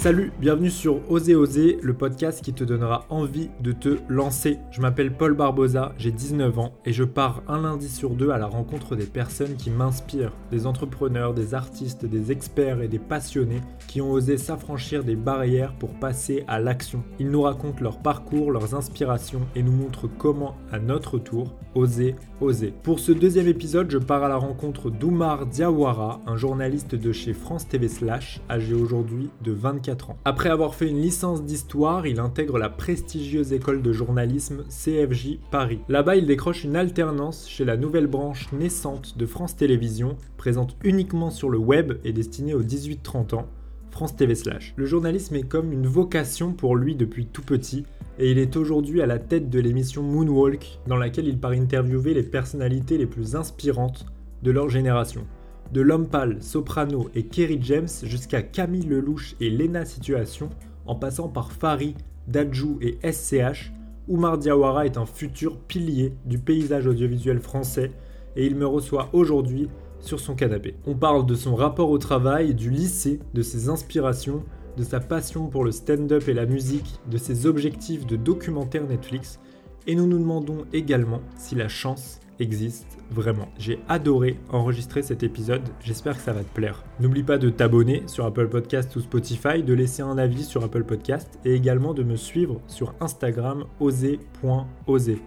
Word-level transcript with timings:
Salut, 0.00 0.32
bienvenue 0.40 0.70
sur 0.70 0.98
Oser 1.10 1.34
Oser, 1.34 1.78
le 1.82 1.92
podcast 1.92 2.42
qui 2.42 2.54
te 2.54 2.64
donnera 2.64 3.04
envie 3.10 3.50
de 3.60 3.72
te 3.72 3.98
lancer. 4.08 4.56
Je 4.70 4.80
m'appelle 4.80 5.12
Paul 5.12 5.34
Barbosa, 5.34 5.92
j'ai 5.98 6.10
19 6.10 6.58
ans 6.58 6.72
et 6.86 6.94
je 6.94 7.04
pars 7.04 7.42
un 7.48 7.60
lundi 7.60 7.86
sur 7.86 8.14
deux 8.14 8.30
à 8.30 8.38
la 8.38 8.46
rencontre 8.46 8.96
des 8.96 9.04
personnes 9.04 9.56
qui 9.56 9.68
m'inspirent, 9.68 10.32
des 10.50 10.66
entrepreneurs, 10.66 11.34
des 11.34 11.52
artistes, 11.52 12.06
des 12.06 12.32
experts 12.32 12.80
et 12.80 12.88
des 12.88 12.98
passionnés 12.98 13.60
qui 13.88 14.00
ont 14.00 14.10
osé 14.10 14.38
s'affranchir 14.38 15.04
des 15.04 15.16
barrières 15.16 15.74
pour 15.74 15.92
passer 15.92 16.44
à 16.48 16.60
l'action. 16.60 17.04
Ils 17.18 17.30
nous 17.30 17.42
racontent 17.42 17.82
leur 17.82 17.98
parcours, 17.98 18.52
leurs 18.52 18.74
inspirations 18.74 19.46
et 19.54 19.62
nous 19.62 19.72
montrent 19.72 20.08
comment, 20.08 20.56
à 20.72 20.78
notre 20.78 21.18
tour, 21.18 21.52
oser 21.74 22.16
oser. 22.40 22.72
Pour 22.82 23.00
ce 23.00 23.12
deuxième 23.12 23.48
épisode, 23.48 23.90
je 23.90 23.98
pars 23.98 24.24
à 24.24 24.28
la 24.28 24.36
rencontre 24.36 24.88
d'Oumar 24.88 25.44
Diawara, 25.44 26.22
un 26.26 26.36
journaliste 26.36 26.94
de 26.94 27.12
chez 27.12 27.34
France 27.34 27.68
TV 27.68 27.86
Slash, 27.86 28.40
âgé 28.48 28.72
aujourd'hui 28.72 29.28
de 29.42 29.52
24 29.52 29.89
après 30.24 30.50
avoir 30.50 30.74
fait 30.74 30.88
une 30.88 31.00
licence 31.00 31.44
d'histoire, 31.44 32.06
il 32.06 32.20
intègre 32.20 32.58
la 32.58 32.68
prestigieuse 32.68 33.52
école 33.52 33.82
de 33.82 33.92
journalisme 33.92 34.64
CFJ 34.68 35.38
Paris. 35.50 35.80
Là-bas, 35.88 36.16
il 36.16 36.26
décroche 36.26 36.64
une 36.64 36.76
alternance 36.76 37.48
chez 37.48 37.64
la 37.64 37.76
nouvelle 37.76 38.06
branche 38.06 38.52
naissante 38.52 39.18
de 39.18 39.26
France 39.26 39.56
Télévisions, 39.56 40.16
présente 40.36 40.76
uniquement 40.84 41.30
sur 41.30 41.50
le 41.50 41.58
web 41.58 41.94
et 42.04 42.12
destinée 42.12 42.54
aux 42.54 42.62
18-30 42.62 43.34
ans, 43.34 43.46
France 43.90 44.16
TV 44.16 44.34
Slash. 44.34 44.74
Le 44.76 44.86
journalisme 44.86 45.36
est 45.36 45.48
comme 45.48 45.72
une 45.72 45.86
vocation 45.86 46.52
pour 46.52 46.76
lui 46.76 46.94
depuis 46.94 47.26
tout 47.26 47.42
petit, 47.42 47.84
et 48.18 48.30
il 48.30 48.38
est 48.38 48.56
aujourd'hui 48.56 49.02
à 49.02 49.06
la 49.06 49.18
tête 49.18 49.50
de 49.50 49.60
l'émission 49.60 50.02
Moonwalk, 50.02 50.78
dans 50.86 50.96
laquelle 50.96 51.28
il 51.28 51.38
part 51.38 51.52
interviewer 51.52 52.14
les 52.14 52.22
personnalités 52.22 52.98
les 52.98 53.06
plus 53.06 53.34
inspirantes 53.34 54.06
de 54.42 54.50
leur 54.50 54.68
génération. 54.68 55.26
De 55.72 55.80
l'homme 55.80 56.08
pâle, 56.08 56.38
Soprano 56.42 57.08
et 57.14 57.24
Kerry 57.24 57.60
James 57.62 57.88
jusqu'à 58.02 58.42
Camille 58.42 58.86
Lelouch 58.86 59.36
et 59.40 59.50
Lena 59.50 59.84
Situation, 59.84 60.50
en 60.84 60.96
passant 60.96 61.28
par 61.28 61.52
Fari, 61.52 61.94
Dajou 62.26 62.78
et 62.80 62.98
SCH, 63.08 63.72
Oumar 64.08 64.38
Diawara 64.38 64.86
est 64.86 64.96
un 64.96 65.06
futur 65.06 65.56
pilier 65.56 66.12
du 66.24 66.38
paysage 66.38 66.88
audiovisuel 66.88 67.38
français 67.38 67.92
et 68.34 68.46
il 68.46 68.56
me 68.56 68.66
reçoit 68.66 69.10
aujourd'hui 69.12 69.68
sur 70.00 70.18
son 70.18 70.34
canapé. 70.34 70.74
On 70.86 70.96
parle 70.96 71.24
de 71.24 71.36
son 71.36 71.54
rapport 71.54 71.90
au 71.90 71.98
travail, 71.98 72.54
du 72.54 72.70
lycée, 72.70 73.20
de 73.34 73.42
ses 73.42 73.68
inspirations, 73.68 74.42
de 74.76 74.82
sa 74.82 74.98
passion 74.98 75.46
pour 75.46 75.62
le 75.62 75.70
stand-up 75.70 76.26
et 76.26 76.34
la 76.34 76.46
musique, 76.46 76.98
de 77.08 77.18
ses 77.18 77.46
objectifs 77.46 78.06
de 78.06 78.16
documentaire 78.16 78.88
Netflix, 78.88 79.38
et 79.86 79.94
nous 79.94 80.06
nous 80.06 80.18
demandons 80.18 80.64
également 80.72 81.20
si 81.36 81.54
la 81.54 81.68
chance 81.68 82.18
existe 82.40 82.99
vraiment. 83.10 83.48
J'ai 83.58 83.80
adoré 83.88 84.38
enregistrer 84.50 85.02
cet 85.02 85.22
épisode, 85.22 85.62
j'espère 85.80 86.16
que 86.16 86.22
ça 86.22 86.32
va 86.32 86.40
te 86.40 86.54
plaire. 86.54 86.84
N'oublie 87.00 87.22
pas 87.22 87.38
de 87.38 87.50
t'abonner 87.50 88.02
sur 88.06 88.24
Apple 88.24 88.48
Podcast 88.48 88.94
ou 88.96 89.00
Spotify, 89.00 89.62
de 89.62 89.74
laisser 89.74 90.02
un 90.02 90.18
avis 90.18 90.44
sur 90.44 90.64
Apple 90.64 90.84
Podcast 90.84 91.38
et 91.44 91.54
également 91.54 91.94
de 91.94 92.02
me 92.02 92.16
suivre 92.16 92.60
sur 92.66 92.94
Instagram 93.00 93.64
oser.oser. 93.80 95.22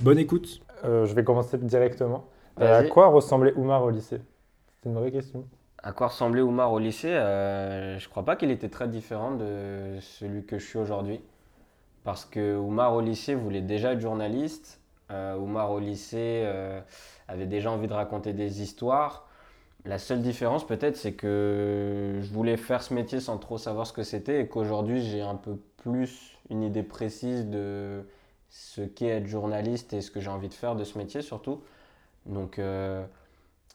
Bonne 0.00 0.18
écoute 0.18 0.60
euh, 0.84 1.06
Je 1.06 1.14
vais 1.14 1.24
commencer 1.24 1.58
directement. 1.58 2.26
Euh, 2.60 2.80
à 2.80 2.84
quoi 2.84 3.08
ressemblait 3.08 3.52
Oumar 3.54 3.84
au 3.84 3.90
lycée? 3.90 4.20
C'est 4.68 4.88
une 4.88 4.94
vraie 4.96 5.12
question. 5.12 5.44
À 5.82 5.92
quoi 5.92 6.08
ressemblait 6.08 6.42
Oumar 6.42 6.72
au 6.72 6.78
lycée? 6.78 7.12
Euh, 7.12 7.98
Je 7.98 8.08
crois 8.08 8.24
pas 8.24 8.36
qu'il 8.36 8.50
était 8.50 8.68
très 8.68 8.88
différent 8.88 9.32
de 9.32 9.98
celui 10.00 10.44
que 10.44 10.58
je 10.58 10.66
suis 10.66 10.78
aujourd'hui. 10.78 11.20
Parce 12.04 12.24
que 12.24 12.56
Oumar 12.56 12.94
au 12.94 13.00
lycée 13.00 13.34
voulait 13.34 13.60
déjà 13.60 13.92
être 13.92 14.00
journaliste 14.00 14.80
euh, 15.10 15.36
Oumar 15.36 15.70
au 15.70 15.78
lycée 15.78 16.42
euh, 16.44 16.80
avait 17.28 17.46
déjà 17.46 17.70
envie 17.70 17.88
de 17.88 17.92
raconter 17.92 18.32
des 18.32 18.62
histoires. 18.62 19.26
La 19.84 19.98
seule 19.98 20.22
différence 20.22 20.66
peut-être 20.66 20.96
c'est 20.96 21.12
que 21.12 22.18
je 22.20 22.32
voulais 22.32 22.56
faire 22.56 22.82
ce 22.82 22.92
métier 22.92 23.20
sans 23.20 23.38
trop 23.38 23.58
savoir 23.58 23.86
ce 23.86 23.92
que 23.92 24.02
c'était 24.02 24.42
et 24.42 24.48
qu'aujourd'hui 24.48 25.02
j'ai 25.02 25.22
un 25.22 25.36
peu 25.36 25.56
plus 25.78 26.36
une 26.50 26.62
idée 26.62 26.82
précise 26.82 27.46
de 27.46 28.06
ce 28.50 28.82
qu'est 28.82 29.06
être 29.06 29.26
journaliste 29.26 29.92
et 29.92 30.00
ce 30.00 30.10
que 30.10 30.20
j'ai 30.20 30.30
envie 30.30 30.48
de 30.48 30.54
faire 30.54 30.74
de 30.74 30.84
ce 30.84 30.98
métier 30.98 31.22
surtout. 31.22 31.62
Donc 32.26 32.58
euh, 32.58 33.04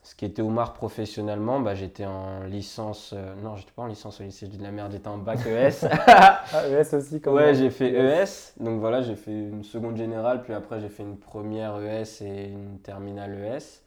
ce 0.04 0.16
qui 0.16 0.26
était 0.26 0.42
Oumar 0.42 0.74
professionnellement, 0.74 1.62
bah, 1.62 1.76
j'étais 1.76 2.06
en 2.06 2.44
licence. 2.44 3.14
Euh, 3.14 3.34
non, 3.42 3.56
j'étais 3.56 3.72
pas 3.72 3.84
en 3.84 3.88
licence 3.88 4.20
au 4.20 4.24
lycée, 4.24 4.46
je 4.48 4.52
dis 4.52 4.58
de 4.58 4.64
la 4.64 4.72
merde, 4.72 4.92
j'étais 4.92 5.08
en 5.08 5.18
bac 5.18 5.40
ES. 5.46 5.88
ah, 6.08 6.44
ES 6.70 6.94
aussi, 6.94 7.22
quand 7.22 7.34
Ouais, 7.34 7.56
j'ai 7.56 7.70
fait 7.70 7.94
ES. 7.94 8.54
Donc 8.60 8.82
voilà, 8.82 9.02
j'ai 9.02 9.16
fait 9.16 9.32
une 9.32 9.64
seconde 9.64 9.96
générale, 9.96 10.44
puis 10.44 10.54
après 10.54 10.82
j'ai 10.82 10.90
fait 10.90 11.04
une 11.04 11.18
première 11.18 11.78
ES 11.82 12.22
et 12.22 12.50
une 12.50 12.80
terminale 12.80 13.34
ES. 13.34 13.82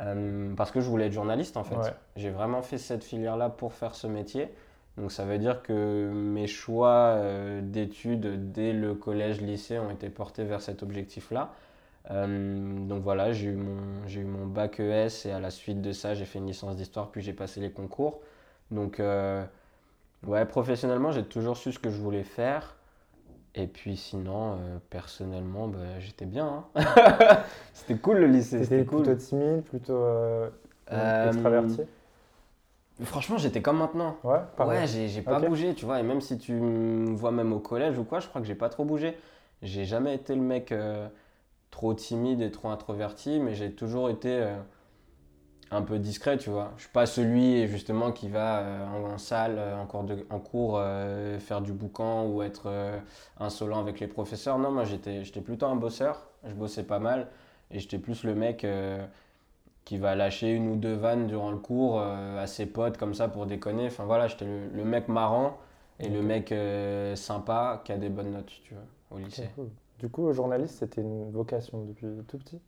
Euh, 0.00 0.54
parce 0.56 0.70
que 0.70 0.80
je 0.80 0.88
voulais 0.88 1.06
être 1.06 1.12
journaliste 1.12 1.58
en 1.58 1.64
fait. 1.64 1.76
J'ai 2.16 2.30
vraiment 2.30 2.62
fait 2.62 2.78
cette 2.78 3.04
filière-là 3.04 3.50
pour 3.50 3.74
faire 3.74 3.94
ce 3.94 4.06
métier. 4.06 4.48
Donc 4.96 5.12
ça 5.12 5.24
veut 5.24 5.38
dire 5.38 5.62
que 5.62 6.10
mes 6.12 6.46
choix 6.46 7.14
euh, 7.16 7.60
d'études 7.62 8.52
dès 8.52 8.72
le 8.72 8.94
collège-lycée 8.94 9.78
ont 9.78 9.90
été 9.90 10.08
portés 10.08 10.44
vers 10.44 10.60
cet 10.60 10.82
objectif-là. 10.82 11.52
Euh, 12.10 12.86
donc 12.86 13.02
voilà, 13.02 13.32
j'ai 13.32 13.48
eu, 13.48 13.54
mon, 13.56 14.06
eu 14.08 14.24
mon 14.24 14.46
bac 14.46 14.80
ES 14.80 15.26
et 15.26 15.32
à 15.32 15.40
la 15.40 15.50
suite 15.50 15.80
de 15.80 15.92
ça, 15.92 16.14
j'ai 16.14 16.24
fait 16.24 16.38
une 16.38 16.46
licence 16.46 16.76
d'histoire, 16.76 17.10
puis 17.10 17.22
j'ai 17.22 17.32
passé 17.32 17.60
les 17.60 17.70
concours. 17.70 18.20
Donc, 18.70 19.00
euh, 19.00 19.44
ouais, 20.26 20.44
professionnellement, 20.44 21.12
j'ai 21.12 21.24
toujours 21.24 21.56
su 21.56 21.72
ce 21.72 21.78
que 21.78 21.90
je 21.90 22.00
voulais 22.00 22.24
faire. 22.24 22.76
Et 23.54 23.66
puis 23.66 23.96
sinon, 23.98 24.54
euh, 24.54 24.78
personnellement, 24.88 25.68
bah, 25.68 26.00
j'étais 26.00 26.24
bien. 26.24 26.64
Hein. 26.76 27.44
C'était 27.74 27.96
cool 27.96 28.18
le 28.18 28.26
lycée. 28.26 28.64
C'était 28.64 28.84
cool. 28.84 29.02
plutôt 29.02 29.18
timide, 29.18 29.62
plutôt 29.62 30.06
extraverti? 30.90 31.82
Franchement, 33.04 33.36
j'étais 33.38 33.62
comme 33.62 33.78
maintenant. 33.78 34.16
Ouais, 34.22 34.38
Ouais, 34.58 34.86
j'ai 34.86 35.22
pas 35.22 35.40
bougé, 35.40 35.74
tu 35.74 35.84
vois. 35.84 36.00
Et 36.00 36.02
même 36.02 36.20
si 36.20 36.38
tu 36.38 36.52
me 36.52 37.14
vois 37.14 37.32
même 37.32 37.52
au 37.52 37.58
collège 37.58 37.98
ou 37.98 38.04
quoi, 38.04 38.20
je 38.20 38.28
crois 38.28 38.40
que 38.40 38.46
j'ai 38.46 38.54
pas 38.54 38.68
trop 38.68 38.84
bougé. 38.84 39.16
J'ai 39.62 39.84
jamais 39.84 40.14
été 40.14 40.34
le 40.34 40.40
mec 40.40 40.72
trop 41.72 41.94
timide 41.94 42.40
et 42.42 42.52
trop 42.52 42.68
introverti, 42.68 43.40
mais 43.40 43.54
j'ai 43.56 43.72
toujours 43.72 44.08
été 44.10 44.28
euh, 44.30 44.56
un 45.72 45.82
peu 45.82 45.98
discret, 45.98 46.38
tu 46.38 46.50
vois. 46.50 46.72
Je 46.76 46.82
suis 46.82 46.92
pas 46.92 47.06
celui 47.06 47.66
justement 47.66 48.12
qui 48.12 48.28
va 48.28 48.58
euh, 48.60 49.14
en, 49.14 49.18
salle, 49.18 49.56
euh, 49.58 49.76
en 49.76 49.86
cours, 49.86 50.04
de, 50.04 50.26
en 50.30 50.38
cours 50.38 50.80
faire 51.40 51.62
du 51.62 51.72
boucan 51.72 52.26
ou 52.26 52.42
être 52.42 52.70
insolent 53.40 53.80
avec 53.80 53.98
les 53.98 54.06
professeurs. 54.06 54.58
Non, 54.58 54.70
moi 54.70 54.84
j'étais, 54.84 55.24
j'étais 55.24 55.40
plutôt 55.40 55.66
un 55.66 55.74
bosseur, 55.74 56.28
je 56.44 56.54
bossais 56.54 56.84
pas 56.84 57.00
mal 57.00 57.28
et 57.72 57.80
j'étais 57.80 57.98
plus 57.98 58.22
le 58.22 58.34
mec 58.34 58.66
qui 59.84 59.98
va 59.98 60.14
lâcher 60.14 60.52
une 60.52 60.68
ou 60.68 60.76
deux 60.76 60.94
vannes 60.94 61.26
durant 61.26 61.50
le 61.50 61.58
cours 61.58 62.00
à 62.00 62.46
ses 62.46 62.66
potes 62.66 62.98
comme 62.98 63.14
ça 63.14 63.28
pour 63.28 63.46
déconner. 63.46 63.86
Enfin 63.86 64.04
voilà, 64.04 64.28
j'étais 64.28 64.44
le, 64.44 64.84
mec 64.84 65.08
marrant 65.08 65.56
et 65.98 66.10
le 66.10 66.20
mec 66.20 66.54
sympa 67.16 67.80
qui 67.84 67.92
a 67.92 67.96
des 67.96 68.10
bonnes 68.10 68.32
notes, 68.32 68.52
tu 68.62 68.74
vois, 68.74 68.84
au 69.10 69.18
lycée. 69.18 69.48
Du 70.02 70.08
coup, 70.08 70.32
journaliste, 70.32 70.80
c'était 70.80 71.00
une 71.00 71.30
vocation 71.30 71.84
depuis 71.84 72.08
tout 72.26 72.36
petit? 72.36 72.60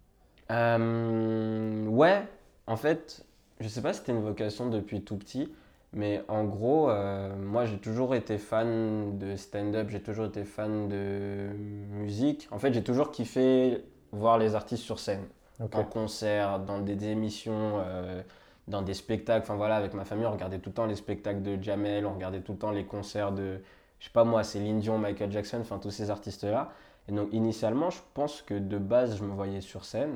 Euh, 0.52 1.84
Ouais, 1.88 2.22
en 2.68 2.76
fait, 2.76 3.26
je 3.58 3.66
sais 3.66 3.82
pas 3.82 3.92
si 3.92 3.98
c'était 3.98 4.12
une 4.12 4.22
vocation 4.22 4.70
depuis 4.70 5.02
tout 5.02 5.16
petit, 5.16 5.52
mais 5.92 6.22
en 6.28 6.44
gros, 6.44 6.88
euh, 6.88 7.34
moi 7.36 7.64
j'ai 7.64 7.78
toujours 7.78 8.14
été 8.14 8.38
fan 8.38 9.18
de 9.18 9.34
stand-up, 9.34 9.88
j'ai 9.90 10.00
toujours 10.00 10.26
été 10.26 10.44
fan 10.44 10.88
de 10.88 11.48
musique. 11.90 12.46
En 12.52 12.60
fait, 12.60 12.72
j'ai 12.72 12.84
toujours 12.84 13.10
kiffé 13.10 13.84
voir 14.12 14.38
les 14.38 14.54
artistes 14.54 14.84
sur 14.84 15.00
scène, 15.00 15.24
en 15.58 15.82
concert, 15.82 16.60
dans 16.60 16.78
des, 16.78 17.04
émissions. 17.06 17.80
Euh, 17.84 18.22
dans 18.68 18.80
des 18.80 18.94
spectacles, 18.94 19.42
enfin 19.42 19.56
voilà, 19.56 19.74
avec 19.74 19.92
ma 19.92 20.04
famille, 20.04 20.24
on 20.24 20.32
regardait 20.32 20.58
tout 20.58 20.70
le 20.70 20.74
temps 20.74 20.86
les 20.86 20.94
spectacles 20.94 21.42
de 21.42 21.60
Jamel, 21.60 22.06
on 22.06 22.14
regardait 22.14 22.40
tout 22.40 22.52
le 22.52 22.58
temps 22.58 22.70
les 22.70 22.84
concerts 22.84 23.32
de, 23.32 23.60
je 23.98 24.04
sais 24.04 24.12
pas 24.12 24.24
moi, 24.24 24.42
Céline 24.44 24.78
Dion, 24.78 24.98
Michael 24.98 25.32
Jackson, 25.32 25.58
enfin 25.60 25.78
tous 25.78 25.90
ces 25.90 26.10
artistes-là. 26.10 26.70
Et 27.08 27.12
donc 27.12 27.28
initialement, 27.32 27.90
je 27.90 28.00
pense 28.14 28.42
que 28.42 28.54
de 28.54 28.78
base, 28.78 29.18
je 29.18 29.24
me 29.24 29.32
voyais 29.32 29.60
sur 29.60 29.84
scène. 29.84 30.14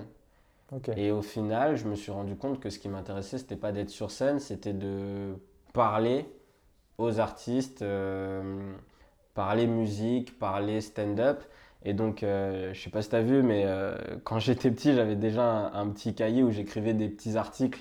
Et 0.96 1.11
au 1.11 1.23
final, 1.23 1.76
je 1.76 1.87
me 1.87 1.94
suis 1.94 2.12
rendu 2.12 2.37
compte 2.37 2.61
que 2.61 2.69
ce 2.69 2.79
qui 2.79 2.88
m'intéressait, 2.88 3.38
c'était 3.38 3.56
pas 3.56 3.73
d'être 3.73 3.88
sur 3.88 4.11
scène, 4.11 4.38
c'était 4.38 4.75
de 4.75 5.35
parler 5.73 6.26
aux 6.99 7.20
artistes, 7.20 7.81
euh, 7.81 8.75
parler 9.35 9.67
musique, 9.67 10.38
parler 10.38 10.82
stand-up. 10.82 11.43
Et 11.85 11.94
donc, 11.94 12.23
euh, 12.23 12.75
je 12.75 12.82
sais 12.82 12.90
pas 12.90 13.00
si 13.00 13.08
tu 13.08 13.17
as 13.17 13.23
vu, 13.23 13.43
mais 13.43 13.62
euh, 13.64 13.96
quand 14.25 14.38
j'étais 14.40 14.70
petit, 14.70 14.94
j'avais 14.94 15.17
déjà 15.17 15.70
un, 15.73 15.88
petit 15.88 16.14
cahier 16.14 16.43
où 16.43 16.50
j'écrivais 16.50 16.93
des 16.93 17.08
petits 17.08 17.37
articles. 17.37 17.81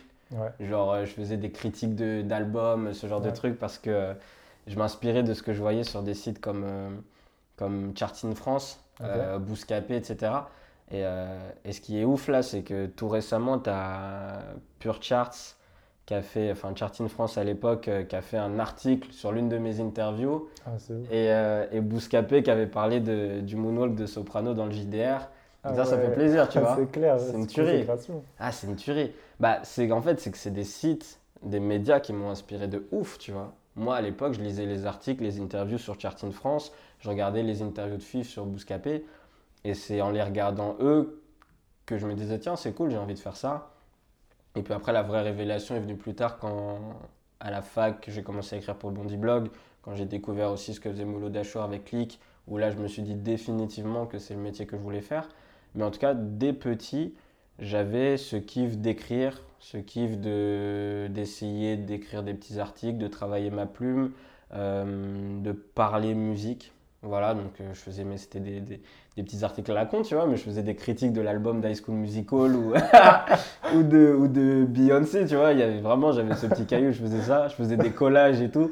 Genre, 0.59 1.05
je 1.05 1.11
faisais 1.11 1.37
des 1.37 1.51
critiques 1.51 1.95
d'albums, 1.95 2.93
ce 2.93 3.07
genre 3.07 3.21
de 3.21 3.31
trucs, 3.31 3.57
parce 3.57 3.77
que 3.77 4.13
je 4.67 4.75
m'inspirais 4.77 5.23
de 5.23 5.33
ce 5.33 5.41
que 5.41 5.53
je 5.53 5.61
voyais 5.61 5.85
sur 5.85 6.03
des 6.03 6.13
sites 6.13 6.41
comme, 6.41 6.65
comme 7.55 7.93
Charting 7.95 8.35
France 8.35 8.77
euh, 9.01 9.39
Bouscapé, 9.39 9.95
etc. 9.95 10.31
Et, 10.89 11.03
euh, 11.03 11.49
et, 11.65 11.73
ce 11.73 11.81
qui 11.81 11.99
est 11.99 12.05
ouf 12.05 12.27
là, 12.27 12.41
c'est 12.41 12.61
que 12.61 12.85
tout 12.85 13.09
récemment, 13.09 13.59
tu 13.59 13.69
as 13.69 14.39
Pure 14.79 15.01
Charts 15.01 15.55
qui 16.05 16.13
a 16.13 16.21
fait, 16.21 16.51
enfin 16.51 16.73
Charting 16.73 17.09
France 17.09 17.37
à 17.37 17.43
l'époque, 17.43 17.89
euh, 17.89 18.03
qui 18.03 18.15
a 18.15 18.21
fait 18.21 18.37
un 18.37 18.59
article 18.59 19.11
sur 19.11 19.33
l'une 19.33 19.49
de 19.49 19.57
mes 19.57 19.81
interviews. 19.81 20.47
Ah, 20.65 20.71
et, 21.11 21.77
et 21.77 21.81
Bouscapé 21.81 22.43
qui 22.43 22.49
avait 22.49 22.67
parlé 22.67 23.01
de, 23.01 23.41
du 23.41 23.57
moonwalk 23.57 23.95
de 23.95 24.05
Soprano 24.05 24.53
dans 24.53 24.65
le 24.65 24.71
JDR. 24.71 25.27
Ah 25.63 25.75
ça, 25.75 25.85
ça 25.85 25.97
fait 25.97 26.13
plaisir, 26.13 26.47
tu 26.47 26.59
vois. 26.61 26.75
C'est 26.77 26.91
clair, 26.91 27.19
c'est 27.19 27.33
une 27.35 27.47
tuerie. 27.47 27.85
Ah, 28.39 28.51
c'est 28.51 28.67
une 28.67 28.75
tuerie. 28.75 29.11
Bah, 29.39 29.59
c'est 29.63 29.91
en 29.91 30.01
fait, 30.01 30.19
c'est 30.19 30.31
que 30.31 30.37
c'est 30.37 30.51
des 30.51 30.63
sites, 30.63 31.19
des 31.43 31.59
médias 31.59 31.99
qui 31.99 32.13
m'ont 32.13 32.29
inspiré 32.29 32.67
de 32.67 32.87
ouf, 32.91 33.17
tu 33.17 33.31
vois. 33.31 33.53
Moi, 33.75 33.95
à 33.95 34.01
l'époque, 34.01 34.33
je 34.33 34.41
lisais 34.41 34.65
les 34.65 34.85
articles, 34.85 35.23
les 35.23 35.39
interviews 35.39 35.77
sur 35.77 35.99
Charting 35.99 36.31
France, 36.31 36.71
je 36.99 37.09
regardais 37.09 37.43
les 37.43 37.61
interviews 37.61 37.97
de 37.97 38.03
FIF 38.03 38.27
sur 38.27 38.45
Bouscapé, 38.45 39.05
et 39.63 39.73
c'est 39.73 40.01
en 40.01 40.11
les 40.11 40.23
regardant 40.23 40.75
eux 40.79 41.21
que 41.85 41.97
je 41.97 42.05
me 42.05 42.13
disais, 42.13 42.39
tiens, 42.39 42.55
c'est 42.55 42.73
cool, 42.73 42.91
j'ai 42.91 42.97
envie 42.97 43.13
de 43.13 43.19
faire 43.19 43.35
ça. 43.35 43.71
Et 44.55 44.61
puis 44.61 44.73
après, 44.73 44.91
la 44.91 45.03
vraie 45.03 45.21
révélation 45.21 45.75
est 45.75 45.79
venue 45.79 45.95
plus 45.95 46.15
tard 46.15 46.39
quand, 46.39 46.79
à 47.39 47.51
la 47.51 47.61
fac, 47.61 48.05
j'ai 48.07 48.23
commencé 48.23 48.55
à 48.55 48.59
écrire 48.59 48.75
pour 48.75 48.89
le 48.89 48.95
Bondi 48.95 49.17
Blog, 49.17 49.49
quand 49.81 49.95
j'ai 49.95 50.05
découvert 50.05 50.51
aussi 50.51 50.73
ce 50.73 50.79
que 50.79 50.89
faisait 50.89 51.05
Molo 51.05 51.29
Dachour 51.29 51.61
avec 51.61 51.85
Click, 51.85 52.19
où 52.47 52.57
là, 52.57 52.71
je 52.71 52.77
me 52.77 52.87
suis 52.87 53.01
dit 53.01 53.15
définitivement 53.15 54.05
que 54.05 54.19
c'est 54.19 54.33
le 54.33 54.41
métier 54.41 54.65
que 54.65 54.77
je 54.77 54.81
voulais 54.81 55.01
faire. 55.01 55.29
Mais 55.75 55.83
en 55.83 55.91
tout 55.91 55.99
cas, 55.99 56.13
dès 56.13 56.53
petit, 56.53 57.13
j'avais 57.59 58.17
ce 58.17 58.35
kiff 58.35 58.77
d'écrire, 58.77 59.41
ce 59.59 59.77
kiff 59.77 60.17
d'essayer 60.17 61.77
d'écrire 61.77 62.23
des 62.23 62.33
petits 62.33 62.59
articles, 62.59 62.97
de 62.97 63.07
travailler 63.07 63.49
ma 63.49 63.65
plume, 63.65 64.11
euh, 64.53 65.39
de 65.41 65.51
parler 65.51 66.13
musique. 66.13 66.71
Voilà, 67.03 67.35
donc 67.35 67.61
euh, 67.61 67.73
je 67.73 67.79
faisais, 67.79 68.03
mais 68.03 68.17
c'était 68.17 68.39
des, 68.39 68.59
des, 68.59 68.81
petits 69.15 69.43
articles 69.43 69.69
à 69.71 69.75
la 69.75 69.85
con, 69.85 70.01
tu 70.01 70.15
vois, 70.15 70.25
mais 70.25 70.35
je 70.35 70.43
faisais 70.43 70.63
des 70.63 70.75
critiques 70.75 71.13
de 71.13 71.21
l'album 71.21 71.61
d'High 71.61 71.75
School 71.75 71.95
Musical 71.95 72.55
ou, 72.55 72.73
ou, 73.75 73.83
de, 73.83 74.15
ou 74.17 74.27
de 74.27 74.65
Beyoncé, 74.65 75.27
tu 75.27 75.35
vois. 75.35 75.51
Il 75.53 75.59
y 75.59 75.63
avait 75.63 75.79
vraiment, 75.79 76.11
j'avais 76.11 76.35
ce 76.35 76.47
petit 76.47 76.65
caillou, 76.65 76.91
je 76.91 77.01
faisais 77.01 77.21
ça, 77.21 77.49
je 77.49 77.55
faisais 77.55 77.77
des 77.77 77.91
collages 77.91 78.41
et 78.41 78.49
tout. 78.49 78.71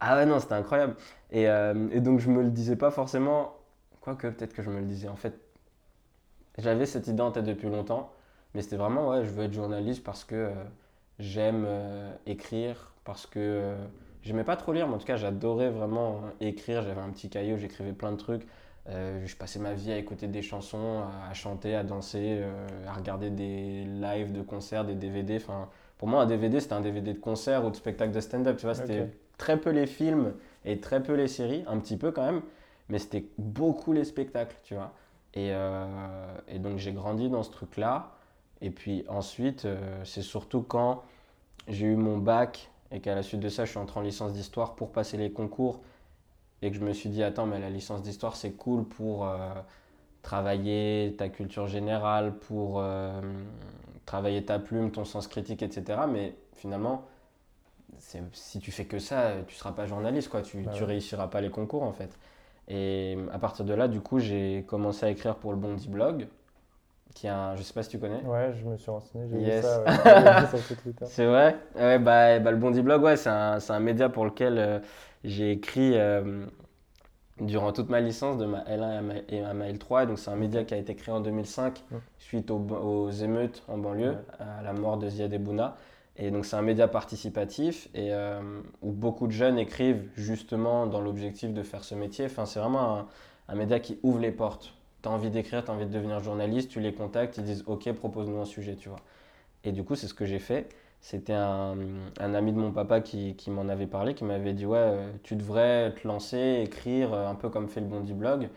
ah 0.00 0.16
ouais, 0.16 0.26
non, 0.26 0.40
c'était 0.40 0.54
incroyable. 0.54 0.96
Et, 1.30 1.48
euh, 1.48 1.88
et, 1.92 2.00
donc 2.00 2.18
je 2.18 2.28
me 2.28 2.42
le 2.42 2.50
disais 2.50 2.74
pas 2.74 2.90
forcément, 2.90 3.54
quoique 4.00 4.26
peut-être 4.26 4.52
que 4.52 4.62
je 4.62 4.70
me 4.70 4.80
le 4.80 4.86
disais. 4.86 5.08
En 5.08 5.16
fait, 5.16 5.38
j'avais 6.58 6.86
cette 6.86 7.06
idée 7.06 7.22
en 7.22 7.30
tête 7.30 7.44
depuis 7.44 7.68
longtemps, 7.68 8.10
mais 8.54 8.62
c'était 8.62 8.76
vraiment, 8.76 9.10
ouais, 9.10 9.24
je 9.24 9.30
veux 9.30 9.44
être 9.44 9.52
journaliste 9.52 10.02
parce 10.02 10.24
que 10.24 10.34
euh, 10.34 10.50
j'aime 11.20 11.68
écrire, 12.26 12.90
parce 13.04 13.26
que 13.26 13.76
J'aimais 14.22 14.44
pas 14.44 14.56
trop 14.56 14.72
lire, 14.72 14.88
mais 14.88 14.94
en 14.94 14.98
tout 14.98 15.06
cas, 15.06 15.16
j'adorais 15.16 15.70
vraiment 15.70 16.22
écrire. 16.40 16.82
J'avais 16.82 17.00
un 17.00 17.10
petit 17.10 17.28
caillou, 17.28 17.56
j'écrivais 17.56 17.92
plein 17.92 18.12
de 18.12 18.16
trucs. 18.16 18.46
Euh, 18.88 19.26
je 19.26 19.36
passais 19.36 19.58
ma 19.58 19.74
vie 19.74 19.92
à 19.92 19.98
écouter 19.98 20.28
des 20.28 20.42
chansons, 20.42 21.02
à 21.28 21.34
chanter, 21.34 21.74
à 21.74 21.82
danser, 21.82 22.38
euh, 22.40 22.66
à 22.86 22.94
regarder 22.94 23.30
des 23.30 23.84
lives 23.84 24.32
de 24.32 24.42
concerts, 24.42 24.84
des 24.84 24.94
DVD. 24.94 25.36
Enfin, 25.36 25.68
pour 25.98 26.08
moi, 26.08 26.22
un 26.22 26.26
DVD, 26.26 26.58
c'était 26.60 26.72
un 26.72 26.80
DVD 26.80 27.12
de 27.12 27.18
concert 27.18 27.64
ou 27.64 27.70
de 27.70 27.76
spectacle 27.76 28.12
de 28.12 28.20
stand-up. 28.20 28.56
Tu 28.56 28.64
vois, 28.64 28.74
c'était 28.74 29.10
très 29.36 29.58
peu 29.58 29.70
les 29.70 29.86
films 29.86 30.32
et 30.64 30.80
très 30.80 31.02
peu 31.02 31.14
les 31.14 31.28
séries, 31.28 31.64
un 31.66 31.78
petit 31.78 31.96
peu 31.96 32.12
quand 32.12 32.24
même, 32.24 32.42
mais 32.88 32.98
c'était 32.98 33.26
beaucoup 33.36 33.92
les 33.92 34.04
spectacles, 34.04 34.56
tu 34.64 34.74
vois. 34.74 34.92
Et, 35.34 35.50
euh, 35.52 35.86
et 36.48 36.58
donc, 36.58 36.78
j'ai 36.78 36.92
grandi 36.92 37.28
dans 37.28 37.42
ce 37.42 37.50
truc-là. 37.50 38.12
Et 38.60 38.70
puis 38.70 39.04
ensuite, 39.08 39.68
c'est 40.02 40.22
surtout 40.22 40.62
quand 40.62 41.04
j'ai 41.68 41.86
eu 41.86 41.94
mon 41.94 42.18
bac 42.18 42.70
et 42.90 43.00
qu'à 43.00 43.14
la 43.14 43.22
suite 43.22 43.40
de 43.40 43.48
ça, 43.48 43.64
je 43.64 43.70
suis 43.70 43.78
entré 43.78 44.00
en 44.00 44.02
licence 44.02 44.32
d'histoire 44.32 44.74
pour 44.74 44.92
passer 44.92 45.16
les 45.16 45.30
concours 45.30 45.80
et 46.62 46.70
que 46.70 46.76
je 46.76 46.80
me 46.82 46.92
suis 46.92 47.10
dit, 47.10 47.22
attends, 47.22 47.46
mais 47.46 47.60
la 47.60 47.70
licence 47.70 48.02
d'histoire, 48.02 48.36
c'est 48.36 48.52
cool 48.52 48.84
pour 48.84 49.28
euh, 49.28 49.54
travailler 50.22 51.14
ta 51.16 51.28
culture 51.28 51.66
générale, 51.66 52.34
pour 52.34 52.80
euh, 52.80 53.20
travailler 54.06 54.44
ta 54.44 54.58
plume, 54.58 54.90
ton 54.90 55.04
sens 55.04 55.28
critique, 55.28 55.62
etc. 55.62 56.00
Mais 56.10 56.34
finalement, 56.54 57.06
si 58.32 58.58
tu 58.58 58.72
fais 58.72 58.86
que 58.86 58.98
ça, 58.98 59.34
tu 59.46 59.54
ne 59.54 59.58
seras 59.58 59.72
pas 59.72 59.86
journaliste, 59.86 60.28
quoi. 60.28 60.42
tu 60.42 60.58
ne 60.58 60.64
bah 60.64 60.72
réussiras 60.72 61.28
pas 61.28 61.40
les 61.40 61.50
concours, 61.50 61.82
en 61.82 61.92
fait. 61.92 62.18
Et 62.68 63.16
à 63.32 63.38
partir 63.38 63.64
de 63.64 63.72
là, 63.72 63.88
du 63.88 64.00
coup, 64.00 64.18
j'ai 64.18 64.64
commencé 64.66 65.06
à 65.06 65.10
écrire 65.10 65.36
pour 65.36 65.52
le 65.52 65.58
Bondi 65.58 65.88
Blog 65.88 66.28
qui 67.14 67.26
est 67.26 67.30
un, 67.30 67.56
je 67.56 67.62
sais 67.62 67.72
pas 67.72 67.82
si 67.82 67.90
tu 67.90 67.98
connais. 67.98 68.22
Ouais, 68.22 68.52
je 68.52 68.64
me 68.64 68.76
suis 68.76 68.90
renseigné, 68.90 69.26
j'ai 69.28 69.38
vu 69.38 69.62
ça 69.62 70.46
sur 70.46 70.76
Twitter. 70.82 71.04
C'est 71.06 71.26
vrai? 71.26 71.56
Ouais, 71.74 71.98
bah, 71.98 72.38
bah, 72.38 72.50
le 72.50 72.56
Bondi 72.56 72.82
Blog, 72.82 73.02
ouais, 73.02 73.16
c'est 73.16 73.30
un, 73.30 73.58
un, 73.68 73.80
média 73.80 74.08
pour 74.08 74.24
lequel 74.24 74.58
euh, 74.58 74.78
j'ai 75.24 75.50
écrit 75.52 75.92
euh, 75.94 76.46
durant 77.40 77.72
toute 77.72 77.88
ma 77.88 78.00
licence 78.00 78.38
de 78.38 78.46
ma 78.46 78.60
L1 78.64 79.22
et 79.28 79.40
ma, 79.40 79.68
L3. 79.68 80.06
Donc 80.06 80.18
c'est 80.18 80.30
un 80.30 80.36
média 80.36 80.64
qui 80.64 80.74
a 80.74 80.76
été 80.76 80.94
créé 80.94 81.14
en 81.14 81.20
2005 81.20 81.82
suite 82.18 82.50
aux, 82.50 83.10
émeutes 83.10 83.62
en 83.68 83.78
banlieue, 83.78 84.16
à 84.38 84.62
la 84.62 84.72
mort 84.72 84.98
de 84.98 85.08
Ziad 85.08 85.32
Ebouna. 85.32 85.76
Et 86.16 86.32
donc 86.32 86.46
c'est 86.46 86.56
un 86.56 86.62
média 86.62 86.88
participatif 86.88 87.88
et 87.94 88.12
euh, 88.12 88.40
où 88.82 88.90
beaucoup 88.90 89.28
de 89.28 89.32
jeunes 89.32 89.56
écrivent 89.56 90.08
justement 90.16 90.88
dans 90.88 91.00
l'objectif 91.00 91.52
de 91.52 91.62
faire 91.62 91.84
ce 91.84 91.94
métier. 91.94 92.26
Enfin, 92.26 92.44
c'est 92.44 92.58
vraiment 92.58 92.98
un, 92.98 93.06
un 93.48 93.54
média 93.54 93.78
qui 93.78 94.00
ouvre 94.02 94.18
les 94.18 94.32
portes 94.32 94.74
tu 95.02 95.08
as 95.08 95.12
envie 95.12 95.30
d'écrire, 95.30 95.64
tu 95.64 95.70
as 95.70 95.74
envie 95.74 95.86
de 95.86 95.92
devenir 95.92 96.20
journaliste, 96.20 96.70
tu 96.70 96.80
les 96.80 96.92
contactes, 96.94 97.36
ils 97.38 97.44
disent 97.44 97.64
OK, 97.66 97.90
propose-nous 97.92 98.40
un 98.40 98.44
sujet, 98.44 98.76
tu 98.76 98.88
vois. 98.88 99.00
Et 99.64 99.72
du 99.72 99.84
coup, 99.84 99.94
c'est 99.94 100.06
ce 100.06 100.14
que 100.14 100.24
j'ai 100.24 100.38
fait. 100.38 100.68
C'était 101.00 101.32
un, 101.34 101.76
un, 102.18 102.34
ami 102.34 102.52
de 102.52 102.58
mon 102.58 102.72
papa 102.72 103.00
qui, 103.00 103.36
qui 103.36 103.50
m'en 103.50 103.68
avait 103.68 103.86
parlé, 103.86 104.14
qui 104.14 104.24
m'avait 104.24 104.52
dit 104.52 104.66
Ouais, 104.66 104.78
euh, 104.78 105.12
tu 105.22 105.36
devrais 105.36 105.92
te 105.94 106.06
lancer, 106.06 106.62
écrire, 106.64 107.14
euh, 107.14 107.28
un 107.28 107.34
peu 107.34 107.48
comme 107.48 107.68
fait 107.68 107.80
le 107.80 107.86
Bondi 107.86 108.14
Blog. 108.14 108.48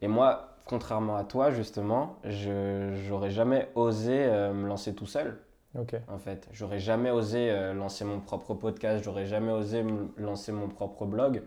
Et 0.00 0.08
moi, 0.08 0.56
contrairement 0.64 1.16
à 1.16 1.24
toi, 1.24 1.50
justement, 1.50 2.16
je 2.24 3.08
n'aurais 3.08 3.30
jamais 3.30 3.68
osé 3.74 4.12
euh, 4.12 4.52
me 4.52 4.68
lancer 4.68 4.94
tout 4.94 5.06
seul. 5.06 5.38
Ok. 5.76 5.96
En 6.08 6.18
fait, 6.18 6.48
j'aurais 6.52 6.78
jamais 6.78 7.10
osé 7.10 7.50
lancer 7.74 8.04
mon 8.04 8.20
propre 8.20 8.52
podcast, 8.52 9.02
j'aurais 9.02 9.24
jamais 9.24 9.52
osé 9.52 9.82
lancer 10.18 10.52
mon 10.52 10.68
propre 10.68 11.06
blog 11.06 11.42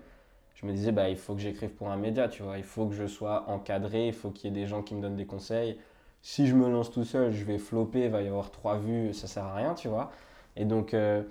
je 0.56 0.66
me 0.66 0.72
disais, 0.72 0.92
bah, 0.92 1.10
il 1.10 1.18
faut 1.18 1.36
que 1.36 1.42
j'écrive 1.42 1.72
pour 1.72 1.90
un 1.90 1.98
média, 1.98 2.30
tu 2.30 2.42
vois. 2.42 2.58
Il 2.58 2.64
faut 2.64 2.88
que 2.88 2.96
je 2.96 3.08
sois 3.08 3.50
encadré, 3.50 4.08
il 4.08 4.14
faut 4.14 4.32
qu'il 4.32 4.50
y 4.50 4.54
ait 4.54 4.62
des 4.62 4.68
gens 4.68 4.82
qui 4.82 4.96
me 4.96 5.02
donnent 5.02 5.18
des 5.18 5.26
conseils. 5.26 5.78
Si 6.22 6.48
je 6.48 6.56
me 6.56 6.70
lance 6.70 6.92
tout 6.92 7.04
seul, 7.04 7.32
je 7.32 7.44
vais 7.44 7.58
flopper, 7.58 8.06
il 8.06 8.10
va 8.10 8.22
y 8.22 8.28
avoir 8.28 8.50
trois 8.52 8.78
vues, 8.78 9.14
ça 9.14 9.28
sert 9.28 9.44
à 9.44 9.54
rien, 9.54 9.76
tu 9.76 9.90
vois. 9.90 10.12
Et 10.56 10.66
donc, 10.66 10.94
euh, 10.94 11.24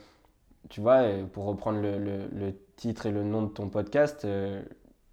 tu 0.69 0.81
vois, 0.81 1.03
euh, 1.03 1.25
pour 1.25 1.47
reprendre 1.47 1.81
le, 1.81 1.99
le, 1.99 2.55
titre 2.77 3.07
et 3.07 3.13
le 3.13 3.25
nom 3.25 3.43
de 3.43 3.49
ton 3.49 3.69
podcast, 3.69 4.25
euh, 4.25 4.63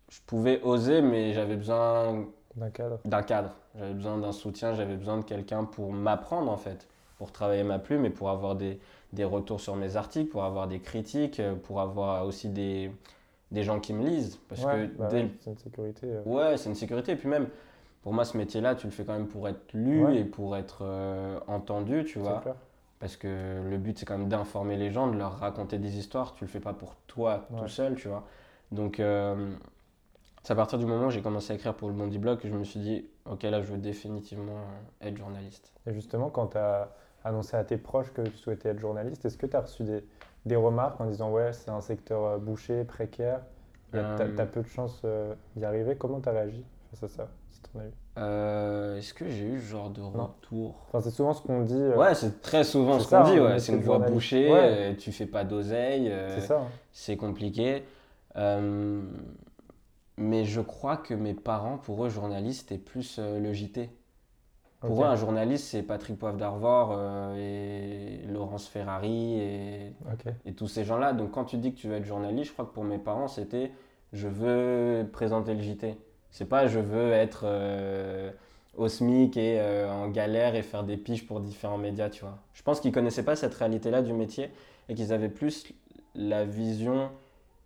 je 0.09 0.19
pouvais 0.27 0.61
oser, 0.63 1.01
mais 1.01 1.33
j'avais 1.33 1.55
besoin 1.55 2.25
d'un 2.55 2.69
cadre. 2.69 2.99
D'un 3.05 3.23
cadre. 3.23 3.55
J'avais 3.77 3.93
besoin 3.93 4.17
d'un 4.17 4.31
soutien, 4.33 4.73
j'avais 4.75 4.97
besoin 4.97 5.17
de 5.17 5.23
quelqu'un 5.23 5.63
pour 5.63 5.93
m'apprendre, 5.93 6.51
en 6.51 6.57
fait, 6.57 6.87
pour 7.17 7.31
travailler 7.31 7.63
ma 7.63 7.79
plume 7.79 8.05
et 8.05 8.09
pour 8.09 8.29
avoir 8.29 8.55
des, 8.55 8.79
des 9.13 9.23
retours 9.23 9.61
sur 9.61 9.75
mes 9.77 9.95
articles, 9.95 10.29
pour 10.29 10.43
avoir 10.43 10.67
des 10.67 10.79
critiques, 10.79 11.41
pour 11.63 11.79
avoir 11.79 12.25
aussi 12.25 12.49
des 12.49 12.91
des 13.51 13.63
gens 13.63 13.79
qui 13.79 13.93
me 13.93 14.05
lisent. 14.05 14.39
Parce 14.47 14.61
que 14.61 14.85
bah 14.97 15.09
c'est 15.09 15.51
une 15.51 15.57
sécurité. 15.57 16.07
Euh. 16.07 16.23
Ouais, 16.25 16.57
c'est 16.57 16.69
une 16.69 16.75
sécurité. 16.75 17.11
Et 17.11 17.15
puis 17.15 17.27
même, 17.27 17.47
pour 18.01 18.13
moi, 18.13 18.25
ce 18.25 18.37
métier-là, 18.37 18.75
tu 18.75 18.87
le 18.87 18.91
fais 18.91 19.03
quand 19.03 19.13
même 19.13 19.27
pour 19.27 19.47
être 19.47 19.73
lu 19.73 20.15
et 20.15 20.23
pour 20.23 20.55
être 20.55 20.79
euh, 20.81 21.39
entendu, 21.47 22.03
tu 22.05 22.19
vois. 22.19 22.43
Parce 22.99 23.17
que 23.17 23.61
le 23.67 23.77
but, 23.77 23.97
c'est 23.97 24.05
quand 24.05 24.17
même 24.17 24.29
d'informer 24.29 24.77
les 24.77 24.91
gens, 24.91 25.07
de 25.07 25.17
leur 25.17 25.39
raconter 25.39 25.79
des 25.79 25.97
histoires. 25.97 26.33
Tu 26.33 26.43
le 26.43 26.49
fais 26.49 26.59
pas 26.59 26.73
pour 26.73 26.95
toi 27.07 27.47
tout 27.57 27.67
seul, 27.67 27.95
tu 27.95 28.07
vois. 28.07 28.23
Donc, 28.71 28.99
euh, 28.99 29.53
c'est 30.43 30.53
à 30.53 30.55
partir 30.55 30.79
du 30.79 30.85
moment 30.85 31.07
où 31.07 31.09
j'ai 31.09 31.21
commencé 31.21 31.51
à 31.51 31.55
écrire 31.55 31.73
pour 31.73 31.89
le 31.89 31.93
Bondi 31.93 32.17
Blog 32.19 32.39
que 32.39 32.47
je 32.47 32.53
me 32.53 32.63
suis 32.63 32.79
dit, 32.79 33.05
ok, 33.25 33.43
là, 33.43 33.61
je 33.61 33.71
veux 33.71 33.77
définitivement 33.77 34.61
être 35.01 35.17
journaliste. 35.17 35.71
Et 35.87 35.93
justement, 35.93 36.29
quand 36.29 36.47
tu 36.47 36.57
as 36.57 36.89
annoncé 37.23 37.57
à 37.57 37.63
tes 37.63 37.77
proches 37.77 38.11
que 38.13 38.21
tu 38.21 38.37
souhaitais 38.37 38.69
être 38.69 38.79
journaliste, 38.79 39.25
est-ce 39.25 39.37
que 39.37 39.45
tu 39.45 39.55
as 39.55 39.61
reçu 39.61 39.83
des, 39.83 40.03
des 40.45 40.55
remarques 40.55 40.99
en 40.99 41.05
disant 41.05 41.31
ouais 41.31 41.53
c'est 41.53 41.69
un 41.69 41.81
secteur 41.81 42.23
euh, 42.25 42.37
bouché, 42.37 42.83
précaire, 42.83 43.41
tu 43.91 43.97
as, 43.97 44.19
euh. 44.19 44.45
peu 44.45 44.61
de 44.61 44.67
chances 44.67 45.01
euh, 45.05 45.33
d'y 45.55 45.65
arriver. 45.65 45.95
Comment 45.95 46.19
tu 46.19 46.29
as 46.29 46.31
réagi 46.31 46.63
face 46.89 47.03
à 47.03 47.07
ça 47.07 47.27
si 47.49 47.61
as 47.77 47.83
eu? 47.83 47.91
Est-ce 48.97 49.13
que 49.13 49.29
j'ai 49.29 49.45
eu 49.45 49.59
ce 49.59 49.65
genre 49.65 49.89
de 49.89 50.01
retour? 50.01 50.75
Enfin, 50.87 51.01
C'est 51.01 51.11
souvent 51.11 51.33
ce 51.33 51.41
qu'on 51.41 51.61
dit. 51.61 51.75
ouais, 51.75 52.15
c'est 52.15 52.41
très 52.41 52.63
souvent 52.63 52.99
ce 52.99 53.07
qu'on 53.07 53.23
dit. 53.23 53.37
Hein, 53.37 53.45
ouais. 53.45 53.59
C'est 53.59 53.73
une 53.73 53.81
voie 53.81 53.99
bouchée, 53.99 54.95
tu 54.99 55.11
fais 55.11 55.25
pas 55.25 55.43
d'oseille, 55.43 56.11
c'est 56.39 56.51
hein. 56.51 56.67
C'est 56.91 57.17
compliqué. 57.17 57.83
mais 60.17 60.45
je 60.45 60.61
crois 60.61 60.97
que 60.97 61.13
mes 61.13 61.33
parents, 61.33 61.77
pour 61.77 62.05
eux, 62.05 62.09
journalistes, 62.09 62.69
c'était 62.69 62.81
plus 62.81 63.19
le 63.19 63.53
JT. 63.53 63.89
Pour 64.81 65.03
eux, 65.03 65.05
un 65.05 65.15
journaliste, 65.15 65.65
c'est 65.65 65.83
Patrick 65.83 66.17
Poivre 66.17 66.37
d'Arvor 66.37 66.95
euh, 66.97 67.35
et 67.37 68.25
Laurence 68.27 68.67
Ferrari 68.67 69.39
et, 69.39 69.93
et 70.45 70.53
tous 70.53 70.67
ces 70.67 70.83
gens-là. 70.83 71.13
Donc, 71.13 71.31
quand 71.31 71.45
tu 71.45 71.57
dis 71.57 71.73
que 71.73 71.79
tu 71.79 71.87
veux 71.87 71.95
être 71.95 72.05
journaliste, 72.05 72.49
je 72.49 72.53
crois 72.53 72.65
que 72.65 72.73
pour 72.73 72.83
mes 72.83 72.97
parents, 72.97 73.27
c'était 73.27 73.71
je 74.11 74.27
veux 74.27 75.07
présenter 75.11 75.53
le 75.53 75.61
JT. 75.61 75.97
C'est 76.31 76.49
pas 76.49 76.65
je 76.65 76.79
veux 76.79 77.11
être 77.11 77.43
euh, 77.45 78.31
au 78.75 78.87
SMIC 78.87 79.37
et 79.37 79.59
euh, 79.59 79.91
en 79.91 80.09
galère 80.09 80.55
et 80.55 80.63
faire 80.63 80.83
des 80.83 80.97
piges 80.97 81.27
pour 81.27 81.41
différents 81.41 81.77
médias, 81.77 82.09
tu 82.09 82.21
vois. 82.21 82.39
Je 82.53 82.63
pense 82.63 82.79
qu'ils 82.79 82.91
connaissaient 82.91 83.25
pas 83.25 83.35
cette 83.35 83.53
réalité-là 83.53 84.01
du 84.01 84.13
métier 84.13 84.49
et 84.89 84.95
qu'ils 84.95 85.13
avaient 85.13 85.29
plus 85.29 85.71
la 86.15 86.43
vision 86.43 87.09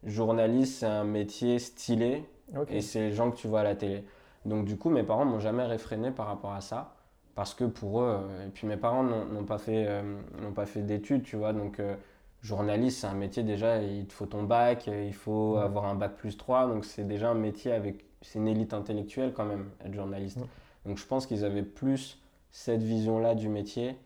journaliste, 0.03 0.79
c'est 0.79 0.85
un 0.85 1.05
métier 1.05 1.59
stylé 1.59 2.25
et 2.69 2.81
c'est 2.81 2.99
les 2.99 3.11
gens 3.13 3.31
que 3.31 3.37
tu 3.37 3.47
vois 3.47 3.61
à 3.61 3.63
la 3.63 3.75
télé. 3.75 4.03
Donc, 4.45 4.65
du 4.65 4.77
coup, 4.77 4.89
mes 4.89 5.01
parents 5.01 5.25
m'ont 5.25 5.39
jamais 5.39 5.63
réfréné 5.63 6.11
par 6.11 6.27
rapport 6.27 6.51
à 6.51 6.61
ça 6.61 6.94
parce 7.35 7.53
que 7.53 7.65
pour 7.65 8.01
eux, 8.01 8.19
euh, 8.21 8.47
et 8.47 8.49
puis 8.49 8.65
mes 8.67 8.77
parents 8.77 9.03
n'ont 9.03 9.43
pas 9.45 9.57
fait, 9.57 9.85
euh, 9.87 10.01
n'ont 10.41 10.53
pas 10.53 10.65
fait 10.65 10.81
d'études, 10.81 11.23
tu 11.23 11.35
vois, 11.35 11.53
donc 11.53 11.79
euh, 11.79 11.95
journaliste, 12.41 13.01
c'est 13.01 13.07
un 13.07 13.13
métier 13.13 13.43
déjà, 13.43 13.81
il 13.81 14.07
te 14.07 14.13
faut 14.13 14.25
ton 14.25 14.43
bac, 14.43 14.87
il 14.87 15.13
faut 15.13 15.57
avoir 15.57 15.85
un 15.85 15.95
bac 15.95 16.15
plus 16.15 16.37
3, 16.37 16.67
donc 16.67 16.85
c'est 16.85 17.05
déjà 17.05 17.29
un 17.29 17.35
métier 17.35 17.73
avec, 17.73 18.05
c'est 18.21 18.39
une 18.39 18.47
élite 18.47 18.73
intellectuelle 18.73 19.33
quand 19.33 19.45
même, 19.45 19.69
être 19.85 19.93
journaliste. 19.93 20.39
Donc 20.85 20.97
je 20.97 21.05
pense 21.05 21.27
qu'ils 21.27 21.43
avaient 21.43 21.63
plus 21.63 22.21
cette 22.51 22.83
vision-là 22.83 23.35
du 23.35 23.49
métier 23.49 23.97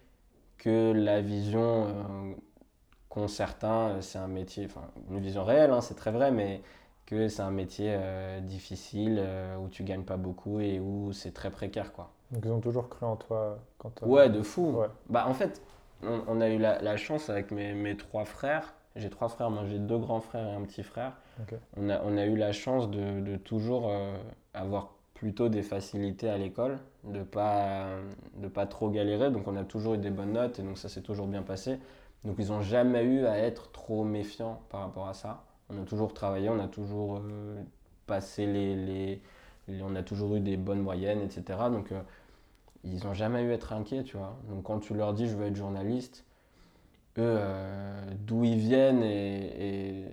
que 0.58 0.92
la 0.94 1.22
vision 1.22 1.88
qu'ont 3.10 3.28
certains, 3.28 4.02
c'est 4.02 4.20
un 4.20 4.28
métier, 4.28 4.66
enfin 4.66 4.90
une 5.10 5.20
vision 5.20 5.44
réelle, 5.44 5.72
hein, 5.72 5.82
c'est 5.82 5.96
très 5.96 6.12
vrai, 6.12 6.32
mais 6.32 6.62
que 7.06 7.28
c'est 7.28 7.42
un 7.42 7.52
métier 7.52 7.98
difficile, 8.44 9.22
où 9.62 9.68
tu 9.70 9.84
gagnes 9.84 10.04
pas 10.04 10.18
beaucoup 10.18 10.60
et 10.62 10.80
où 10.80 11.12
c'est 11.14 11.34
très 11.34 11.52
précaire. 11.52 11.92
quoi. 11.94 12.14
Donc 12.32 12.46
ils 12.46 12.52
ont 12.52 12.60
toujours 12.60 12.90
cru 12.90 13.06
en 13.06 13.16
toi 13.16 13.60
quand 13.78 14.04
Ouais, 14.04 14.30
de 14.30 14.42
fou. 14.42 14.82
Bah, 15.10 15.26
en 15.28 15.34
fait, 15.34 15.62
on, 16.04 16.42
a 16.42 16.50
eu 16.50 16.58
la, 16.58 16.98
chance 16.98 17.30
avec 17.30 17.52
mes, 17.52 17.74
mes 17.74 17.98
trois 17.98 18.26
frères. 18.26 18.74
J'ai 18.96 19.10
trois 19.10 19.30
frères, 19.30 19.50
moi 19.50 19.64
j'ai 19.66 19.80
deux 19.80 19.98
grands 19.98 20.20
frères 20.20 20.48
et 20.48 20.54
un 20.54 20.62
petit 20.64 20.84
frère. 20.84 21.14
On, 21.78 21.90
a, 21.90 22.02
on 22.04 22.18
a 22.18 22.26
eu 22.26 22.36
la 22.36 22.52
chance 22.52 22.90
de, 22.90 23.22
de 23.22 23.38
toujours 23.38 23.90
euh, 23.90 24.18
avoir 24.54 24.94
plutôt 25.14 25.50
des 25.50 25.64
facilités 25.64 26.30
à 26.30 26.38
l'école, 26.38 26.80
de 27.04 27.24
pas, 27.24 27.88
de 28.36 28.48
pas 28.48 28.66
trop 28.66 28.90
galérer. 28.90 29.30
Donc 29.32 29.48
on 29.48 29.56
a 29.56 29.64
toujours 29.64 29.96
eu 29.96 29.98
des 29.98 30.10
bonnes 30.10 30.34
notes 30.34 30.60
et 30.60 30.64
donc 30.64 30.78
ça 30.78 30.90
s'est 30.90 31.02
toujours 31.02 31.28
bien 31.28 31.42
passé. 31.42 31.78
Donc 32.24 32.36
ils 32.40 32.48
n'ont 32.48 32.62
jamais 32.62 33.04
eu 33.04 33.26
à 33.26 33.38
être 33.38 33.72
trop 33.72 34.04
méfiants 34.04 34.62
par 34.70 34.82
rapport 34.82 35.08
à 35.08 35.14
ça. 35.14 35.44
On 35.70 35.82
a 35.82 35.86
toujours 35.86 36.14
travaillé, 36.14 36.50
on 36.50 36.60
a 36.60 36.68
toujours 36.68 37.18
euh, 37.18 37.62
passé 38.08 38.46
les, 38.46 39.22
les, 39.68 39.82
On 39.82 39.96
a 39.96 40.04
toujours 40.04 40.36
eu 40.36 40.40
des 40.40 40.58
bonnes 40.58 40.82
moyennes, 40.82 41.22
etc. 41.22 41.60
Donc 41.70 41.92
euh, 41.92 42.02
ils 42.84 43.04
n'ont 43.04 43.14
jamais 43.14 43.42
eu 43.44 43.52
à 43.52 43.54
être 43.56 43.74
inquiets, 43.74 44.04
tu 44.04 44.18
vois. 44.18 44.38
Donc 44.50 44.64
quand 44.64 44.80
tu 44.80 44.94
leur 44.94 45.14
dis 45.14 45.28
je 45.28 45.36
veux 45.36 45.48
être 45.48 45.56
journaliste, 45.56 46.26
eux, 47.18 47.24
euh, 47.38 48.02
d'où 48.20 48.44
ils 48.44 48.58
viennent 48.58 49.04
et, 49.04 50.06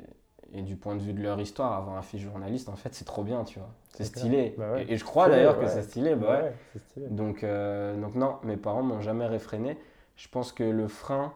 et, 0.53 0.63
du 0.63 0.77
point 0.77 0.97
de 0.97 1.03
vue 1.03 1.13
de 1.13 1.23
leur 1.23 1.41
histoire, 1.41 1.75
avoir 1.75 1.97
un 1.97 2.03
fils 2.03 2.21
journaliste, 2.21 2.69
en 2.69 2.77
fait, 2.77 2.95
c'est 2.95 3.05
trop 3.05 3.23
bien, 3.23 3.45
tu 3.45 3.59
vois. 3.59 3.69
C'est 3.93 4.05
stylé. 4.05 4.55
Bah 4.57 4.81
et, 4.81 4.97
je 4.97 5.05
crois 5.05 5.29
d'ailleurs 5.29 5.59
que 5.61 5.67
c'est 5.67 5.83
stylé. 5.83 6.15
Bah 6.15 6.43
ouais. 6.43 6.81
stylé. 6.89 7.09
Donc, 7.09 7.45
euh, 7.45 8.01
donc 8.01 8.15
non, 8.15 8.37
mes 8.43 8.57
parents 8.57 8.83
m'ont 8.83 9.01
jamais 9.01 9.27
réfréné. 9.27 9.79
Je 10.17 10.29
pense 10.29 10.53
que 10.53 10.65
le 10.65 10.89
frein, 10.89 11.35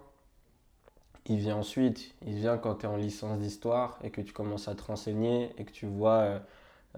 il 1.27 1.37
vient 1.37 1.57
ensuite. 1.57 2.15
Il 2.27 2.35
vient 2.35 2.57
quand 2.57 2.77
tu 2.77 2.87
es 2.87 2.89
en 2.89 2.97
licence 2.97 3.39
d'histoire 3.39 3.99
et 4.03 4.11
que 4.11 4.21
tu 4.21 4.33
commences 4.33 4.69
à 4.69 4.75
te 4.75 4.83
renseigner 4.83 5.51
et 5.59 5.65
que 5.65 5.73
tu 5.73 5.87
vois 5.87 6.41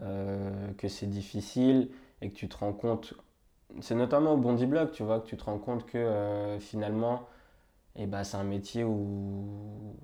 euh, 0.01 0.73
que 0.79 0.89
c'est 0.89 1.07
difficile 1.07 1.91
et 2.21 2.31
que 2.31 2.35
tu 2.35 2.49
te 2.49 2.57
rends 2.57 2.73
compte 2.73 3.15
c'est 3.81 3.95
notamment 3.95 4.35
au 4.35 4.37
Bondi 4.37 4.67
Blog, 4.67 4.91
tu 4.93 5.03
vois, 5.03 5.21
que 5.21 5.27
tu 5.27 5.37
te 5.37 5.45
rends 5.45 5.59
compte 5.59 5.87
que 5.87 5.99
euh, 5.99 6.59
finalement, 6.59 7.27
eh 7.97 8.07
ben, 8.07 8.25
c'est 8.25 8.37
un 8.37 8.45
métier 8.45 8.85
où 8.85 9.97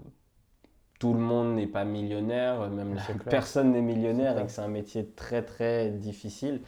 tout 0.99 1.13
le 1.13 1.21
monde 1.21 1.55
n'est 1.55 1.67
pas 1.67 1.85
millionnaire, 1.85 2.69
même 2.71 2.97
personne 3.31 3.73
n'est 3.73 3.83
millionnaire 3.83 4.39
et 4.39 4.45
que 4.45 4.51
c'est 4.51 4.63
un 4.63 4.69
métier 4.69 5.07
très 5.07 5.43
très 5.43 5.91
difficile. 5.91 6.61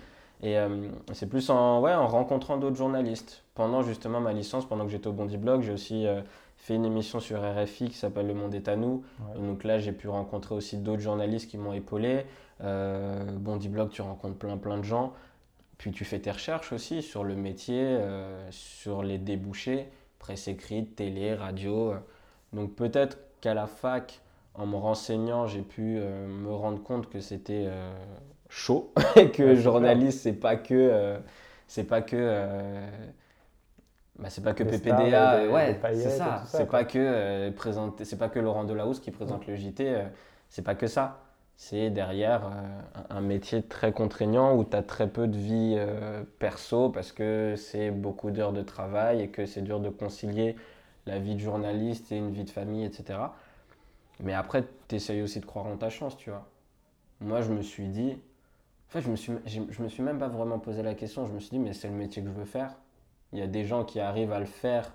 Et 0.43 0.59
euh, 0.59 0.89
c'est 1.13 1.29
plus 1.29 1.51
en, 1.51 1.81
ouais, 1.81 1.93
en 1.93 2.07
rencontrant 2.07 2.57
d'autres 2.57 2.77
journalistes. 2.77 3.45
Pendant 3.55 3.83
justement 3.83 4.21
ma 4.21 4.33
licence, 4.33 4.67
pendant 4.67 4.85
que 4.85 4.91
j'étais 4.91 5.09
au 5.09 5.13
Bondi 5.13 5.37
Blog, 5.37 5.61
j'ai 5.61 5.73
aussi 5.73 6.07
euh, 6.07 6.23
fait 6.57 6.75
une 6.75 6.87
émission 6.87 7.21
sur 7.21 7.41
RFI 7.43 7.91
qui 7.91 7.97
s'appelle 7.97 8.27
Le 8.27 8.35
Monde 8.35 8.55
est 8.55 8.69
à 8.69 8.77
nous. 8.77 9.03
donc 9.37 9.65
là, 9.65 9.79
j'ai 9.79 9.93
pu 9.93 10.09
rencontrer 10.09 10.55
aussi 10.55 10.79
d'autres 10.79 11.03
journalistes 11.03 11.51
qui 11.51 11.59
m'ont 11.59 11.73
épaulé. 11.73 12.25
Bondi 12.61 13.69
Blog, 13.71 13.89
tu 13.91 14.03
rencontres 14.03 14.37
plein 14.37 14.59
plein 14.59 14.77
de 14.79 14.85
gens. 14.85 15.15
Puis 15.81 15.93
tu 15.93 16.05
fais 16.05 16.19
tes 16.19 16.31
recherches 16.31 16.75
aussi 16.75 17.01
sur 17.01 17.25
le 17.25 17.35
métier, 17.35 17.81
euh, 17.83 18.47
sur 18.51 19.03
les 19.03 19.17
débouchés, 19.17 19.89
presse 20.19 20.47
écrite, 20.47 20.95
télé, 20.95 21.33
radio. 21.33 21.95
Donc 22.53 22.75
peut-être 22.75 23.17
qu'à 23.41 23.55
la 23.55 23.67
fac, 23.67 24.21
en 24.53 24.67
me 24.67 24.77
renseignant, 24.77 25.47
j'ai 25.47 25.63
pu 25.63 25.97
euh, 25.97 26.27
me 26.27 26.53
rendre 26.53 26.83
compte 26.83 27.09
que 27.09 27.21
c'était 27.21 27.65
euh, 27.67 27.95
chaud 28.51 28.93
et 29.17 29.31
que 29.31 29.55
journaliste, 29.55 30.21
c'est 30.21 30.35
pas 30.35 30.57
que 30.57 31.19
c'est 31.67 31.85
pas 31.85 32.03
que 32.03 32.83
bah, 34.19 34.29
c'est 34.29 34.45
pas 34.45 34.53
que 34.53 34.65
PPDA, 34.65 35.49
ouais, 35.49 35.81
c'est 35.95 36.11
ça. 36.11 36.43
C'est 36.45 36.69
pas 36.69 36.85
que 36.85 37.49
présenter, 37.53 38.05
c'est 38.05 38.19
pas 38.19 38.29
que 38.29 38.39
Laurent 38.39 38.65
Delahousse 38.65 39.01
qui 39.01 39.11
présente 39.11 39.47
le 39.47 39.57
JT, 39.57 40.05
c'est 40.51 40.61
pas 40.61 40.75
que 40.75 40.89
ça 40.89 41.23
c'est 41.63 41.91
derrière 41.91 42.47
euh, 42.47 43.05
un 43.11 43.21
métier 43.21 43.63
très 43.63 43.93
contraignant 43.93 44.57
où 44.57 44.65
tu 44.65 44.75
as 44.75 44.83
très 44.83 45.07
peu 45.07 45.29
de 45.29 45.37
vie 45.37 45.75
euh, 45.77 46.25
perso 46.39 46.89
parce 46.89 47.13
que 47.13 47.55
c'est 47.55 47.91
beaucoup 47.91 48.31
d'heures 48.31 48.55
de 48.55 48.63
travail 48.63 49.21
et 49.21 49.29
que 49.29 49.45
c'est 49.45 49.61
dur 49.61 49.79
de 49.79 49.91
concilier 49.91 50.57
la 51.05 51.19
vie 51.19 51.35
de 51.35 51.41
journaliste 51.41 52.13
et 52.13 52.17
une 52.17 52.31
vie 52.31 52.45
de 52.45 52.51
famille, 52.51 52.83
etc. 52.83 53.19
Mais 54.21 54.33
après, 54.33 54.65
tu 54.89 54.95
essayes 54.95 55.21
aussi 55.21 55.39
de 55.39 55.45
croire 55.45 55.67
en 55.67 55.77
ta 55.77 55.91
chance, 55.91 56.17
tu 56.17 56.31
vois. 56.31 56.49
Moi, 57.21 57.43
je 57.43 57.53
me 57.53 57.61
suis 57.61 57.89
dit, 57.89 58.13
en 58.89 58.93
fait, 58.93 59.03
je 59.03 59.11
me 59.11 59.17
suis, 59.17 59.35
je 59.45 59.83
me 59.83 59.89
suis 59.89 60.03
même 60.03 60.19
pas 60.19 60.29
vraiment 60.29 60.59
posé 60.59 60.83
la 60.83 60.95
question. 60.95 61.27
Je 61.27 61.33
me 61.33 61.41
suis 61.41 61.51
dit, 61.51 61.59
mais 61.59 61.75
c'est 61.75 61.89
le 61.89 61.95
métier 61.95 62.23
que 62.23 62.29
je 62.29 62.35
veux 62.35 62.47
faire. 62.47 62.75
Il 63.35 63.39
y 63.39 63.43
a 63.43 63.47
des 63.47 63.65
gens 63.65 63.85
qui 63.85 64.01
arrivent 64.01 64.33
à 64.33 64.41
le 64.41 64.47
faire 64.47 64.95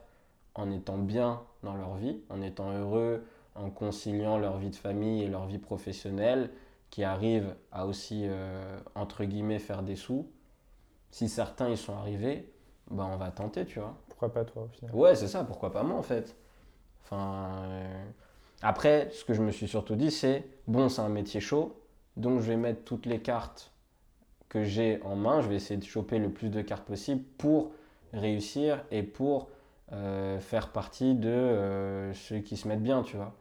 en 0.55 0.71
étant 0.71 0.97
bien 0.97 1.43
dans 1.61 1.75
leur 1.75 1.93
vie, 1.93 2.21
en 2.31 2.41
étant 2.41 2.71
heureux, 2.71 3.23
en 3.55 3.69
conciliant 3.69 4.37
leur 4.37 4.57
vie 4.57 4.69
de 4.69 4.75
famille 4.75 5.23
et 5.23 5.27
leur 5.27 5.45
vie 5.47 5.57
professionnelle, 5.59 6.51
qui 6.89 7.03
arrivent 7.03 7.55
à 7.71 7.87
aussi, 7.87 8.23
euh, 8.25 8.79
entre 8.95 9.25
guillemets, 9.25 9.59
faire 9.59 9.83
des 9.83 9.95
sous. 9.95 10.27
Si 11.11 11.29
certains 11.29 11.69
y 11.69 11.77
sont 11.77 11.95
arrivés, 11.95 12.51
ben 12.91 13.05
on 13.11 13.17
va 13.17 13.31
tenter, 13.31 13.65
tu 13.65 13.79
vois. 13.79 13.97
Pourquoi 14.09 14.33
pas 14.33 14.45
toi 14.45 14.63
au 14.63 14.67
final? 14.67 14.95
Ouais, 14.95 15.15
c'est 15.15 15.27
ça, 15.27 15.43
pourquoi 15.43 15.71
pas 15.71 15.83
moi 15.83 15.97
en 15.97 16.03
fait. 16.03 16.35
Enfin, 17.03 17.63
euh, 17.65 18.05
Après, 18.61 19.09
ce 19.11 19.25
que 19.25 19.33
je 19.33 19.41
me 19.41 19.51
suis 19.51 19.67
surtout 19.67 19.95
dit, 19.95 20.11
c'est, 20.11 20.45
bon, 20.67 20.89
c'est 20.89 21.01
un 21.01 21.09
métier 21.09 21.41
chaud, 21.41 21.79
donc 22.17 22.41
je 22.41 22.47
vais 22.47 22.57
mettre 22.57 22.83
toutes 22.83 23.05
les 23.05 23.21
cartes 23.21 23.71
que 24.49 24.63
j'ai 24.63 25.01
en 25.03 25.15
main, 25.15 25.41
je 25.41 25.49
vais 25.49 25.55
essayer 25.55 25.79
de 25.79 25.85
choper 25.85 26.19
le 26.19 26.29
plus 26.31 26.49
de 26.49 26.61
cartes 26.61 26.85
possible 26.85 27.23
pour 27.37 27.71
réussir 28.13 28.83
et 28.91 29.03
pour 29.03 29.49
euh, 29.93 30.39
faire 30.39 30.71
partie 30.71 31.15
de 31.15 32.11
ceux 32.13 32.39
qui 32.39 32.57
se 32.57 32.67
mettent 32.67 32.83
bien, 32.83 33.03
tu 33.03 33.17
vois. 33.17 33.33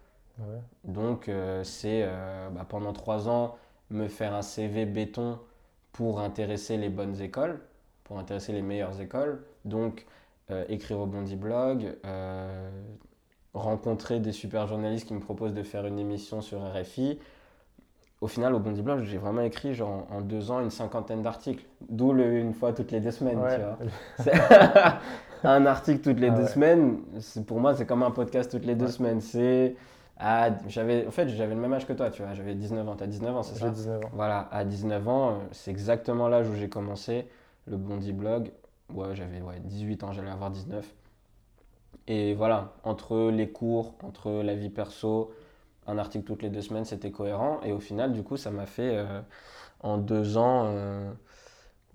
Donc, 0.85 1.29
euh, 1.29 1.62
c'est 1.64 2.03
euh, 2.05 2.49
bah, 2.50 2.67
pendant 2.69 2.93
trois 2.93 3.29
ans 3.29 3.57
me 3.91 4.09
faire 4.09 4.35
un 4.35 4.43
CV 4.43 4.87
béton 4.87 5.38
pour 5.93 6.21
intéresser 6.21 6.76
les 6.76 6.88
bonnes 6.88 7.21
écoles, 7.21 7.61
pour 8.03 8.19
intéresser 8.19 8.53
les 8.53 8.62
meilleures 8.62 9.00
écoles. 9.00 9.45
Donc, 9.64 10.07
euh, 10.50 10.64
écrire 10.69 10.99
au 10.99 11.07
Bondi 11.07 11.37
Blog, 11.37 11.97
rencontrer 13.55 14.19
des 14.19 14.33
super 14.33 14.67
journalistes 14.67 15.07
qui 15.07 15.14
me 15.14 15.21
proposent 15.21 15.55
de 15.55 15.62
faire 15.62 15.87
une 15.87 15.99
émission 15.99 16.41
sur 16.41 16.61
RFI. 16.61 17.21
Au 18.21 18.26
final, 18.26 18.55
au 18.55 18.59
Bondi 18.59 18.83
Blog, 18.83 19.03
j'ai 19.03 19.19
vraiment 19.19 19.43
écrit 19.43 19.75
genre, 19.75 20.07
en 20.11 20.21
deux 20.21 20.50
ans 20.50 20.61
une 20.61 20.71
cinquantaine 20.71 21.23
d'articles, 21.23 21.64
d'où 21.88 22.12
une 22.17 22.55
fois 22.55 22.73
toutes 22.73 22.91
les 22.91 23.00
deux 23.00 23.12
semaines. 23.12 23.38
Tu 23.38 24.26
vois 24.26 24.99
un 25.45 25.67
article 25.67 26.00
toutes 26.00 26.21
les 26.21 26.31
ah 26.31 26.37
deux 26.37 26.47
semaines, 26.47 27.00
pour 27.47 27.61
moi, 27.61 27.75
c'est 27.76 27.87
comme 27.87 28.03
un 28.03 28.11
podcast 28.11 28.50
toutes 28.50 28.64
les 28.64 28.75
deux 28.75 28.88
semaines. 28.88 29.21
C'est 29.21 29.76
j'avais, 30.18 31.06
en 31.06 31.11
fait, 31.11 31.28
j'avais 31.28 31.54
le 31.54 31.61
même 31.61 31.73
âge 31.73 31.87
que 31.87 31.92
toi, 31.92 32.11
tu 32.11 32.23
vois. 32.23 32.35
J'avais 32.35 32.54
19 32.54 32.88
ans. 32.88 32.97
T'as 32.97 33.06
19 33.06 33.37
ans, 33.37 33.42
c'est 33.42 33.59
ça 33.59 33.66
J'ai 33.66 33.73
19 33.73 34.04
ans. 34.04 34.11
Voilà, 34.12 34.49
à 34.52 34.64
19 34.64 35.09
ans, 35.09 35.30
euh, 35.30 35.35
c'est 35.52 35.71
exactement 35.71 36.28
l'âge 36.28 36.49
où 36.49 36.54
j'ai 36.54 36.68
commencé 36.68 37.26
le 37.66 37.76
Bondi 37.76 38.12
Blog. 38.12 38.52
Ouais, 38.92 39.14
j'avais 39.14 39.40
ouais, 39.40 39.61
18 39.61 40.04
ans, 40.04 40.12
j'allais 40.12 40.30
avoir 40.30 40.50
19. 40.50 40.87
Et 42.06 42.35
voilà, 42.35 42.75
entre 42.85 43.30
les 43.30 43.50
cours, 43.50 43.94
entre 44.02 44.30
la 44.30 44.54
vie 44.54 44.68
perso, 44.68 45.33
un 45.87 45.99
article 45.99 46.25
toutes 46.25 46.42
les 46.42 46.50
deux 46.50 46.61
semaines, 46.61 46.85
c'était 46.85 47.11
cohérent. 47.11 47.61
Et 47.64 47.73
au 47.73 47.80
final, 47.80 48.12
du 48.12 48.23
coup, 48.23 48.37
ça 48.37 48.50
m'a 48.50 48.66
fait 48.66 48.97
euh, 48.97 49.21
en 49.80 49.99
deux 49.99 50.37
ans, 50.37 50.64
euh, 50.66 51.11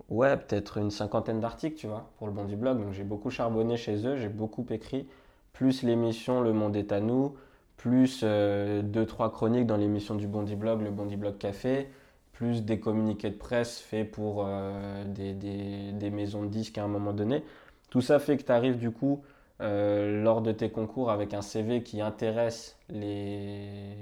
ouais, 0.08 0.36
peut-être 0.36 0.78
une 0.78 0.90
cinquantaine 0.90 1.40
d'articles, 1.40 1.76
tu 1.76 1.86
vois, 1.86 2.10
pour 2.18 2.26
le 2.26 2.32
Bondi 2.32 2.56
Blog. 2.56 2.80
Donc 2.82 2.92
j'ai 2.92 3.04
beaucoup 3.04 3.30
charbonné 3.30 3.76
chez 3.76 4.06
eux, 4.06 4.16
j'ai 4.16 4.28
beaucoup 4.28 4.66
écrit, 4.70 5.08
plus 5.52 5.82
l'émission 5.82 6.40
Le 6.40 6.52
Monde 6.52 6.76
est 6.76 6.92
à 6.92 7.00
nous 7.00 7.34
plus 7.80 8.22
2-3 8.22 8.24
euh, 8.24 9.28
chroniques 9.30 9.66
dans 9.66 9.78
l'émission 9.78 10.14
du 10.14 10.26
Bondi 10.26 10.54
Blog, 10.54 10.82
le 10.82 10.90
Bondi 10.90 11.16
Blog 11.16 11.38
Café, 11.38 11.88
plus 12.34 12.62
des 12.62 12.78
communiqués 12.78 13.30
de 13.30 13.36
presse 13.36 13.78
faits 13.78 14.10
pour 14.10 14.44
euh, 14.46 15.02
des, 15.06 15.32
des, 15.32 15.92
des, 15.92 16.10
maisons 16.10 16.42
de 16.42 16.48
disques 16.48 16.76
à 16.76 16.84
un 16.84 16.88
moment 16.88 17.14
donné. 17.14 17.42
Tout 17.88 18.02
ça 18.02 18.18
fait 18.18 18.36
que 18.36 18.42
tu 18.42 18.52
arrives 18.52 18.76
du 18.76 18.90
coup 18.90 19.22
euh, 19.62 20.22
lors 20.22 20.42
de 20.42 20.52
tes 20.52 20.68
concours 20.68 21.10
avec 21.10 21.32
un 21.32 21.40
CV 21.40 21.82
qui 21.82 22.02
intéresse 22.02 22.76
les... 22.90 23.96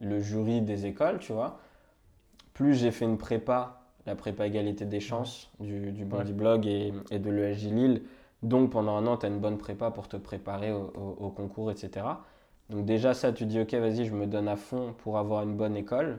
le 0.00 0.18
jury 0.18 0.60
des 0.60 0.84
écoles, 0.84 1.20
tu 1.20 1.32
vois. 1.32 1.60
Plus 2.52 2.74
j'ai 2.74 2.90
fait 2.90 3.04
une 3.04 3.16
prépa, 3.16 3.80
la 4.06 4.16
prépa 4.16 4.44
égalité 4.44 4.86
des 4.86 4.98
chances 5.00 5.52
du, 5.60 5.92
du 5.92 6.04
Bondi 6.04 6.32
Blog 6.32 6.66
et, 6.66 6.92
et 7.12 7.20
de 7.20 7.30
l'ESJ 7.30 7.66
Lille. 7.66 8.02
Donc 8.42 8.70
pendant 8.72 8.96
un 8.96 9.06
an, 9.06 9.18
tu 9.18 9.26
as 9.26 9.28
une 9.28 9.38
bonne 9.38 9.58
prépa 9.58 9.92
pour 9.92 10.08
te 10.08 10.16
préparer 10.16 10.72
au, 10.72 10.90
au 10.96 11.30
concours, 11.30 11.70
etc. 11.70 12.06
Donc 12.70 12.84
déjà 12.84 13.14
ça, 13.14 13.32
tu 13.32 13.46
dis 13.46 13.60
ok, 13.60 13.74
vas-y, 13.74 14.06
je 14.06 14.14
me 14.14 14.26
donne 14.26 14.48
à 14.48 14.56
fond 14.56 14.94
pour 14.98 15.18
avoir 15.18 15.42
une 15.42 15.56
bonne 15.56 15.76
école. 15.76 16.18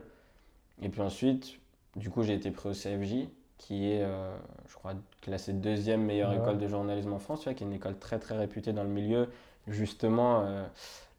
Et 0.82 0.88
puis 0.88 1.00
ensuite, 1.00 1.58
du 1.96 2.10
coup, 2.10 2.22
j'ai 2.22 2.34
été 2.34 2.50
pris 2.50 2.68
au 2.68 2.72
CFJ, 2.72 3.28
qui 3.58 3.90
est, 3.90 4.02
euh, 4.02 4.34
je 4.68 4.74
crois, 4.74 4.94
classée 5.20 5.52
deuxième 5.52 6.02
meilleure 6.02 6.32
école 6.32 6.58
de 6.58 6.66
journalisme 6.68 7.12
en 7.12 7.18
France, 7.18 7.40
tu 7.40 7.44
vois, 7.44 7.54
qui 7.54 7.64
est 7.64 7.66
une 7.66 7.72
école 7.72 7.98
très 7.98 8.18
très 8.18 8.36
réputée 8.36 8.72
dans 8.72 8.82
le 8.82 8.90
milieu. 8.90 9.28
Justement, 9.68 10.42
euh, 10.42 10.64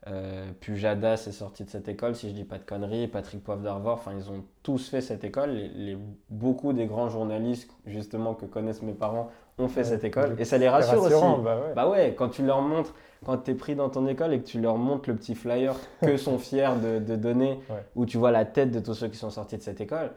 euh, 0.08 0.52
Pujadas 0.60 1.26
est 1.28 1.32
sorti 1.32 1.64
de 1.64 1.70
cette 1.70 1.88
école, 1.88 2.16
si 2.16 2.30
je 2.30 2.34
dis 2.36 2.44
pas 2.44 2.60
de 2.60 2.64
conneries, 2.64 3.08
Patrick 3.08 3.44
Poivre 3.44 3.62
d'Arvor, 3.62 3.96
enfin, 3.96 4.12
ils 4.16 4.30
ont 4.30 4.44
tous 4.62 4.90
fait 4.90 5.02
cette 5.02 5.24
école. 5.24 5.52
Les, 5.52 5.98
beaucoup 6.30 6.74
des 6.74 6.86
grands 6.86 7.10
journalistes, 7.10 7.72
justement, 7.88 8.36
que 8.36 8.46
connaissent 8.46 8.84
mes 8.84 8.94
parents, 8.94 9.32
ont 9.58 9.68
fait 9.68 9.84
cette 9.84 10.04
école. 10.04 10.36
Et 10.40 10.46
ça 10.46 10.58
les 10.58 10.70
rassure 10.70 11.02
aussi. 11.04 11.14
Bah 11.44 11.58
ouais. 11.58 11.74
bah 11.76 11.90
ouais, 11.90 12.16
quand 12.18 12.30
tu 12.30 12.46
leur 12.46 12.62
montres, 12.62 12.94
quand 13.26 13.38
tu 13.38 13.52
es 13.52 13.56
pris 13.56 13.76
dans 13.76 13.90
ton 13.90 14.08
école 14.08 14.34
et 14.34 14.40
que 14.40 14.46
tu 14.46 14.60
leur 14.60 14.78
montres 14.78 15.10
le 15.10 15.16
petit 15.16 15.36
flyer 15.36 15.76
que 16.02 16.18
sont 16.18 16.38
fiers 16.38 16.74
de, 16.82 17.16
donner, 17.16 17.60
où 17.96 18.06
tu 18.06 18.18
vois 18.18 18.32
la 18.32 18.46
tête 18.46 18.72
de 18.72 18.80
tous 18.80 18.94
ceux 18.94 19.08
qui 19.08 19.18
sont 19.18 19.30
sortis 19.30 19.58
de 19.58 19.62
cette 19.62 19.82
école, 19.82 20.12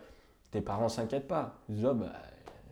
tes 0.50 0.60
parents 0.60 0.88
s'inquiètent 0.88 1.28
pas. 1.28 1.54
Ils 1.68 1.76
disent, 1.76 1.86
oh, 1.90 1.94
bah, 1.94 2.12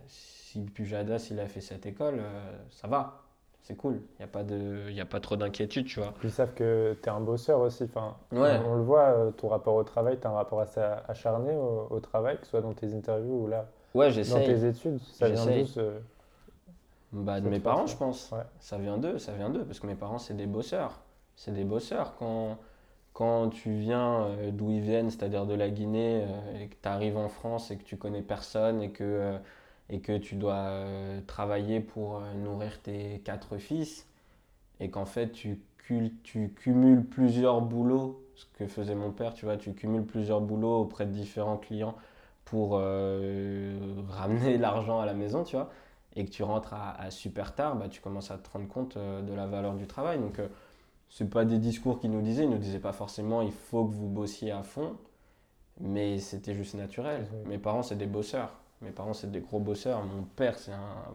si 0.07 0.61
Pujadas 0.61 1.29
il 1.31 1.41
a 1.41 1.47
fait 1.47 1.61
cette 1.61 1.87
école, 1.87 2.19
euh, 2.19 2.53
ça 2.71 2.89
va 2.89 3.23
c'est 3.67 3.75
cool. 3.75 3.95
Il 3.95 4.19
n'y 4.21 4.25
a, 4.25 4.29
pas 4.29 4.45
de, 4.45 4.93
y 4.93 5.01
a 5.01 5.05
pas 5.05 5.19
trop 5.19 5.35
d'inquiétude, 5.35 5.87
tu 5.87 5.99
vois. 5.99 6.15
Ils 6.23 6.31
savent 6.31 6.55
que 6.55 6.97
tu 7.03 7.09
es 7.09 7.13
un 7.13 7.19
bosseur 7.19 7.59
aussi. 7.59 7.83
Enfin, 7.83 8.15
on, 8.31 8.77
le 8.77 8.83
voit, 8.83 9.09
euh, 9.09 9.31
ton 9.33 9.49
rapport 9.49 9.75
au 9.75 9.83
travail, 9.83 10.19
tu 10.21 10.27
as 10.29 10.31
un 10.31 10.35
rapport 10.35 10.61
assez 10.61 10.81
acharné 11.09 11.53
au, 11.91 11.99
travail, 11.99 12.37
que 12.39 12.45
ce 12.45 12.51
soit 12.51 12.61
dans 12.61 12.75
tes 12.75 12.95
interviews 12.95 13.43
ou 13.43 13.49
là, 13.49 13.67
ouais, 13.95 14.13
dans 14.13 14.39
tes 14.39 14.65
études. 14.65 15.01
Ça 15.15 15.29
vient 15.29 15.45
d'où. 15.45 15.81
Bah, 17.13 17.41
De 17.41 17.49
mes 17.49 17.61
parents, 17.61 17.87
je 17.87 17.97
pense. 17.97 18.33
Ça 18.61 18.79
vient 18.79 18.99
d'eux, 18.99 19.19
ça 19.19 19.33
vient 19.33 19.51
d'eux, 19.51 19.65
parce 19.65 19.81
que 19.81 19.87
mes 19.87 19.95
parents, 19.95 20.19
c'est 20.19 20.35
des 20.35 20.47
bosseurs. 20.47 21.01
C'est 21.37 21.53
des 21.53 21.65
bosseurs. 21.65 22.17
Quand, 22.19 22.59
quand 23.13 23.51
tu 23.51 23.73
viens 23.79 24.25
euh, 24.27 24.51
d'où 24.51 24.71
ils 24.71 24.81
viennent, 24.81 25.11
c'est-à-dire 25.11 25.47
de 25.47 25.55
la 25.55 25.71
Guinée, 25.71 26.25
euh, 26.27 26.63
et 26.63 26.69
que 26.69 26.77
tu 26.81 26.89
arrives 26.89 27.17
en 27.17 27.29
France 27.29 27.71
et 27.71 27.77
que 27.77 27.85
tu 27.85 27.97
connais 27.97 28.23
personne 28.23 28.83
et 28.83 28.91
que 28.91 29.39
et 29.91 30.01
que 30.01 30.17
tu 30.17 30.35
dois 30.37 30.55
euh, 30.55 31.21
travailler 31.27 31.81
pour 31.81 32.19
euh, 32.19 32.35
nourrir 32.35 32.81
tes 32.83 33.21
quatre 33.25 33.59
fils 33.59 34.07
et 34.81 34.91
qu'en 34.91 35.07
fait 35.07 35.33
tu, 35.33 35.61
tu 36.25 36.53
cumules 36.57 37.05
plusieurs 37.05 37.61
boulots, 37.61 38.23
ce 38.35 38.47
que 38.59 38.67
faisait 38.67 38.95
mon 38.95 39.13
père, 39.13 39.35
tu 39.35 39.45
vois, 39.47 39.57
tu 39.57 39.73
cumules 39.75 40.05
plusieurs 40.05 40.41
boulots 40.41 40.81
auprès 40.81 41.07
de 41.07 41.13
différents 41.13 41.57
clients 41.59 41.97
pour 42.45 42.73
euh, 42.81 43.79
ramener 44.09 44.59
l'argent 44.59 45.01
à 45.01 45.07
la 45.07 45.15
maison, 45.15 45.45
tu 45.45 45.57
vois, 45.57 45.71
et 46.17 46.25
que 46.25 46.31
tu 46.31 46.43
rentres 46.43 46.75
à, 46.75 47.11
super 47.11 47.55
tard, 47.55 47.77
bah, 47.77 47.89
tu 47.89 48.01
commences 48.01 48.31
à 48.31 48.39
te 48.39 48.49
rendre 48.51 48.67
compte 48.67 48.97
de 48.97 49.35
la 49.35 49.47
valeur 49.47 49.75
du 49.75 49.87
travail. 49.87 50.19
Donc, 50.19 50.41
ce 51.09 51.25
n'est 51.25 51.31
pas 51.31 51.45
des 51.45 51.59
discours 51.59 52.01
qu'ils 52.01 52.11
nous 52.11 52.23
disaient, 52.23 52.45
ils 52.45 52.51
ne 52.51 52.55
nous 52.55 52.61
disaient 52.61 52.79
pas 52.79 52.93
forcément 52.93 53.43
il 53.43 53.53
faut 53.53 53.85
que 53.85 53.95
vous 53.95 54.09
bossiez 54.09 54.51
à 54.51 54.63
fond, 54.63 54.97
mais 55.81 56.19
c'était 56.19 56.55
juste 56.55 56.75
naturel. 56.75 57.27
Mes 57.47 57.59
parents, 57.59 57.83
c'est 57.83 57.97
des 57.97 58.07
bosseurs. 58.07 58.53
Mes 58.83 58.91
parents, 58.91 59.13
c'est 59.13 59.31
des 59.31 59.41
gros 59.41 59.61
bosseurs. 59.61 60.03
Mon 60.05 60.23
père, 60.23 60.59
c'est 60.59 60.73
un. 60.73 61.15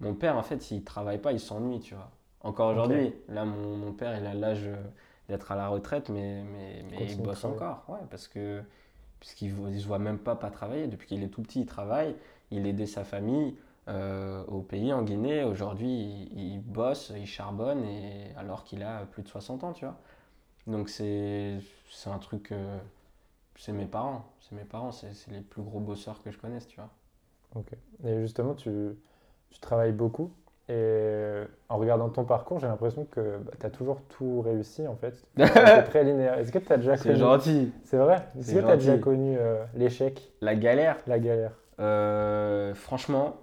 Mon 0.00 0.14
père, 0.14 0.36
en 0.36 0.42
fait, 0.42 0.60
s'il 0.62 0.84
travaille 0.84 1.18
pas, 1.18 1.32
il 1.32 1.40
s'ennuie, 1.40 1.80
tu 1.80 1.94
vois. 1.94 2.10
Encore 2.42 2.70
aujourd'hui, 2.70 3.14
là, 3.28 3.44
mon, 3.44 3.76
mon, 3.76 3.92
père, 3.92 4.16
il 4.18 4.26
a 4.26 4.34
l'âge 4.34 4.68
d'être 5.28 5.50
à 5.50 5.56
la 5.56 5.68
retraite, 5.68 6.10
mais, 6.10 6.44
mais, 6.44 6.84
mais 6.90 7.06
il 7.06 7.20
bosse 7.20 7.44
encore. 7.44 7.84
Ouais, 7.88 7.98
parce 8.10 8.28
que 8.28 8.62
puisqu'il 9.18 9.54
ne 9.54 9.78
se 9.78 9.86
voit 9.86 9.98
même 9.98 10.18
pas 10.18 10.36
pas 10.36 10.50
travailler. 10.50 10.86
Depuis 10.86 11.08
qu'il 11.08 11.22
est 11.22 11.28
tout 11.28 11.42
petit, 11.42 11.60
il 11.60 11.66
travaille. 11.66 12.14
Il 12.50 12.66
aidait 12.66 12.86
sa 12.86 13.04
famille 13.04 13.56
euh, 13.88 14.44
au 14.46 14.60
pays, 14.60 14.92
en 14.92 15.02
Guinée. 15.02 15.44
Aujourd'hui, 15.44 16.30
il, 16.34 16.60
bosse, 16.60 17.12
il 17.16 17.26
charbonne, 17.26 17.84
et, 17.84 18.32
alors 18.36 18.64
qu'il 18.64 18.82
a 18.82 19.04
plus 19.06 19.22
de 19.22 19.28
60 19.28 19.64
ans, 19.64 19.72
tu 19.72 19.84
vois. 19.84 19.96
Donc, 20.66 20.88
c'est 20.88 21.60
un 22.06 22.18
truc. 22.18 22.52
Euh, 22.52 22.78
c'est 23.56 23.72
mes 23.72 23.86
parents. 23.86 24.26
C'est 24.40 24.54
mes 24.54 24.64
parents, 24.64 24.92
c'est 24.92 25.12
les 25.30 25.40
plus 25.40 25.62
gros 25.62 25.80
bosseurs 25.80 26.22
que 26.22 26.30
je 26.30 26.38
connaisse, 26.38 26.66
tu 26.66 26.76
vois. 26.76 26.90
Ok. 27.54 27.72
Et 28.04 28.20
justement, 28.20 28.54
tu, 28.54 28.96
tu 29.50 29.60
travailles 29.60 29.92
beaucoup. 29.92 30.30
Et 30.68 31.42
en 31.68 31.76
regardant 31.76 32.08
ton 32.08 32.24
parcours, 32.24 32.58
j'ai 32.58 32.66
l'impression 32.66 33.04
que 33.04 33.38
bah, 33.38 33.52
tu 33.58 33.66
as 33.66 33.70
toujours 33.70 34.00
tout 34.08 34.40
réussi 34.40 34.86
en 34.88 34.96
fait. 34.96 35.14
C'est 35.36 35.84
très 35.84 36.02
linéaire. 36.02 36.38
Est-ce 36.38 36.50
que 36.50 36.58
tu 36.58 36.72
as 36.72 36.76
déjà 36.76 36.96
connu. 36.96 37.14
C'est 37.14 37.20
gentil. 37.20 37.72
C'est 37.84 37.98
vrai 37.98 38.26
Est-ce 38.36 38.52
que 38.52 38.58
tu 38.58 38.66
as 38.66 38.76
déjà 38.76 38.98
connu 38.98 39.36
euh, 39.38 39.64
l'échec? 39.74 40.32
La 40.40 40.56
galère 40.56 40.96
La 41.06 41.20
galère. 41.20 41.52
Euh, 41.78 42.74
franchement, 42.74 43.36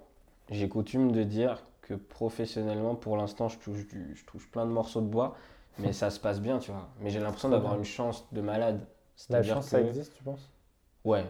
j'ai 0.50 0.68
coutume 0.68 1.12
de 1.12 1.22
dire 1.22 1.64
que 1.82 1.94
professionnellement, 1.94 2.94
pour 2.94 3.16
l'instant, 3.16 3.48
je 3.48 3.58
touche, 3.58 3.80
je 4.14 4.24
touche 4.24 4.50
plein 4.50 4.66
de 4.66 4.70
morceaux 4.70 5.00
de 5.00 5.06
bois, 5.06 5.36
mais 5.78 5.92
ça 5.92 6.10
se 6.10 6.20
passe 6.20 6.40
bien, 6.40 6.58
tu 6.58 6.70
vois. 6.70 6.88
Mais 7.00 7.10
j'ai 7.10 7.20
l'impression 7.20 7.48
d'avoir 7.48 7.76
une 7.76 7.84
chance 7.84 8.26
de 8.32 8.40
malade. 8.40 8.86
La 9.30 9.42
chance, 9.42 9.68
ça 9.68 9.80
existe, 9.80 10.14
tu 10.14 10.22
penses? 10.22 10.50
Ouais. 11.04 11.24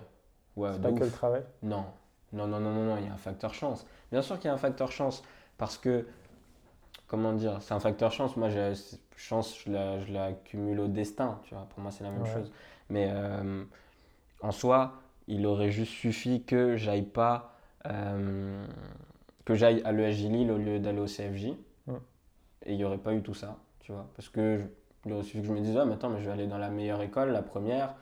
ouais 0.56 0.70
c'est 0.72 0.82
pas 0.82 0.92
que 0.92 1.04
le 1.04 1.10
travail? 1.10 1.42
Non. 1.62 1.84
Non, 2.32 2.46
non, 2.48 2.58
non, 2.58 2.72
non, 2.72 2.84
non, 2.84 2.96
il 2.98 3.06
y 3.06 3.08
a 3.08 3.12
un 3.12 3.18
facteur 3.18 3.54
chance. 3.54 3.86
Bien 4.10 4.22
sûr 4.22 4.38
qu'il 4.38 4.48
y 4.48 4.50
a 4.50 4.54
un 4.54 4.58
facteur 4.58 4.90
chance 4.90 5.22
parce 5.56 5.78
que, 5.78 6.06
comment 7.06 7.32
dire, 7.32 7.58
c'est 7.60 7.74
un 7.74 7.80
facteur 7.80 8.10
chance. 8.10 8.36
Moi, 8.36 8.48
j'ai 8.48 8.72
chance, 9.16 9.56
je 9.64 9.70
la, 9.70 10.00
je 10.00 10.12
la 10.12 10.32
cumule 10.32 10.80
au 10.80 10.88
destin, 10.88 11.40
tu 11.44 11.54
vois. 11.54 11.66
Pour 11.70 11.80
moi, 11.80 11.90
c'est 11.92 12.04
la 12.04 12.10
même 12.10 12.26
chose. 12.26 12.50
Mais 12.90 13.08
euh, 13.10 13.64
en 14.40 14.50
soi, 14.50 14.94
il 15.28 15.46
aurait 15.46 15.70
juste 15.70 15.92
suffi 15.92 16.42
que 16.44 16.76
j'aille 16.76 17.02
pas, 17.06 17.56
euh, 17.86 18.66
que 19.44 19.54
j'aille 19.54 19.82
à 19.84 19.92
l'ESJ 19.92 20.24
Lille 20.24 20.50
au 20.50 20.58
lieu 20.58 20.78
d'aller 20.78 21.00
au 21.00 21.06
CFJ. 21.06 21.54
Et 22.66 22.72
il 22.72 22.76
n'y 22.76 22.84
aurait 22.84 22.98
pas 22.98 23.12
eu 23.12 23.22
tout 23.22 23.34
ça, 23.34 23.58
tu 23.80 23.92
vois. 23.92 24.08
Parce 24.16 24.28
que 24.28 24.62
il 25.06 25.12
aurait 25.12 25.22
suffi 25.22 25.40
que 25.42 25.46
je 25.46 25.52
me 25.52 25.60
dise, 25.60 25.76
ah, 25.76 25.84
mais 25.84 25.94
attends, 25.94 26.08
mais 26.08 26.20
je 26.20 26.26
vais 26.26 26.32
aller 26.32 26.46
dans 26.46 26.58
la 26.58 26.70
meilleure 26.70 27.02
école, 27.02 27.30
la 27.30 27.42
première. 27.42 27.94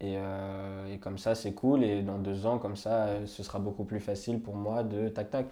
Et, 0.00 0.14
euh, 0.16 0.92
et, 0.92 0.98
comme 0.98 1.18
ça, 1.18 1.34
c'est 1.34 1.52
cool. 1.52 1.84
Et 1.84 2.02
dans 2.02 2.18
deux 2.18 2.46
ans, 2.46 2.58
comme 2.58 2.76
ça, 2.76 3.06
euh, 3.06 3.26
ce 3.26 3.42
sera 3.42 3.58
beaucoup 3.58 3.84
plus 3.84 4.00
facile 4.00 4.40
pour 4.40 4.54
moi 4.56 4.82
de 4.82 5.08
tac 5.08 5.30
tac. 5.30 5.46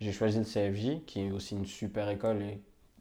J'ai 0.00 0.12
choisi 0.12 0.38
le 0.38 0.44
CFJ, 0.44 1.04
qui 1.06 1.22
est 1.22 1.30
aussi 1.30 1.56
une 1.56 1.66
super 1.66 2.08
école 2.08 2.42
et 2.42 2.60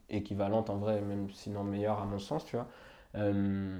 équivalente 0.10 0.70
en 0.70 0.78
vrai, 0.78 1.02
même 1.02 1.30
sinon 1.32 1.64
meilleure 1.64 2.00
à 2.00 2.06
mon 2.06 2.20
sens, 2.20 2.46
tu 2.46 2.56
vois. 2.56 2.68
Euh, 3.16 3.80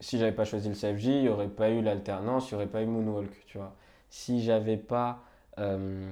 si 0.00 0.18
j'avais 0.18 0.32
pas 0.32 0.44
choisi 0.44 0.68
le 0.68 0.74
CFJ, 0.74 1.06
il 1.06 1.22
n'y 1.22 1.28
aurait 1.28 1.48
pas 1.48 1.70
eu 1.70 1.82
l'alternance, 1.82 2.50
il 2.50 2.54
n'y 2.54 2.56
aurait 2.56 2.70
pas 2.70 2.82
eu 2.82 2.86
Moonwalk, 2.86 3.30
tu 3.46 3.58
vois. 3.58 3.74
Si 4.08 4.42
j'avais 4.42 4.76
pas. 4.76 5.22
Euh, 5.58 6.08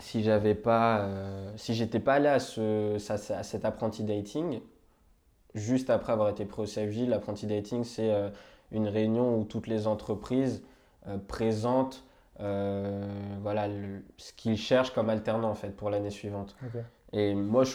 si 0.00 0.22
j'avais 0.22 0.54
pas. 0.54 1.08
si 1.56 1.74
j'étais 1.74 2.00
pas 2.00 2.14
allé 2.14 2.28
à, 2.28 2.38
ce, 2.38 2.96
à, 3.10 3.42
cet 3.42 3.64
apprenti 3.64 4.04
dating, 4.04 4.60
juste 5.54 5.90
après 5.90 6.12
avoir 6.12 6.28
été 6.28 6.44
pris 6.44 6.62
au 6.62 6.66
CFJ, 6.66 7.08
l'apprenti 7.08 7.46
dating, 7.46 7.84
c'est 7.84 8.12
une 8.72 8.88
réunion 8.88 9.38
où 9.38 9.44
toutes 9.44 9.66
les 9.66 9.86
entreprises 9.86 10.62
euh, 11.06 11.18
présentent 11.26 12.04
euh, 12.40 13.04
voilà, 13.42 13.68
ce 14.16 14.32
qu'ils 14.32 14.56
cherchent 14.56 14.92
comme 14.92 15.10
alternant 15.10 15.50
en 15.50 15.54
fait 15.54 15.70
pour 15.70 15.90
l'année 15.90 16.10
suivante. 16.10 16.56
Et 17.12 17.34
moi, 17.34 17.64
je, 17.64 17.74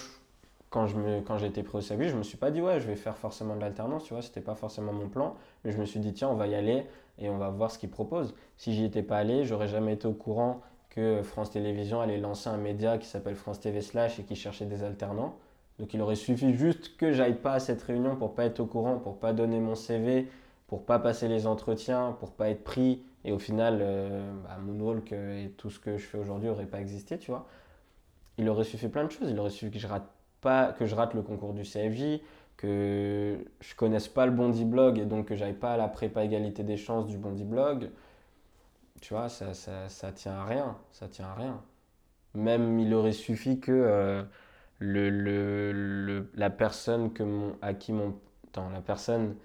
quand, 0.69 0.87
je 0.87 0.95
me, 0.95 1.21
quand 1.21 1.37
j'ai 1.37 1.47
été 1.47 1.63
pris 1.63 1.79
au 1.79 1.81
service, 1.81 2.11
je 2.11 2.15
me 2.15 2.23
suis 2.23 2.37
pas 2.37 2.49
dit 2.49 2.61
ouais, 2.61 2.79
je 2.79 2.87
vais 2.87 2.95
faire 2.95 3.17
forcément 3.17 3.55
de 3.55 3.61
l'alternance, 3.61 4.05
tu 4.05 4.13
vois, 4.13 4.21
c'était 4.21 4.41
pas 4.41 4.55
forcément 4.55 4.93
mon 4.93 5.09
plan, 5.09 5.35
mais 5.63 5.71
je 5.71 5.77
me 5.77 5.85
suis 5.85 5.99
dit 5.99 6.13
tiens, 6.13 6.29
on 6.29 6.35
va 6.35 6.47
y 6.47 6.55
aller 6.55 6.85
et 7.17 7.29
on 7.29 7.37
va 7.37 7.49
voir 7.49 7.71
ce 7.71 7.77
qu'ils 7.77 7.89
proposent. 7.89 8.35
Si 8.55 8.73
j'y 8.73 8.85
étais 8.85 9.03
pas 9.03 9.17
allé, 9.17 9.43
j'aurais 9.43 9.67
jamais 9.67 9.93
été 9.93 10.07
au 10.07 10.13
courant 10.13 10.61
que 10.95 11.21
France 11.23 11.51
Télévisions 11.51 12.01
allait 12.01 12.17
lancer 12.17 12.49
un 12.49 12.57
média 12.57 12.97
qui 12.97 13.07
s'appelle 13.07 13.35
France 13.35 13.59
TV 13.59 13.81
Slash 13.81 14.19
et 14.19 14.23
qui 14.23 14.35
cherchait 14.35 14.65
des 14.65 14.83
alternants. 14.83 15.35
Donc 15.79 15.93
il 15.93 16.01
aurait 16.01 16.15
suffi 16.15 16.53
juste 16.53 16.97
que 16.97 17.11
j'aille 17.13 17.35
pas 17.35 17.53
à 17.53 17.59
cette 17.59 17.81
réunion 17.81 18.15
pour 18.15 18.35
pas 18.35 18.45
être 18.45 18.59
au 18.59 18.65
courant, 18.65 18.97
pour 18.97 19.17
pas 19.17 19.33
donner 19.33 19.59
mon 19.59 19.75
CV 19.75 20.27
pour 20.73 20.85
pas 20.85 20.97
passer 20.97 21.27
les 21.27 21.45
entretiens, 21.45 22.15
pour 22.19 22.31
pas 22.31 22.49
être 22.49 22.63
pris, 22.63 23.03
et 23.25 23.31
au 23.31 23.37
final, 23.37 23.77
euh, 23.79 24.33
bah, 24.43 24.57
et 25.11 25.49
tout 25.55 25.69
ce 25.69 25.79
que 25.79 25.97
je 25.97 26.03
fais 26.03 26.17
aujourd'hui 26.17 26.49
n'aurait 26.49 26.65
pas 26.65 26.81
existé, 26.81 27.19
tu 27.19 27.29
vois. 27.29 27.45
Il 28.39 28.49
aurait 28.49 28.63
suffi 28.63 28.87
plein 28.87 29.03
de 29.03 29.11
choses. 29.11 29.29
Il 29.29 29.39
aurait 29.39 29.51
suffi 29.51 29.71
que 29.71 29.77
je 29.77 29.85
rate, 29.85 30.09
pas, 30.41 30.73
que 30.73 30.87
je 30.87 30.95
rate 30.95 31.13
le 31.13 31.21
concours 31.21 31.53
du 31.53 31.61
CFJ, 31.61 32.21
que 32.57 33.37
je 33.59 33.75
connaisse 33.75 34.07
pas 34.07 34.25
le 34.25 34.31
Bondi 34.31 34.65
Blog 34.65 34.97
et 34.97 35.05
donc 35.05 35.27
que 35.27 35.35
j'aille 35.35 35.53
pas 35.53 35.73
à 35.73 35.77
la 35.77 35.87
prépa 35.87 36.23
égalité 36.23 36.63
des 36.63 36.77
chances 36.77 37.05
du 37.05 37.17
Bondi 37.17 37.43
Blog. 37.43 37.91
Tu 39.03 39.13
vois, 39.13 39.27
ça, 39.27 39.53
ça, 39.53 39.89
ça, 39.89 40.13
tient 40.13 40.31
à 40.31 40.45
rien. 40.45 40.77
Ça 40.93 41.09
tient 41.09 41.27
à 41.27 41.33
rien. 41.33 41.59
Même 42.35 42.79
il 42.79 42.93
aurait 42.93 43.11
suffi 43.11 43.59
que 43.59 43.73
euh, 43.73 44.23
le, 44.79 45.09
le, 45.09 46.31
la 46.35 46.49
personne 46.49 47.11
que 47.11 47.21
mon, 47.21 47.57
à 47.61 47.73
qui 47.73 47.91
mon. 47.91 48.15
Attends, 48.47 48.69
la 48.69 48.79
personne 48.79 49.35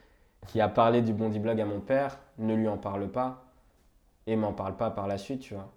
qui 0.46 0.60
a 0.60 0.68
parlé 0.68 1.02
du 1.02 1.12
Bondi 1.12 1.40
Blog 1.40 1.60
à 1.60 1.64
mon 1.64 1.80
père 1.80 2.20
ne 2.38 2.54
lui 2.54 2.68
en 2.68 2.78
parle 2.78 3.08
pas 3.08 3.46
et 4.28 4.36
m'en 4.36 4.52
parle 4.52 4.76
pas 4.76 4.90
par 4.92 5.08
la 5.08 5.18
suite, 5.18 5.40
tu 5.40 5.54
vois. 5.54 5.72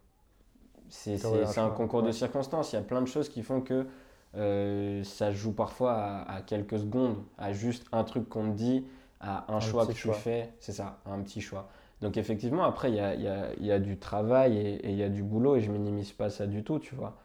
C'est 0.89 1.58
un 1.58 1.70
concours 1.72 2.04
de 2.04 2.12
circonstances. 2.12 2.74
Il 2.74 2.76
y 2.76 2.80
a 2.80 2.84
plein 2.84 3.02
de 3.02 3.08
choses 3.08 3.30
qui 3.30 3.41
font 3.41 3.62
que 3.62 3.88
euh, 4.36 5.04
ça 5.04 5.32
joue 5.32 5.54
parfois 5.54 6.24
à, 6.28 6.41
quelques 6.44 6.78
secondes, 6.78 7.17
à 7.39 7.52
juste 7.52 7.88
un 7.94 8.04
truc 8.04 8.30
qu'on 8.30 8.52
te 8.52 8.56
dit, 8.56 8.86
à 9.20 9.52
un, 9.52 9.60
choix 9.60 9.88
que 9.88 9.94
tu 9.94 10.13
fais. 10.13 10.54
C'est 10.60 10.74
ça, 10.74 11.00
un 11.08 11.20
petit 11.22 11.41
choix. 11.41 11.67
Donc 12.02 12.18
effectivement, 12.18 12.64
après, 12.64 12.90
il 12.90 12.96
y 12.96 13.00
a, 13.00 13.14
y, 13.16 13.28
a, 13.28 13.54
y 13.60 13.72
a, 13.72 13.80
du 13.80 13.98
travail 13.98 14.58
et 14.58 14.90
il 14.90 14.96
y 14.96 15.04
a 15.04 15.10
du 15.10 15.22
boulot 15.22 15.56
et 15.56 15.62
je 15.62 15.72
minimise 15.72 16.12
pas 16.12 16.30
ça 16.30 16.48
du 16.48 16.64
tout, 16.64 16.80
tu 16.80 16.96
vois. 16.96 17.16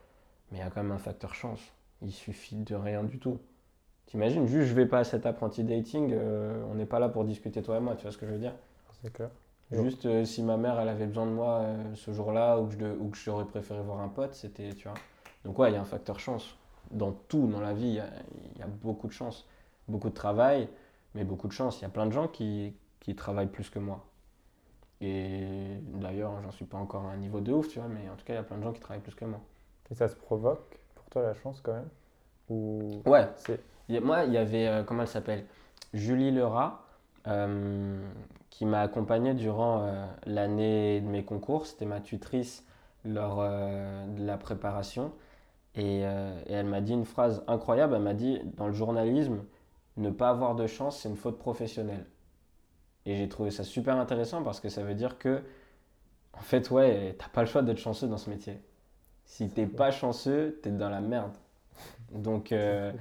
Mais 0.51 0.59
il 0.59 0.61
y 0.61 0.65
a 0.65 0.71
quand 0.71 0.83
même 0.83 0.93
un 0.93 0.99
facteur 0.99 1.35
chance. 1.35 1.61
Il 2.03 2.12
suffit 2.12 2.57
de 2.57 2.75
rien 2.75 3.03
du 3.03 3.19
tout. 3.19 3.39
T'imagines, 4.07 4.47
juste 4.47 4.69
je 4.69 4.75
vais 4.75 4.87
pas 4.87 5.01
à 5.01 5.05
cet 5.05 5.27
apprenti 5.27 5.65
dating, 5.65 6.12
euh, 6.12 6.62
on 6.71 6.75
n'est 6.75 6.87
pas 6.87 7.01
là 7.01 7.09
pour 7.09 7.25
discuter 7.25 7.62
toi 7.62 7.79
et 7.79 7.81
moi, 7.81 7.97
tu 7.97 8.03
vois 8.03 8.12
ce 8.12 8.19
que 8.19 8.27
je 8.27 8.33
veux 8.33 8.39
dire? 8.39 8.55
C'est 9.03 9.12
clair. 9.12 9.31
Juste 9.73 10.07
euh, 10.07 10.25
si 10.25 10.45
ma 10.45 10.57
mère 10.57 10.79
elle 10.79 10.89
avait 10.89 11.07
besoin 11.07 11.27
de 11.27 11.33
moi 11.33 11.59
euh, 11.62 11.95
ce 11.97 12.12
jour-là 12.12 12.61
ou 12.61 12.69
que, 12.69 12.75
je, 12.75 12.87
ou 12.87 13.09
que 13.09 13.17
j'aurais 13.17 13.47
préféré 13.47 13.83
voir 13.83 14.01
un 14.01 14.09
pote, 14.09 14.35
c'était, 14.35 14.73
tu 14.75 14.87
vois. 14.87 14.97
Donc 15.45 15.59
ouais, 15.59 15.71
il 15.71 15.75
y 15.75 15.77
a 15.77 15.81
un 15.81 15.85
facteur 15.85 16.21
chance. 16.21 16.57
Dans 16.93 17.11
tout, 17.11 17.49
dans 17.49 17.61
la 17.61 17.73
vie, 17.75 17.89
il 17.89 17.95
y, 18.59 18.62
a 18.62 18.67
beaucoup 18.67 19.09
de 19.09 19.12
chance. 19.12 19.45
Beaucoup 19.89 20.09
de 20.09 20.15
travail, 20.15 20.69
mais 21.17 21.25
beaucoup 21.25 21.49
de 21.49 21.53
chance. 21.53 21.81
Il 21.81 21.83
y 21.83 21.87
a 21.87 21.89
plein 21.89 22.07
de 22.07 22.12
gens 22.12 22.29
qui, 22.29 22.77
qui 23.01 23.17
travaillent 23.17 23.49
plus 23.49 23.71
que 23.71 23.81
moi. 23.81 24.05
Et 25.00 25.78
d'ailleurs, 25.94 26.32
j'en 26.42 26.50
suis 26.50 26.64
pas 26.64 26.78
encore 26.78 27.04
à 27.04 27.11
un 27.11 27.16
niveau 27.16 27.40
de 27.40 27.52
ouf, 27.52 27.68
tu 27.68 27.78
vois, 27.78 27.88
mais 27.88 28.09
en 28.09 28.16
tout 28.16 28.24
cas, 28.24 28.32
il 28.32 28.37
y 28.37 28.38
a 28.38 28.42
plein 28.42 28.56
de 28.56 28.62
gens 28.62 28.72
qui 28.72 28.80
travaillent 28.80 29.02
plus 29.02 29.14
que 29.14 29.24
moi. 29.26 29.40
Et 29.90 29.94
ça 29.94 30.09
se 30.09 30.16
provoque 30.16 30.78
pour 30.94 31.04
toi 31.11 31.22
la 31.22 31.35
chance 31.35 31.61
quand 31.61 31.74
même? 31.74 31.88
Ou 32.48 33.02
Ouais. 33.06 33.28
c'est 33.37 33.61
Moi, 34.00 34.24
il 34.24 34.32
y 34.32 34.38
avait, 34.38 34.66
euh, 34.66 34.82
comment 34.85 35.02
elle 35.02 35.09
s'appelle? 35.09 35.44
Julie 35.92 36.30
Lerat, 36.30 36.82
euh, 37.26 38.00
qui 38.50 38.64
m'a 38.64 38.80
accompagné 38.80 39.35
durant 39.35 39.82
euh, 39.82 40.06
l'année 40.24 41.00
de 41.00 41.06
mes 41.06 41.24
concours. 41.24 41.66
C'était 41.66 41.85
ma 41.85 42.00
tutrice 42.00 42.64
lors 43.04 43.37
de 43.38 44.26
la 44.26 44.37
préparation. 44.37 45.12
Et, 45.76 46.00
et 46.00 46.52
elle 46.52 46.66
m'a 46.66 46.80
dit 46.80 46.92
une 46.92 47.04
phrase 47.04 47.44
incroyable. 47.46 47.94
Elle 47.94 48.02
m'a 48.02 48.14
dit, 48.14 48.40
dans 48.56 48.66
le 48.66 48.72
journalisme, 48.72 49.44
ne 49.96 50.11
pas 50.11 50.30
avoir 50.30 50.56
de 50.56 50.66
chance, 50.66 50.98
c'est 50.98 51.09
une 51.09 51.16
faute 51.16 51.38
professionnelle. 51.38 52.04
Et 53.07 53.16
j'ai 53.16 53.29
trouvé 53.29 53.51
ça 53.51 53.64
super 53.64 53.97
intéressant 53.97 54.42
parce 54.42 54.61
que 54.61 54.69
ça 54.69 54.83
veut 54.83 54.95
dire 54.95 55.19
que, 55.19 55.42
en 56.33 56.40
fait, 56.40 56.71
ouais, 56.71 57.14
t'as 57.19 57.29
pas 57.29 57.40
le 57.42 57.47
choix 57.47 57.62
d'être 57.62 57.79
chanceux 57.79 58.09
dans 58.09 58.19
ce 58.19 58.29
métier. 58.29 58.61
Si 59.25 59.49
t'es 59.49 59.66
pas 59.66 59.90
chanceux, 59.90 60.59
t'es 60.62 60.71
dans 60.71 60.90
la 60.90 61.01
merde. 61.01 61.33
Donc, 62.12 62.53
euh, 62.53 62.92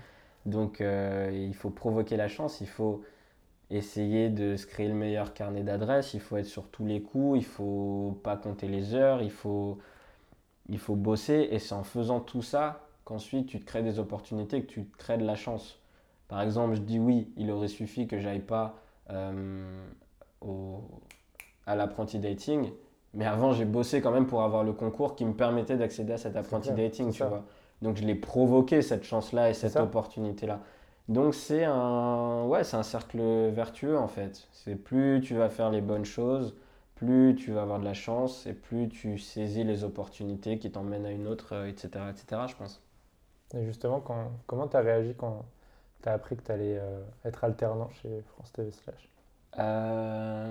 donc 0.46 0.82
euh, 0.82 1.32
il 1.34 1.56
faut 1.56 1.70
provoquer 1.70 2.18
la 2.18 2.28
chance, 2.28 2.62
il 2.62 2.68
faut 2.68 3.04
essayer 3.72 4.30
de 4.30 4.56
se 4.58 4.68
créer 4.68 4.88
le 4.88 4.94
meilleur 4.94 5.34
carnet 5.34 5.64
d'adresses, 5.64 6.14
il 6.14 6.20
faut 6.20 6.38
être 6.38 6.46
sur 6.46 6.68
tous 6.70 6.86
les 6.86 7.02
coups, 7.02 7.40
il 7.40 7.46
faut 7.46 8.20
pas 8.24 8.38
compter 8.38 8.68
les 8.68 8.94
heures, 8.94 9.22
il 9.24 9.32
faut, 9.32 9.80
il 10.70 10.80
faut 10.80 10.96
bosser 10.96 11.50
et 11.52 11.60
c'est 11.60 11.74
en 11.74 11.84
faisant 11.84 12.20
tout 12.20 12.42
ça 12.44 12.88
qu'ensuite 13.06 13.48
tu 13.48 13.60
te 13.60 13.66
crées 13.66 13.84
des 13.84 14.00
opportunités, 14.00 14.62
que 14.62 14.68
tu 14.72 14.86
te 14.86 14.98
crées 14.98 15.18
de 15.18 15.26
la 15.26 15.36
chance. 15.36 15.80
Par 16.28 16.42
exemple, 16.42 16.76
je 16.76 16.82
dis 16.82 17.00
oui, 17.00 17.32
il 17.38 17.52
aurait 17.52 17.68
suffi 17.68 18.08
que 18.08 18.20
j'aille 18.20 18.40
pas 18.40 18.82
au, 20.42 20.84
à 21.66 21.76
l'apprenti 21.76 22.20
dating, 22.20 22.72
mais 23.14 23.26
avant 23.26 23.54
j'ai 23.54 23.66
bossé 23.66 24.02
quand 24.02 24.12
même 24.12 24.28
pour 24.28 24.44
avoir 24.44 24.64
le 24.64 24.74
concours 24.74 25.16
qui 25.16 25.26
me 25.26 25.34
permettait 25.34 25.78
d'accéder 25.78 26.14
à 26.14 26.18
cet 26.18 26.36
apprenti 26.36 26.74
clair, 26.74 26.90
dating, 26.90 27.12
tu 27.12 27.20
ça. 27.20 27.28
vois. 27.28 27.46
Donc 27.82 27.98
je 27.98 28.04
l'ai 28.04 28.16
provoqué 28.16 28.82
cette 28.82 29.04
chance-là 29.04 29.50
et 29.50 29.54
cette 29.54 29.76
opportunité-là. 29.76 30.62
Donc 31.08 31.36
c'est 31.36 31.64
un, 31.66 32.46
ouais, 32.46 32.64
c'est 32.64 32.78
un 32.78 32.84
cercle 32.84 33.20
vertueux 33.50 33.98
en 33.98 34.08
fait. 34.08 34.48
C'est 34.52 34.76
plus 34.76 35.22
tu 35.22 35.36
vas 35.36 35.50
faire 35.50 35.70
les 35.70 35.82
bonnes 35.82 36.06
choses, 36.06 36.56
plus 36.96 37.36
tu 37.36 37.52
vas 37.52 37.62
avoir 37.64 37.80
de 37.80 37.86
la 37.86 37.94
chance 37.94 38.48
et 38.48 38.54
plus 38.54 38.90
tu 38.90 39.18
saisis 39.20 39.64
les 39.64 39.84
opportunités 39.84 40.58
qui 40.60 40.72
t'emmènent 40.72 41.06
à 41.06 41.12
une 41.12 41.28
autre, 41.28 41.54
euh, 41.54 41.68
etc., 41.68 41.90
etc. 42.10 42.42
Je 42.48 42.56
pense. 42.56 42.82
Et 43.54 43.64
justement, 43.66 44.02
quand, 44.02 44.32
comment 44.48 44.68
tu 44.68 44.78
as 44.78 44.82
réagi 44.82 45.14
quand 45.16 45.46
tu 46.06 46.10
as 46.10 46.14
appris 46.14 46.36
que 46.38 46.44
tu 46.44 46.52
allais 46.52 46.80
être 47.26 47.44
alternant 47.44 47.90
chez 48.02 48.22
France 48.34 48.52
TV 48.54 48.72
Slash 48.72 49.10
Euh, 49.60 50.46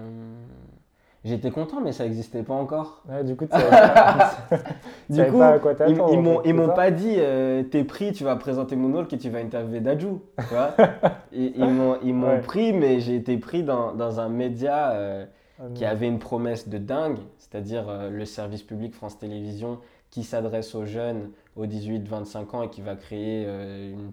J'étais 1.24 1.50
content, 1.50 1.80
mais 1.80 1.92
ça 1.92 2.04
n'existait 2.04 2.42
pas 2.42 2.52
encore. 2.52 3.02
Ouais, 3.08 3.24
du 3.24 3.34
coup, 3.34 3.46
Du 5.08 5.22
pas 5.24 5.48
à 5.48 5.58
quoi 5.58 5.72
ils, 5.88 5.96
m'ont 5.96 6.42
ils 6.44 6.54
pas 6.74 6.90
dit 6.90 7.14
euh, 7.16 7.62
t'es 7.62 7.82
pris, 7.84 8.12
tu 8.12 8.24
vas 8.24 8.36
présenter 8.36 8.76
Moonwalk 8.76 9.10
et 9.12 9.18
tu 9.18 9.30
vas 9.30 9.38
interviewer 9.38 9.80
Dajou. 9.80 10.20
Tu 10.38 10.54
vois 10.54 10.74
ils 11.32 11.56
ils 11.56 11.66
m'ont 11.66 11.96
ils 12.02 12.12
m'ont 12.14 12.28
Ouais. 12.34 12.40
pris, 12.40 12.72
mais 12.74 13.00
j'ai 13.00 13.16
été 13.16 13.38
pris 13.38 13.62
dans, 13.62 13.94
dans 13.94 14.20
un 14.20 14.28
média 14.28 14.92
euh, 14.92 15.24
Ah, 15.58 15.62
qui 15.74 15.86
avait 15.86 16.08
une 16.08 16.18
promesse 16.18 16.68
de 16.68 16.76
dingue, 16.76 17.18
c'est-à-dire 17.38 17.88
euh, 17.88 18.10
le 18.10 18.24
service 18.26 18.62
public 18.62 18.94
France 18.94 19.18
Télévisions 19.18 19.78
qui 20.10 20.24
s'adresse 20.24 20.74
aux 20.74 20.84
jeunes 20.84 21.30
aux 21.56 21.64
18-25 21.66 22.54
ans 22.54 22.62
et 22.64 22.68
qui 22.68 22.82
va 22.82 22.96
créer 22.96 23.44
euh, 23.46 23.92
une, 23.92 24.12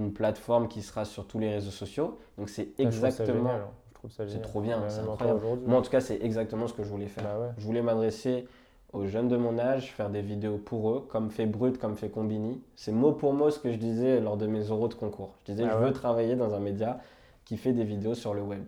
une 0.00 0.12
plateforme 0.12 0.66
qui 0.68 0.82
sera 0.82 1.04
sur 1.04 1.26
tous 1.26 1.38
les 1.38 1.50
réseaux 1.50 1.70
sociaux. 1.70 2.18
Donc 2.38 2.48
c'est 2.48 2.68
Ah, 2.78 2.82
exactement. 2.82 3.50
hein. 3.50 3.68
Je 3.90 3.94
trouve 3.94 4.10
ça 4.10 4.26
C'est 4.26 4.40
trop 4.40 4.60
bien, 4.62 4.82
c'est 4.88 5.00
incroyable. 5.00 5.38
aujourd'hui. 5.40 5.66
Moi 5.68 5.78
en 5.78 5.82
tout 5.82 5.90
cas, 5.90 6.00
c'est 6.00 6.18
exactement 6.22 6.66
ce 6.66 6.72
que 6.74 6.82
je 6.82 6.88
voulais 6.88 7.06
faire. 7.06 7.24
Bah 7.24 7.38
ouais. 7.38 7.48
Je 7.58 7.64
voulais 7.64 7.82
m'adresser 7.82 8.46
aux 8.92 9.06
jeunes 9.06 9.28
de 9.28 9.36
mon 9.36 9.58
âge, 9.58 9.92
faire 9.92 10.08
des 10.10 10.22
vidéos 10.22 10.56
pour 10.56 10.90
eux, 10.90 11.06
comme 11.08 11.30
fait 11.30 11.46
Brut, 11.46 11.78
comme 11.78 11.94
fait 11.96 12.08
Combini. 12.08 12.60
C'est 12.76 12.92
mot 12.92 13.12
pour 13.12 13.34
mot 13.34 13.50
ce 13.50 13.58
que 13.60 13.70
je 13.70 13.76
disais 13.76 14.20
lors 14.20 14.36
de 14.38 14.46
mes 14.46 14.70
oraux 14.70 14.88
de 14.88 14.94
concours. 14.94 15.34
Je 15.46 15.52
disais, 15.52 15.64
Ah 15.68 15.74
je 15.74 15.78
ouais 15.78 15.86
veux 15.88 15.92
travailler 15.92 16.34
dans 16.34 16.54
un 16.54 16.60
média 16.60 16.98
qui 17.44 17.56
fait 17.56 17.72
des 17.72 17.84
vidéos 17.84 18.14
sur 18.14 18.32
le 18.34 18.40
web 18.42 18.64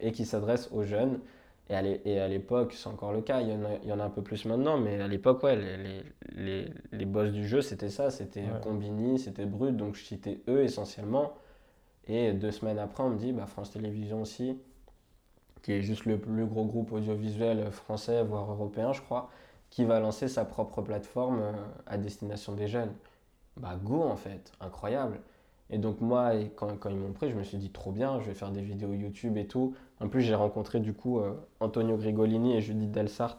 et 0.00 0.10
qui 0.12 0.24
s'adresse 0.26 0.68
aux 0.72 0.82
jeunes. 0.82 1.20
Et 1.70 2.18
à 2.20 2.28
l'époque, 2.28 2.74
c'est 2.74 2.88
encore 2.88 3.12
le 3.12 3.22
cas, 3.22 3.40
il 3.40 3.48
y, 3.48 3.52
en 3.52 3.64
a, 3.64 3.74
il 3.82 3.88
y 3.88 3.92
en 3.92 3.98
a 4.00 4.04
un 4.04 4.10
peu 4.10 4.22
plus 4.22 4.44
maintenant, 4.44 4.78
mais 4.78 5.00
à 5.00 5.08
l'époque, 5.08 5.42
ouais, 5.42 5.56
les, 5.56 5.76
les, 5.78 6.02
les, 6.36 6.74
les 6.92 7.04
boss 7.06 7.32
du 7.32 7.46
jeu, 7.48 7.62
c'était 7.62 7.88
ça, 7.88 8.10
c'était 8.10 8.42
Ouais. 8.42 8.60
Combini, 8.62 9.18
c'était 9.18 9.46
Brut, 9.46 9.76
donc 9.76 9.94
je 9.96 10.04
citais 10.04 10.40
eux 10.48 10.62
essentiellement. 10.62 11.34
Et 12.08 12.32
deux 12.34 12.52
semaines 12.52 12.78
après, 12.78 13.02
on 13.04 13.10
me 13.10 13.18
dit, 13.18 13.32
bah, 13.32 13.46
France 13.46 13.72
Télévisions 13.72 14.22
aussi, 14.22 14.58
qui 15.62 15.72
est 15.72 15.82
juste 15.82 16.04
le 16.06 16.18
plus 16.18 16.46
gros 16.46 16.64
groupe 16.64 16.92
audiovisuel 16.92 17.70
français, 17.72 18.22
voire 18.22 18.50
européen, 18.50 18.92
je 18.92 19.00
crois, 19.00 19.30
qui 19.70 19.84
va 19.84 19.98
lancer 20.00 20.28
sa 20.28 20.44
propre 20.44 20.82
plateforme 20.82 21.40
euh, 21.42 21.52
à 21.86 21.96
destination 21.98 22.52
des 22.54 22.68
jeunes. 22.68 22.92
Bah 23.56 23.76
go 23.82 24.02
en 24.02 24.16
fait, 24.16 24.52
incroyable. 24.60 25.20
Et 25.70 25.78
donc 25.78 26.00
moi, 26.00 26.32
quand, 26.56 26.76
quand 26.78 26.90
ils 26.90 26.96
m'ont 26.96 27.12
pris, 27.12 27.30
je 27.30 27.34
me 27.34 27.42
suis 27.42 27.56
dit 27.56 27.70
trop 27.70 27.90
bien, 27.90 28.20
je 28.20 28.26
vais 28.26 28.34
faire 28.34 28.50
des 28.50 28.60
vidéos 28.60 28.92
YouTube 28.92 29.36
et 29.36 29.46
tout. 29.46 29.74
En 30.00 30.08
plus, 30.08 30.20
j'ai 30.20 30.34
rencontré 30.34 30.80
du 30.80 30.92
coup 30.92 31.20
euh, 31.20 31.32
Antonio 31.60 31.96
Grigolini 31.96 32.56
et 32.56 32.60
Judith 32.60 32.90
Delsart. 32.90 33.38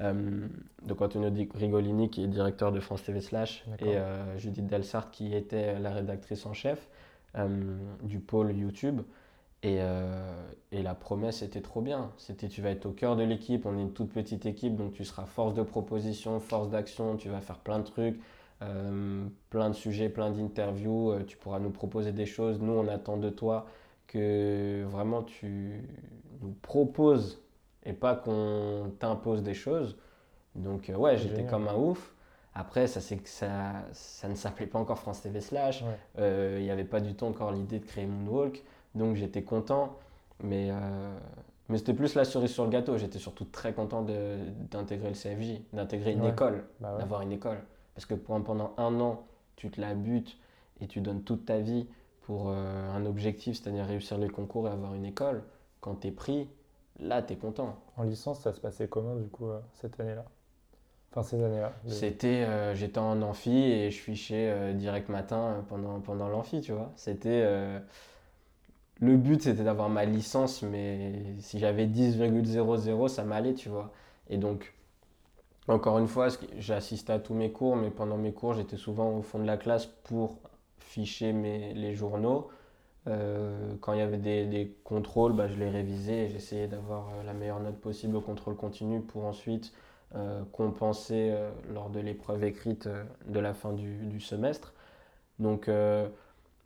Euh, 0.00 0.46
donc 0.84 1.02
Antonio 1.02 1.30
Grigolini 1.30 2.08
qui 2.08 2.22
est 2.22 2.28
directeur 2.28 2.70
de 2.70 2.78
France 2.78 3.02
TV 3.02 3.20
Slash 3.20 3.64
et 3.80 3.96
euh, 3.96 4.38
Judith 4.38 4.66
Delsart 4.66 5.10
qui 5.10 5.34
était 5.34 5.78
la 5.80 5.90
rédactrice 5.90 6.46
en 6.46 6.52
chef 6.52 6.88
du 8.02 8.18
pôle 8.18 8.56
YouTube. 8.56 9.02
Et, 9.62 9.80
et 10.72 10.82
la 10.82 10.94
promesse 10.94 11.42
était 11.42 11.60
trop 11.60 11.80
bien. 11.80 12.10
C'était 12.16 12.48
tu 12.48 12.62
vas 12.62 12.70
être 12.70 12.86
au 12.86 12.92
cœur 12.92 13.16
de 13.16 13.22
l'équipe, 13.22 13.66
on 13.66 13.76
est 13.76 13.82
une 13.82 13.92
toute 13.92 14.12
petite 14.12 14.46
équipe, 14.46 14.74
donc 14.76 14.92
tu 14.92 15.04
seras 15.04 15.24
force 15.24 15.54
de 15.54 15.62
proposition, 15.62 16.40
force 16.40 16.70
d'action, 16.70 17.16
tu 17.16 17.28
vas 17.28 17.40
faire 17.40 17.58
plein 17.58 17.78
de 17.78 17.84
trucs, 17.84 18.18
plein 18.60 19.68
de 19.70 19.74
sujets, 19.74 20.08
plein 20.08 20.30
d'interviews, 20.30 21.12
euh, 21.12 21.24
tu 21.24 21.36
pourras 21.36 21.58
nous 21.58 21.70
proposer 21.70 22.12
des 22.12 22.26
choses. 22.26 22.60
Nous, 22.60 22.72
on 22.72 22.88
attend 22.88 23.16
de 23.16 23.30
toi 23.30 23.66
que 24.06 24.84
vraiment 24.84 25.22
tu 25.22 25.82
nous 26.40 26.52
proposes 26.62 27.40
et 27.84 27.92
pas 27.92 28.14
qu'on 28.16 28.90
t'impose 28.98 29.42
des 29.42 29.54
choses. 29.54 29.96
Donc 30.54 30.90
euh, 30.90 30.96
ouais, 30.96 31.16
j'étais 31.16 31.44
comme 31.44 31.68
un 31.68 31.74
ouf. 31.76 32.14
Après, 32.54 32.88
ça, 32.88 33.00
c'est 33.00 33.18
que 33.18 33.28
ça, 33.28 33.74
ça 33.92 34.28
ne 34.28 34.34
s'appelait 34.34 34.66
pas 34.66 34.78
encore 34.80 34.98
France 34.98 35.20
TV 35.22 35.40
Slash. 35.40 35.82
Ouais. 35.82 35.88
Euh, 36.18 36.56
Il 36.58 36.64
n'y 36.64 36.70
avait 36.70 36.84
pas 36.84 37.00
du 37.00 37.14
tout 37.14 37.24
encore 37.26 37.52
l'idée 37.52 37.78
de 37.78 37.84
créer 37.84 38.06
Moonwalk. 38.06 38.64
Donc 38.94 39.14
j'étais 39.14 39.42
content. 39.42 39.96
Mais, 40.42 40.68
euh, 40.70 41.14
mais 41.68 41.78
c'était 41.78 41.94
plus 41.94 42.14
la 42.16 42.24
cerise 42.24 42.50
sur 42.50 42.64
le 42.64 42.70
gâteau. 42.70 42.96
J'étais 42.96 43.18
surtout 43.20 43.44
très 43.44 43.72
content 43.72 44.02
d'intégrer 44.70 45.08
le 45.08 45.14
CFJ, 45.14 45.60
d'intégrer 45.72 46.12
une 46.12 46.22
Ouais. 46.22 46.30
école, 46.30 46.64
Bah 46.80 46.92
ouais. 46.94 46.98
d'avoir 46.98 47.20
une 47.22 47.32
école. 47.32 47.58
Parce 47.98 48.06
que 48.06 48.14
pendant, 48.14 48.74
un 48.76 49.00
an, 49.00 49.26
tu 49.56 49.70
te 49.72 49.80
la 49.80 49.92
butes 49.92 50.38
et 50.80 50.86
tu 50.86 51.00
donnes 51.00 51.24
toute 51.24 51.46
ta 51.46 51.58
vie 51.58 51.88
pour 52.22 52.48
euh, 52.48 52.92
un 52.94 53.04
objectif, 53.06 53.56
c'est-à-dire 53.56 53.86
réussir 53.86 54.18
les 54.18 54.28
concours 54.28 54.68
et 54.68 54.70
avoir 54.70 54.94
une 54.94 55.04
école. 55.04 55.42
Quand 55.80 55.96
tu 55.96 56.06
es 56.06 56.10
pris, 56.12 56.48
là, 57.00 57.22
tu 57.22 57.32
es 57.32 57.36
content. 57.36 57.76
En 57.96 58.04
licence, 58.04 58.38
ça 58.38 58.52
se 58.52 58.60
passait 58.60 58.86
comment 58.86 59.16
du 59.16 59.26
coup 59.26 59.48
euh, 59.48 59.58
cette 59.74 59.98
année-là? 59.98 60.24
Enfin, 61.10 61.24
ces 61.24 61.42
années-là. 61.42 61.72
les- 61.86 61.90
C'était, 61.90 62.44
euh, 62.44 62.72
j'étais 62.76 63.00
en 63.00 63.20
amphi 63.20 63.50
et 63.50 63.90
je 63.90 63.98
fichais 63.98 64.74
direct 64.74 65.08
matin 65.08 65.64
pendant, 65.68 65.98
pendant 65.98 66.28
l'amphi, 66.28 66.60
tu 66.60 66.70
vois. 66.70 66.92
C'était, 66.94 67.42
le 69.00 69.16
but 69.16 69.42
c'était 69.42 69.64
d'avoir 69.64 69.88
ma 69.88 70.04
licence, 70.04 70.62
mais 70.62 71.34
si 71.40 71.58
j'avais 71.58 71.86
10,00, 71.86 73.08
ça 73.08 73.24
m'allait, 73.24 73.54
tu 73.54 73.68
vois. 73.68 73.92
Et 74.30 74.36
donc, 74.36 74.72
encore 75.68 75.98
une 75.98 76.08
fois, 76.08 76.28
j'ai 76.56 76.74
assisté 76.74 77.12
à 77.12 77.18
tous 77.18 77.34
mes 77.34 77.52
cours, 77.52 77.76
mais 77.76 77.90
pendant 77.90 78.16
mes 78.16 78.32
cours, 78.32 78.54
j'étais 78.54 78.76
souvent 78.76 79.10
au 79.10 79.22
fond 79.22 79.38
de 79.38 79.46
la 79.46 79.56
classe 79.56 79.86
pour 79.86 80.38
ficher 80.78 81.32
mes, 81.32 81.74
les 81.74 81.94
journaux. 81.94 82.48
Euh, 83.06 83.74
quand 83.80 83.92
il 83.92 83.98
y 83.98 84.02
avait 84.02 84.18
des, 84.18 84.76
contrôles, 84.84 85.32
bah, 85.32 85.48
je 85.48 85.56
les 85.56 85.70
révisais 85.70 86.24
et 86.24 86.28
j'essayais 86.28 86.66
d'avoir 86.66 87.08
euh, 87.08 87.22
la 87.24 87.32
meilleure 87.32 87.60
note 87.60 87.76
possible 87.76 88.16
au 88.16 88.20
contrôle 88.20 88.56
continu 88.56 89.00
pour 89.00 89.24
ensuite 89.24 89.72
euh, 90.14 90.42
compenser 90.52 91.34
lors 91.72 91.90
de 91.90 92.00
l'épreuve 92.00 92.44
écrite 92.44 92.88
de 93.26 93.40
la 93.40 93.54
fin 93.54 93.72
du, 93.72 94.06
du 94.06 94.20
semestre. 94.20 94.74
Donc 95.38 95.70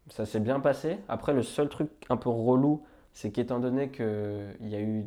ça 0.09 0.25
s'est 0.25 0.41
bien 0.41 0.61
passé. 0.61 0.99
Après, 1.09 1.35
le 1.35 1.43
seul 1.43 1.69
truc 1.69 1.91
un 2.09 2.17
peu 2.17 2.31
relou, 2.31 2.83
c'est 3.13 3.31
qu'étant 3.31 3.59
donné 3.59 3.91
qu'il 3.91 4.57
y 4.63 4.75
a 4.75 4.81
eu 4.81 5.05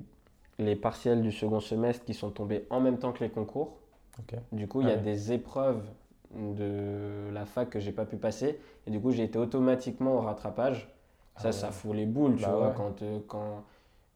les 0.60 0.76
partiels 0.76 1.22
du 1.22 1.32
second 1.32 1.60
semestre 1.60 2.06
qui 2.06 2.14
sont 2.14 2.30
tombés 2.30 2.66
en 2.70 2.80
même 2.80 2.98
temps 2.98 3.12
que 3.12 3.24
les 3.24 3.30
concours, 3.30 3.78
Du 4.52 4.68
coup, 4.68 4.82
il 4.82 4.88
y 4.88 4.92
a 4.92 4.98
des 4.98 5.32
épreuves 5.34 5.82
de 6.36 7.30
la 7.34 7.46
fac 7.46 7.70
que 7.70 7.80
j'ai 7.80 7.92
pas 7.92 8.06
pu 8.06 8.18
passer. 8.18 8.60
Et 8.88 8.92
du 8.92 9.00
coup, 9.00 9.12
j'ai 9.12 9.24
été 9.24 9.38
automatiquement 9.38 10.16
au 10.16 10.22
rattrapage. 10.22 10.90
Ça, 11.38 11.50
Ah 11.50 11.52
ça 11.52 11.68
ouais. 11.68 11.74
fout 11.74 11.96
les 11.96 12.06
boules, 12.06 12.36
tu 12.38 12.44
Bah 12.44 12.52
vois, 12.52 12.68
ouais. 12.68 12.74
quand, 12.76 13.02
euh, 13.02 13.20
quand... 13.28 13.64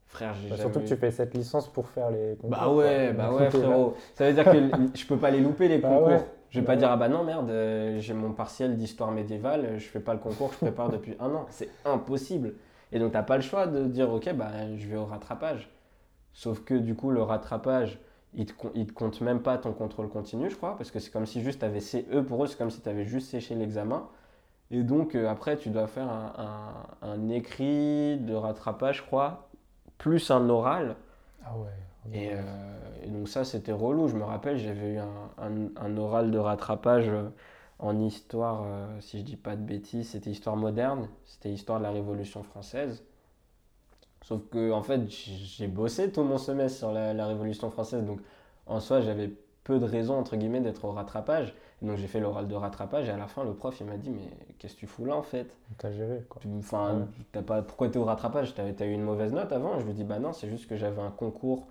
Frère, 0.06 0.34
j'ai 0.34 0.48
Bah, 0.48 0.56
surtout 0.56 0.80
que 0.80 0.86
tu 0.86 0.96
fais 0.96 1.10
cette 1.10 1.34
licence 1.34 1.68
pour 1.68 1.86
faire 1.88 2.10
les 2.10 2.34
concours. 2.36 2.50
Bah 2.50 2.68
ouais, 2.72 3.12
bah 3.12 3.32
ouais, 3.32 3.50
frérot. 3.50 3.94
Ça 4.14 4.26
veut 4.26 4.32
dire 4.34 4.44
que 4.44 4.98
je 4.98 5.06
peux 5.06 5.16
pas 5.18 5.30
les 5.30 5.40
louper, 5.40 5.68
les 5.68 5.78
Bah 5.78 5.88
concours. 5.88 6.08
ouais. 6.08 6.24
Je 6.50 6.58
vais 6.60 6.66
Bah 6.66 6.72
pas 6.72 6.76
dire, 6.76 6.90
ah 6.90 6.96
bah 6.96 7.08
non, 7.08 7.22
merde, 7.22 7.48
euh, 7.50 7.98
j'ai 8.00 8.12
mon 8.14 8.32
partiel 8.32 8.76
d'histoire 8.76 9.12
médiévale, 9.12 9.78
je 9.78 9.86
fais 9.86 10.00
pas 10.00 10.14
le 10.14 10.18
concours 10.18 10.48
que 10.48 10.54
je 10.54 10.60
prépare 10.60 10.88
depuis 10.90 11.14
un 11.20 11.32
an. 11.32 11.46
C'est 11.50 11.68
impossible. 11.84 12.54
Et 12.90 12.98
donc, 12.98 13.12
t'as 13.12 13.22
pas 13.22 13.36
le 13.36 13.42
choix 13.42 13.68
de 13.68 13.84
dire, 13.84 14.10
ok, 14.12 14.32
bah 14.34 14.50
je 14.76 14.88
vais 14.88 14.96
au 14.96 15.04
rattrapage. 15.04 15.70
Sauf 16.32 16.64
que 16.64 16.74
du 16.74 16.94
coup, 16.96 17.10
le 17.10 17.22
rattrapage, 17.22 18.00
ils 18.34 18.46
te, 18.46 18.52
te 18.52 18.92
comptent 18.92 19.20
même 19.20 19.42
pas 19.42 19.58
ton 19.58 19.72
contrôle 19.72 20.08
continu, 20.08 20.50
je 20.50 20.56
crois, 20.56 20.76
parce 20.76 20.90
que 20.90 20.98
c'est 20.98 21.10
comme 21.10 21.26
si 21.26 21.42
juste 21.42 21.60
tu 21.60 21.64
avais 21.64 21.80
eux 22.12 22.24
pour 22.24 22.44
eux, 22.44 22.46
c'est 22.46 22.56
comme 22.56 22.70
si 22.70 22.80
tu 22.80 22.88
avais 22.88 23.04
juste 23.04 23.28
séché 23.30 23.54
l'examen. 23.54 24.08
Et 24.70 24.82
donc 24.82 25.14
euh, 25.14 25.28
après, 25.28 25.56
tu 25.56 25.70
dois 25.70 25.86
faire 25.86 26.08
un, 27.02 27.28
écrit 27.28 28.18
de 28.18 28.34
rattrapage, 28.34 28.98
je 28.98 29.02
crois, 29.02 29.48
plus 29.98 30.30
un 30.30 30.48
oral. 30.48 30.96
Ah 31.44 31.56
ouais. 31.56 32.12
Et, 32.12 32.30
euh, 32.32 32.40
et, 33.04 33.08
donc 33.08 33.28
ça, 33.28 33.44
c'était 33.44 33.72
relou. 33.72 34.08
Je 34.08 34.16
me 34.16 34.24
rappelle, 34.24 34.58
j'avais 34.58 34.94
eu 34.94 34.98
un, 34.98 35.96
oral 35.96 36.30
de 36.30 36.38
rattrapage 36.38 37.08
euh, 37.08 37.28
en 37.78 37.98
histoire, 37.98 38.66
si 39.00 39.18
je 39.18 39.24
dis 39.24 39.36
pas 39.36 39.56
de 39.56 39.62
bêtises, 39.62 40.10
c'était 40.10 40.30
histoire 40.30 40.54
moderne, 40.54 41.08
c'était 41.24 41.50
histoire 41.50 41.78
de 41.78 41.84
la 41.84 41.90
Révolution 41.90 42.42
française. 42.42 43.02
Sauf 44.22 44.42
que 44.50 44.70
en 44.72 44.82
fait, 44.82 45.00
j'ai 45.08 45.66
bossé 45.68 46.10
tout 46.12 46.22
mon 46.22 46.38
semestre 46.38 46.78
sur 46.78 46.92
la, 46.92 47.14
la 47.14 47.26
Révolution 47.26 47.70
française, 47.70 48.04
donc 48.04 48.20
en 48.66 48.80
soi, 48.80 49.00
j'avais 49.00 49.30
peu 49.64 49.78
de 49.78 49.84
raisons 49.84 50.18
entre 50.18 50.36
guillemets 50.36 50.60
d'être 50.60 50.84
au 50.84 50.92
rattrapage. 50.92 51.54
donc 51.82 51.96
j'ai 51.96 52.06
fait 52.06 52.20
l'oral 52.20 52.48
de 52.48 52.54
rattrapage 52.54 53.08
et 53.08 53.12
à 53.12 53.16
la 53.16 53.26
fin, 53.26 53.44
le 53.44 53.52
prof 53.54 53.78
il 53.80 53.86
m'a 53.86 53.96
dit 53.96 54.10
mais 54.10 54.28
qu'est-ce 54.58 54.74
que 54.74 54.80
tu 54.80 54.86
fous 54.86 55.04
là 55.04 55.16
en 55.16 55.22
fait? 55.22 55.56
T'as 55.78 55.92
géré 55.92 56.24
quoi. 56.28 56.40
Enfin, 56.58 57.06
t'as 57.32 57.42
pas 57.42 57.62
pourquoi 57.62 57.88
t'es 57.88 57.98
au 57.98 58.04
rattrapage? 58.04 58.54
T'as 58.54 58.64
as 58.64 58.86
eu 58.86 58.92
une 58.92 59.02
mauvaise 59.02 59.32
note 59.32 59.52
avant? 59.52 59.78
Je 59.80 59.86
lui 59.86 59.92
dis 59.94 60.04
bah 60.04 60.18
non, 60.18 60.32
c'est 60.32 60.48
juste 60.48 60.66
que 60.68 60.76
j'avais 60.76 61.00
un 61.02 61.10
concours 61.10 61.66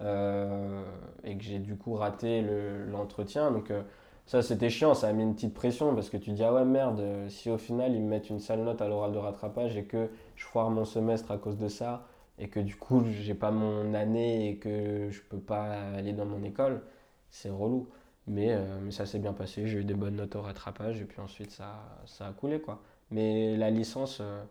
euh, 0.00 0.82
et 1.22 1.36
que 1.36 1.44
j'ai 1.44 1.58
du 1.58 1.76
coup 1.76 1.94
raté 1.94 2.42
l'entretien. 2.90 3.50
donc 3.50 3.70
euh, 3.70 3.82
ça 4.26 4.42
c'était 4.42 4.70
chiant, 4.70 4.94
ça 4.94 5.08
a 5.08 5.12
mis 5.12 5.22
une 5.22 5.34
petite 5.34 5.54
pression 5.54 5.94
parce 5.94 6.08
que 6.10 6.16
tu 6.16 6.32
dis 6.32 6.42
ah 6.42 6.52
ouais 6.52 6.64
merde, 6.64 7.28
si 7.28 7.50
au 7.50 7.58
final 7.58 7.92
ils 7.94 8.00
me 8.00 8.08
mettent 8.08 8.30
une 8.30 8.40
sale 8.40 8.62
note 8.62 8.80
à 8.80 8.88
l'oral 8.88 9.12
de 9.12 9.18
rattrapage 9.18 9.76
et 9.76 9.84
que 9.84 10.08
je 10.36 10.44
foire 10.44 10.70
mon 10.70 10.84
semestre 10.84 11.30
à 11.30 11.38
cause 11.38 11.58
de 11.58 11.68
ça 11.68 12.06
et 12.38 12.48
que 12.48 12.60
du 12.60 12.76
coup 12.76 13.04
j'ai 13.04 13.34
pas 13.34 13.50
mon 13.50 13.92
année 13.94 14.48
et 14.48 14.56
que 14.58 15.08
je 15.10 15.20
peux 15.22 15.38
pas 15.38 15.64
aller 15.94 16.12
dans 16.12 16.26
mon 16.26 16.42
école, 16.42 16.82
c'est 17.30 17.50
relou. 17.50 17.88
Mais, 18.26 18.52
euh, 18.54 18.90
ça 18.90 19.04
s'est 19.06 19.18
bien 19.18 19.34
passé, 19.34 19.66
j'ai 19.66 19.80
eu 19.80 19.84
des 19.84 19.92
bonnes 19.94 20.16
notes 20.16 20.34
au 20.36 20.40
rattrapage 20.42 21.00
et 21.00 21.04
puis 21.04 21.20
ensuite 21.20 21.50
ça, 21.50 22.00
ça 22.06 22.28
a 22.28 22.32
coulé 22.32 22.60
quoi. 22.60 22.82
Mais 23.10 23.56
la 23.56 23.70
licence, 23.70 24.18
euh, 24.22 24.42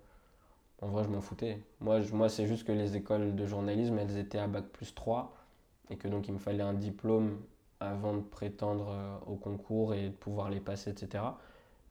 en 0.81 0.87
vrai 0.89 1.03
je 1.03 1.09
m'en 1.09 1.21
foutais. 1.21 1.59
Moi, 1.81 1.99
moi 2.13 2.29
c'est 2.29 2.47
juste 2.47 2.65
que 2.67 2.71
les 2.71 2.95
écoles 2.95 3.35
de 3.35 3.45
journalisme 3.47 3.97
elles 3.99 4.17
étaient 4.17 4.37
à 4.39 4.47
bac 4.47 4.65
plus 4.67 4.93
3 4.95 5.35
et 5.89 5.97
que 5.97 6.07
donc 6.07 6.27
il 6.27 6.33
me 6.33 6.39
fallait 6.39 6.63
un 6.63 6.73
diplôme 6.73 7.37
avant 7.89 8.15
de 8.15 8.21
prétendre 8.21 8.89
euh, 8.91 9.31
au 9.31 9.35
concours 9.35 9.93
et 9.93 10.09
de 10.09 10.13
pouvoir 10.13 10.49
les 10.49 10.59
passer, 10.59 10.91
etc. 10.91 11.23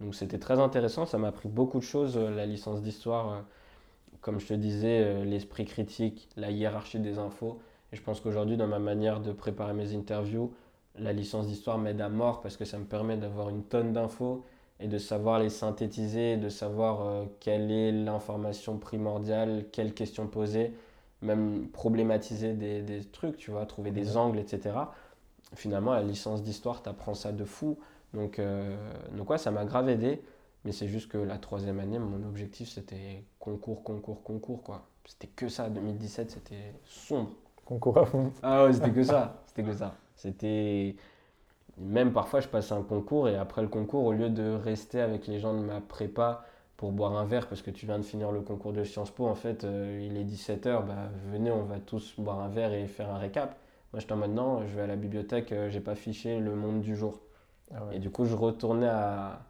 Donc 0.01 0.15
c'était 0.15 0.39
très 0.39 0.59
intéressant, 0.59 1.07
ça 1.07 1.19
m'a 1.19 1.29
appris 1.29 1.49
beaucoup 1.49 1.79
de 1.79 1.85
choses, 1.85 2.17
la 2.17 2.45
licence 2.45 2.83
d'histoire, 2.83 3.45
comme 4.21 4.41
je 4.41 4.49
te 4.49 4.55
disais, 4.55 5.25
l'esprit 5.25 5.65
critique, 5.65 6.29
la 6.37 6.51
hiérarchie 6.51 6.99
des 6.99 7.19
infos. 7.19 7.61
Et 7.93 7.97
je 7.97 8.03
pense 8.03 8.21
qu'aujourd'hui, 8.21 8.57
dans 8.57 8.67
ma 8.67 8.81
manière 8.81 9.21
de 9.21 9.31
préparer 9.33 9.75
mes 9.75 9.95
interviews, 9.95 10.53
la 10.99 11.13
licence 11.13 11.47
d'histoire 11.47 11.79
m'aide 11.79 12.01
à 12.01 12.09
mort 12.09 12.41
parce 12.41 12.57
que 12.57 12.65
ça 12.65 12.79
me 12.79 12.85
permet 12.85 13.17
d'avoir 13.17 13.49
une 13.49 13.63
tonne 13.63 13.93
d'infos 13.93 14.45
et 14.81 14.89
de 14.89 14.99
savoir 14.99 15.39
les 15.39 15.49
synthétiser, 15.49 16.37
de 16.37 16.49
savoir 16.49 17.07
euh, 17.07 17.25
quelle 17.41 17.71
est 17.71 17.93
l'information 17.93 18.79
primordiale, 18.79 19.67
quelles 19.73 19.95
questions 19.95 20.27
poser, 20.27 20.75
même 21.23 21.69
problématiser 21.69 22.55
des, 22.55 22.83
des, 22.83 23.05
trucs, 23.05 23.37
tu 23.37 23.51
vois, 23.53 23.65
trouver 23.65 23.93
des 23.93 24.17
angles, 24.17 24.39
etc. 24.39 24.75
Finalement, 25.55 25.93
la 25.93 26.03
licence 26.03 26.43
d'histoire 26.43 26.83
t'apprend 26.83 27.15
ça 27.15 27.33
de 27.33 27.45
fou. 27.45 27.79
Donc, 28.15 28.39
euh, 28.39 28.77
donc 29.17 29.31
ouais, 29.31 29.39
ça 29.39 29.51
m'a 29.51 29.65
grave 29.65 29.89
aidé. 29.89 30.23
Mais 30.65 30.73
c'est 30.73 30.89
juste 30.89 31.11
que 31.11 31.19
la 31.19 31.39
troisième 31.39 31.81
année, 31.81 31.99
mon 31.99 32.23
objectif, 32.27 32.71
c'était 32.71 33.25
concours, 33.41 33.83
concours, 33.83 34.23
concours, 34.23 34.63
quoi. 34.63 34.87
C'était 35.05 35.27
que 35.27 35.49
ça. 35.49 35.69
2017, 35.69 36.31
c'était 36.31 36.75
sombre. 36.85 37.31
Concours 37.65 37.99
à 37.99 38.07
fond. 38.07 38.33
Ah 38.43 38.65
ouais, 38.65 38.73
c'était 38.73 38.93
que 38.93 39.03
ça. 39.03 39.43
C'était 39.47 39.65
que 39.65 39.75
ça. 39.75 39.95
C'était. 40.17 40.97
Même 41.79 42.13
parfois, 42.13 42.41
je 42.41 42.49
passais 42.49 42.75
un 42.75 42.83
concours 42.83 43.29
et 43.29 43.37
après 43.37 43.63
le 43.63 43.69
concours, 43.69 44.05
au 44.05 44.13
lieu 44.13 44.29
de 44.29 44.53
rester 44.53 45.01
avec 45.01 45.27
les 45.27 45.41
gens 45.41 45.55
de 45.55 45.61
ma 45.65 45.81
prépa 45.81 46.45
pour 46.77 46.93
boire 46.93 47.17
un 47.17 47.25
verre 47.25 47.49
parce 47.49 47.63
que 47.63 47.71
tu 47.71 47.87
viens 47.87 47.99
de 47.99 48.05
finir 48.05 48.31
le 48.33 48.41
concours 48.43 48.73
de 48.73 48.85
Sciences 48.85 49.11
Po, 49.11 49.27
en 49.27 49.35
fait, 49.35 49.65
euh, 49.65 50.01
il 50.05 50.17
est 50.17 50.25
17h, 50.25 50.85
bah, 50.85 51.11
venez, 51.31 51.51
on 51.51 51.63
va 51.63 51.79
tous 51.79 52.15
boire 52.19 52.41
un 52.41 52.49
verre 52.49 52.73
et 52.73 52.87
faire 52.89 53.09
un 53.11 53.19
récap. 53.19 53.57
Moi, 53.93 54.01
j'étais 54.01 54.13
en 54.13 54.17
mode 54.17 54.35
non, 54.35 54.67
je 54.67 54.75
vais 54.75 54.83
à 54.83 54.87
la 54.87 54.97
bibliothèque, 54.97 55.53
euh, 55.53 55.69
j'ai 55.71 55.81
pas 55.81 55.95
fiché 55.95 56.39
le 56.39 56.55
monde 56.55 56.81
du 56.81 56.97
jour. 56.97 57.21
Ah 57.75 57.83
et 57.93 57.99
du 57.99 58.11
coup, 58.11 58.25
je 58.25 58.35
retournais 58.35 58.89
à. 58.89 59.41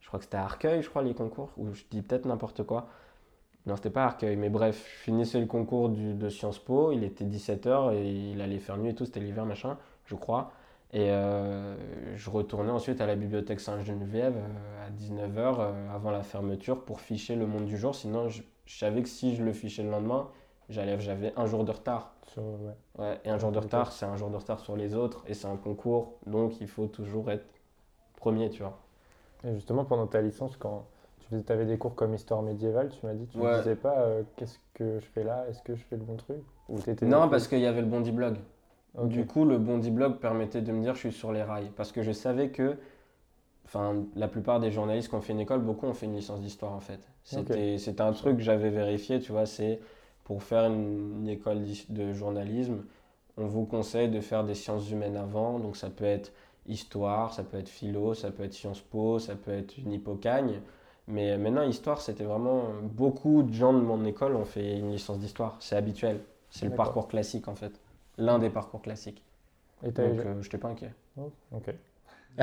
Je 0.00 0.08
crois 0.08 0.18
que 0.18 0.24
c'était 0.24 0.38
à 0.38 0.44
Arcueil, 0.44 0.82
je 0.82 0.88
crois, 0.88 1.02
les 1.02 1.14
concours, 1.14 1.50
ou 1.58 1.72
je 1.72 1.84
dis 1.90 2.02
peut-être 2.02 2.24
n'importe 2.26 2.64
quoi. 2.64 2.88
Non, 3.66 3.76
c'était 3.76 3.90
pas 3.90 4.04
Arcueil, 4.04 4.36
mais 4.36 4.48
bref, 4.48 4.82
je 4.96 5.02
finissais 5.02 5.38
le 5.40 5.46
concours 5.46 5.90
du, 5.90 6.14
de 6.14 6.28
Sciences 6.30 6.58
Po, 6.58 6.92
il 6.92 7.04
était 7.04 7.24
17h 7.24 7.94
et 7.94 8.30
il 8.32 8.40
allait 8.40 8.58
faire 8.58 8.78
nuit 8.78 8.90
et 8.90 8.94
tout, 8.94 9.04
c'était 9.04 9.20
l'hiver, 9.20 9.44
machin 9.44 9.76
je 10.08 10.14
crois. 10.14 10.52
Et 10.92 11.10
euh, 11.10 11.76
je 12.16 12.30
retournais 12.30 12.70
ensuite 12.70 13.00
à 13.00 13.06
la 13.06 13.14
bibliothèque 13.14 13.60
Saint-Geneviève 13.60 14.36
euh, 14.36 14.86
à 14.86 14.90
19h 14.90 15.56
euh, 15.60 15.94
avant 15.94 16.10
la 16.10 16.22
fermeture 16.22 16.84
pour 16.84 17.00
ficher 17.00 17.36
le 17.36 17.46
monde 17.46 17.66
du 17.66 17.76
jour. 17.76 17.94
Sinon, 17.94 18.28
je, 18.28 18.42
savais 18.66 19.02
que 19.02 19.08
si 19.08 19.36
je 19.36 19.44
le 19.44 19.52
fichais 19.52 19.82
le 19.82 19.90
lendemain, 19.90 20.28
j'avais 20.68 21.32
un 21.36 21.46
jour 21.46 21.64
de 21.64 21.72
retard. 21.72 22.14
ouais. 22.36 23.20
et 23.24 23.30
un 23.30 23.38
jour 23.38 23.52
de 23.52 23.58
retard, 23.58 23.92
c'est 23.92 24.06
un 24.06 24.16
jour 24.16 24.30
de 24.30 24.36
retard 24.36 24.60
sur 24.60 24.76
les 24.76 24.94
autres 24.94 25.24
et 25.26 25.34
c'est 25.34 25.48
un 25.48 25.56
concours. 25.56 26.14
Donc, 26.26 26.60
il 26.60 26.68
faut 26.68 26.86
toujours 26.86 27.30
être 27.30 27.46
premier, 28.16 28.50
tu 28.50 28.62
vois. 28.62 28.78
Et 29.44 29.54
justement, 29.54 29.84
pendant 29.84 30.06
ta 30.06 30.20
licence, 30.20 30.56
quand 30.56 30.86
tu 31.30 31.52
avais 31.52 31.66
des 31.66 31.78
cours 31.78 31.94
comme 31.94 32.14
histoire 32.14 32.42
médiévale, 32.42 32.90
tu 32.90 33.04
m'as 33.06 33.14
dit, 33.14 33.26
tu 33.26 33.38
ne 33.38 33.58
disais 33.58 33.76
pas 33.76 34.06
qu'est-ce 34.36 34.58
que 34.74 34.98
je 34.98 35.06
fais 35.06 35.24
là, 35.24 35.46
est-ce 35.48 35.62
que 35.62 35.74
je 35.74 35.82
fais 35.84 35.96
le 35.96 36.02
bon 36.02 36.16
truc? 36.16 36.38
Ou 36.68 36.78
Non, 37.02 37.28
parce 37.28 37.48
qu'il 37.48 37.60
y 37.60 37.66
avait 37.66 37.80
le 37.80 37.86
Bondi 37.86 38.12
Blog. 38.12 38.36
Du 39.04 39.26
coup, 39.26 39.44
le 39.44 39.58
Bondi 39.58 39.90
Blog 39.90 40.16
permettait 40.18 40.60
de 40.62 40.72
me 40.72 40.82
dire 40.82 40.94
je 40.94 41.00
suis 41.00 41.12
sur 41.12 41.32
les 41.32 41.42
rails. 41.42 41.70
Parce 41.76 41.92
que 41.92 42.02
je 42.02 42.12
savais 42.12 42.50
que 42.50 42.76
enfin, 43.68 44.04
la 44.16 44.28
plupart 44.28 44.60
des 44.60 44.70
journalistes 44.70 45.08
qui 45.08 45.14
ont 45.14 45.20
fait 45.20 45.34
une 45.34 45.40
école, 45.40 45.60
beaucoup 45.60 45.86
ont 45.86 45.94
fait 45.94 46.06
une 46.06 46.14
licence 46.16 46.40
d'histoire 46.40 46.72
en 46.72 46.80
fait. 46.80 47.00
C'était 47.22 48.00
un 48.00 48.12
truc 48.12 48.38
que 48.38 48.42
j'avais 48.42 48.70
vérifié, 48.70 49.20
tu 49.20 49.30
vois, 49.32 49.46
c'est 49.46 49.80
pour 50.28 50.44
faire 50.44 50.66
une, 50.66 51.28
école 51.28 51.62
de 51.88 52.12
journalisme, 52.12 52.84
on 53.36 53.46
vous 53.46 53.64
conseille 53.64 54.08
de 54.08 54.20
faire 54.20 54.44
des 54.44 54.54
sciences 54.54 54.88
humaines 54.90 55.16
avant. 55.16 55.58
Donc 55.58 55.76
ça 55.76 55.90
peut 55.90 56.04
être 56.04 56.32
histoire, 56.66 57.34
ça 57.34 57.42
peut 57.42 57.58
être 57.58 57.68
philo, 57.68 58.14
ça 58.14 58.30
peut 58.30 58.44
être 58.44 58.54
Sciences 58.54 58.80
Po, 58.80 59.18
ça 59.18 59.34
peut 59.34 59.50
être 59.50 59.76
une 59.78 59.92
hippocagne. 59.92 60.60
Mais 61.08 61.36
maintenant, 61.38 61.62
histoire, 61.62 62.00
c'était 62.00 62.24
vraiment. 62.24 62.64
Beaucoup 62.82 63.42
de 63.42 63.52
gens 63.52 63.72
de 63.72 63.80
mon 63.80 64.04
école 64.04 64.36
ont 64.36 64.44
fait 64.44 64.78
une 64.78 64.92
licence 64.92 65.18
d'histoire. 65.18 65.56
C'est 65.58 65.74
habituel. 65.74 66.20
C'est 66.50 66.66
le 66.66 66.74
parcours 66.74 67.08
classique 67.08 67.48
en 67.48 67.56
fait 67.56 67.80
l'un 68.18 68.38
des 68.38 68.50
parcours 68.50 68.82
classiques. 68.82 69.22
Et 69.82 69.92
Donc, 69.92 70.18
euh, 70.18 70.34
je 70.40 70.46
n'étais 70.46 70.58
pas 70.58 70.68
inquiet. 70.68 70.92
Oh, 71.16 71.30
ok. 71.52 71.68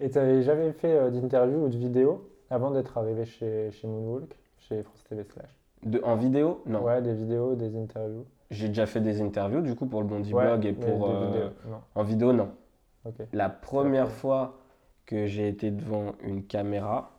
et 0.00 0.10
tu 0.10 0.18
n'avais 0.18 0.42
jamais 0.42 0.72
fait 0.72 0.92
euh, 0.92 1.10
d'interview 1.10 1.64
ou 1.64 1.68
de 1.68 1.76
vidéo 1.76 2.28
avant 2.50 2.70
d'être 2.70 2.98
arrivé 2.98 3.24
chez, 3.24 3.70
chez 3.70 3.86
Moonwalk, 3.86 4.36
chez 4.58 4.82
France 4.82 5.02
TV 5.08 5.24
Slash? 5.24 5.50
De, 5.86 6.00
En 6.04 6.16
vidéo? 6.16 6.62
Non. 6.66 6.82
Ouais, 6.82 7.00
des 7.02 7.14
vidéos, 7.14 7.54
des 7.54 7.76
interviews. 7.76 8.24
J'ai 8.50 8.68
déjà 8.68 8.86
fait 8.86 9.00
des 9.00 9.20
interviews, 9.20 9.60
du 9.60 9.74
coup, 9.74 9.86
pour 9.86 10.00
le 10.02 10.06
Bondi 10.06 10.32
Blog 10.32 10.64
et 10.64 10.72
pour. 10.72 11.10
Euh, 11.10 11.48
en 11.94 12.02
vidéo, 12.02 12.32
non. 12.32 12.50
La 13.32 13.48
première 13.48 14.10
fois 14.10 14.58
que 15.04 15.26
j'ai 15.26 15.48
été 15.48 15.70
devant 15.70 16.14
une 16.22 16.44
caméra, 16.44 17.12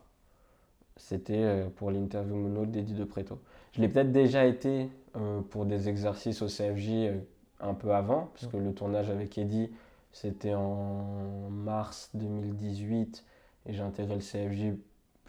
c'était 0.96 1.64
pour 1.76 1.90
l'interview 1.90 2.34
Moonwalk 2.34 2.70
d'Eddie 2.70 2.94
de 2.94 3.04
Preto. 3.04 3.38
Je 3.72 3.80
l'ai 3.80 3.88
peut-être 3.88 4.12
déjà 4.12 4.44
été 4.44 4.90
pour 5.50 5.64
des 5.64 5.88
exercices 5.88 6.42
au 6.42 6.46
CFJ 6.46 7.10
un 7.60 7.74
peu 7.74 7.94
avant, 7.94 8.28
puisque 8.34 8.52
le 8.52 8.72
tournage 8.72 9.10
avec 9.10 9.36
Eddie, 9.38 9.70
c'était 10.12 10.54
en 10.54 11.48
mars 11.50 12.10
2018 12.14 13.24
et 13.66 13.72
j'ai 13.72 13.82
intégré 13.82 14.14
le 14.14 14.20
CFJ 14.20 14.76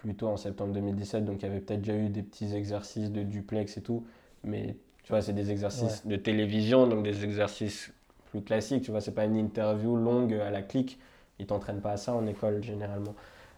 plutôt 0.01 0.27
en 0.27 0.37
septembre 0.37 0.73
2017, 0.73 1.25
donc 1.25 1.41
il 1.41 1.45
y 1.45 1.49
avait 1.49 1.59
peut-être 1.59 1.81
déjà 1.81 1.95
eu 1.95 2.09
des 2.09 2.23
petits 2.23 2.55
exercices 2.55 3.11
de 3.11 3.23
duplex 3.23 3.77
et 3.77 3.81
tout, 3.81 4.05
mais 4.43 4.77
tu 5.03 5.09
vois, 5.09 5.21
c'est 5.21 5.33
des 5.33 5.51
exercices 5.51 6.05
de 6.05 6.15
télévision, 6.15 6.87
donc 6.87 7.03
des 7.03 7.23
exercices 7.23 7.91
plus 8.31 8.41
classiques, 8.41 8.83
tu 8.83 8.91
vois, 8.91 9.01
c'est 9.01 9.13
pas 9.13 9.25
une 9.25 9.35
interview 9.35 9.95
longue 9.95 10.33
à 10.33 10.51
la 10.51 10.61
clique, 10.61 10.99
ils 11.39 11.45
t'entraînent 11.45 11.81
pas 11.81 11.91
à 11.91 11.97
ça 11.97 12.13
en 12.13 12.25
école 12.27 12.63
généralement. 12.63 13.15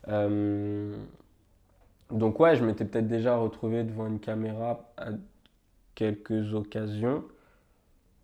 Euh, 0.08 0.96
donc 2.10 2.40
ouais, 2.40 2.56
je 2.56 2.66
m'étais 2.66 2.86
peut-être 2.86 3.08
déjà 3.08 3.38
retrouvé 3.38 3.84
devant 3.84 4.08
une 4.08 4.20
caméra 4.20 4.92
à 4.98 5.10
quelques 5.96 6.54
occasions. 6.54 7.24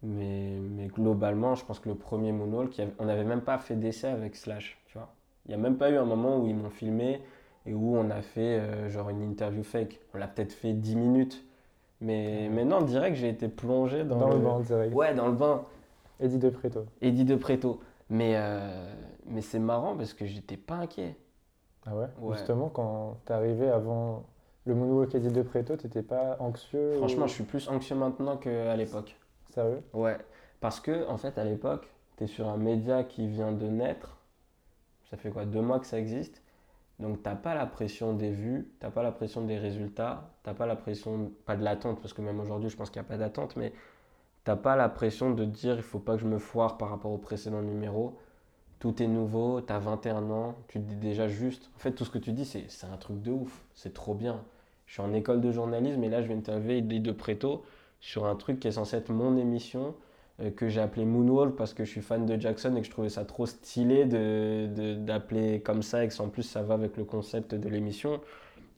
Mais, 0.03 0.57
mais, 0.59 0.87
globalement, 0.87 1.55
je 1.55 1.65
pense 1.65 1.79
que 1.79 1.89
le 1.89 1.95
premier 1.95 2.31
moonwalk, 2.31 2.79
on 2.99 3.05
n'avait 3.05 3.23
même 3.23 3.41
pas 3.41 3.57
fait 3.57 3.75
d'essai 3.75 4.07
avec 4.07 4.35
Slash, 4.35 4.77
tu 4.85 4.97
vois. 4.97 5.11
Il 5.45 5.49
n'y 5.49 5.55
a 5.55 5.57
même 5.57 5.77
pas 5.77 5.89
eu 5.89 5.97
un 5.97 6.05
moment 6.05 6.39
où 6.39 6.47
ils 6.47 6.55
m'ont 6.55 6.69
filmé 6.69 7.21
et 7.67 7.73
où 7.73 7.95
on 7.97 8.09
a 8.09 8.21
fait 8.21 8.59
euh, 8.59 8.89
genre 8.89 9.09
une 9.09 9.21
interview 9.21 9.63
fake. 9.63 9.99
On 10.13 10.17
l'a 10.17 10.27
peut-être 10.27 10.53
fait 10.53 10.73
10 10.73 10.95
minutes. 10.95 11.43
Mais, 11.99 12.49
mais 12.51 12.63
non, 12.63 12.81
direct, 12.81 13.17
j'ai 13.17 13.29
été 13.29 13.47
plongé 13.47 14.03
dans, 14.03 14.19
dans 14.19 14.29
le... 14.29 14.39
bain, 14.39 14.59
direct. 14.61 14.93
Ouais, 14.93 15.13
dans 15.13 15.27
le 15.27 15.33
bain. 15.33 15.63
Eddie 16.19 16.37
de 16.37 16.49
Preto. 16.49 16.85
Eddie 17.01 17.25
de 17.25 17.35
Preto. 17.35 17.81
Mais, 18.09 18.33
euh, 18.35 18.93
mais 19.25 19.41
c'est 19.41 19.59
marrant 19.59 19.95
parce 19.95 20.13
que 20.13 20.25
j'étais 20.25 20.57
pas 20.57 20.75
inquiet. 20.75 21.15
Ah 21.85 21.95
ouais, 21.95 22.07
Justement, 22.33 22.69
quand 22.69 23.17
t'es 23.25 23.33
arrivé 23.33 23.69
avant 23.69 24.25
le 24.65 24.75
moonwalk 24.75 25.13
Eddie 25.15 25.31
de 25.31 25.41
Preto, 25.41 25.75
t'étais 25.75 26.01
pas 26.01 26.37
anxieux 26.39 26.93
Franchement, 26.97 27.27
je 27.27 27.33
suis 27.33 27.43
plus 27.43 27.67
anxieux 27.69 27.95
maintenant 27.95 28.37
qu'à 28.37 28.75
l'époque. 28.75 29.17
Sérieux? 29.53 29.81
Ouais. 29.93 30.17
Parce 30.59 30.79
que, 30.79 31.07
en 31.07 31.17
fait, 31.17 31.37
à 31.37 31.43
l'époque, 31.43 31.87
tu 32.17 32.25
es 32.25 32.27
sur 32.27 32.47
un 32.47 32.57
média 32.57 33.03
qui 33.03 33.27
vient 33.27 33.51
de 33.51 33.67
naître. 33.67 34.17
Ça 35.09 35.17
fait 35.17 35.29
quoi? 35.29 35.45
Deux 35.45 35.61
mois 35.61 35.79
que 35.79 35.85
ça 35.85 35.97
existe. 35.99 36.41
Donc, 36.99 37.21
tu 37.21 37.29
n'as 37.29 37.35
pas 37.35 37.53
la 37.53 37.65
pression 37.65 38.13
des 38.13 38.31
vues, 38.31 38.71
tu 38.79 38.85
n'as 38.85 38.91
pas 38.91 39.03
la 39.03 39.11
pression 39.11 39.41
des 39.41 39.57
résultats, 39.57 40.31
tu 40.43 40.49
n'as 40.49 40.55
pas 40.55 40.65
la 40.65 40.75
pression, 40.75 41.31
pas 41.45 41.55
de 41.55 41.63
l'attente, 41.63 42.01
parce 42.01 42.13
que 42.13 42.21
même 42.21 42.39
aujourd'hui, 42.39 42.69
je 42.69 42.75
pense 42.75 42.89
qu'il 42.89 43.01
n'y 43.01 43.07
a 43.07 43.09
pas 43.09 43.17
d'attente, 43.17 43.55
mais 43.55 43.71
tu 43.71 44.51
n'as 44.51 44.55
pas 44.55 44.75
la 44.75 44.89
pression 44.89 45.31
de 45.31 45.45
dire 45.45 45.75
il 45.75 45.83
faut 45.83 45.99
pas 45.99 46.15
que 46.15 46.21
je 46.21 46.27
me 46.27 46.39
foire 46.39 46.77
par 46.77 46.89
rapport 46.89 47.11
au 47.11 47.17
précédent 47.17 47.61
numéro. 47.61 48.17
Tout 48.79 49.01
est 49.01 49.07
nouveau, 49.07 49.61
tu 49.61 49.73
as 49.73 49.79
21 49.79 50.29
ans, 50.31 50.55
tu 50.67 50.79
te 50.79 50.85
dis 50.85 50.95
déjà 50.95 51.27
juste. 51.27 51.69
En 51.75 51.79
fait, 51.79 51.91
tout 51.91 52.05
ce 52.05 52.11
que 52.11 52.19
tu 52.19 52.31
dis, 52.31 52.45
c'est 52.45 52.87
un 52.91 52.97
truc 52.97 53.21
de 53.21 53.31
ouf, 53.31 53.65
c'est 53.73 53.93
trop 53.93 54.13
bien. 54.13 54.43
Je 54.85 54.93
suis 54.93 55.01
en 55.01 55.13
école 55.13 55.41
de 55.41 55.51
journalisme 55.51 56.03
et 56.03 56.09
là, 56.09 56.21
je 56.21 56.27
viens 56.27 56.37
d'interviewer 56.37 56.77
Idley 56.79 56.99
de 56.99 57.11
Préto 57.11 57.63
sur 57.99 58.25
un 58.25 58.35
truc 58.35 58.59
qui 58.59 58.67
est 58.67 58.71
censé 58.71 58.95
être 58.95 59.11
mon 59.11 59.35
émission 59.37 59.95
que 60.55 60.69
j'ai 60.69 60.81
appelé 60.81 61.05
Moonwalk 61.05 61.55
parce 61.55 61.73
que 61.73 61.83
je 61.83 61.89
suis 61.89 62.01
fan 62.01 62.25
de 62.25 62.39
Jackson 62.39 62.75
et 62.75 62.81
que 62.81 62.85
je 62.85 62.91
trouvais 62.91 63.09
ça 63.09 63.25
trop 63.25 63.45
stylé 63.45 64.05
d'appeler 64.05 65.57
de, 65.57 65.63
comme 65.63 65.81
ça 65.81 66.03
et 66.03 66.07
que 66.07 66.21
en 66.21 66.29
plus 66.29 66.43
ça 66.43 66.61
va 66.61 66.75
avec 66.75 66.95
le 66.97 67.05
concept 67.05 67.55
de 67.55 67.69
l'émission. 67.69 68.21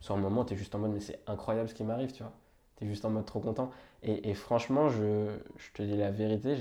Sur 0.00 0.16
le 0.16 0.22
moment, 0.22 0.44
tu 0.44 0.54
es 0.54 0.56
juste 0.56 0.74
en 0.74 0.78
mode, 0.78 0.92
mais 0.92 1.00
c'est 1.00 1.20
incroyable 1.26 1.68
ce 1.68 1.74
qui 1.74 1.84
m'arrive, 1.84 2.12
tu 2.12 2.22
vois. 2.22 2.32
Tu 2.76 2.84
es 2.84 2.88
juste 2.88 3.04
en 3.04 3.10
mode 3.10 3.26
trop 3.26 3.40
content. 3.40 3.70
Et, 4.02 4.32
franchement, 4.32 4.88
je, 4.88 5.28
je, 5.58 5.72
te 5.74 5.82
dis 5.82 5.96
la 5.96 6.10
vérité, 6.10 6.56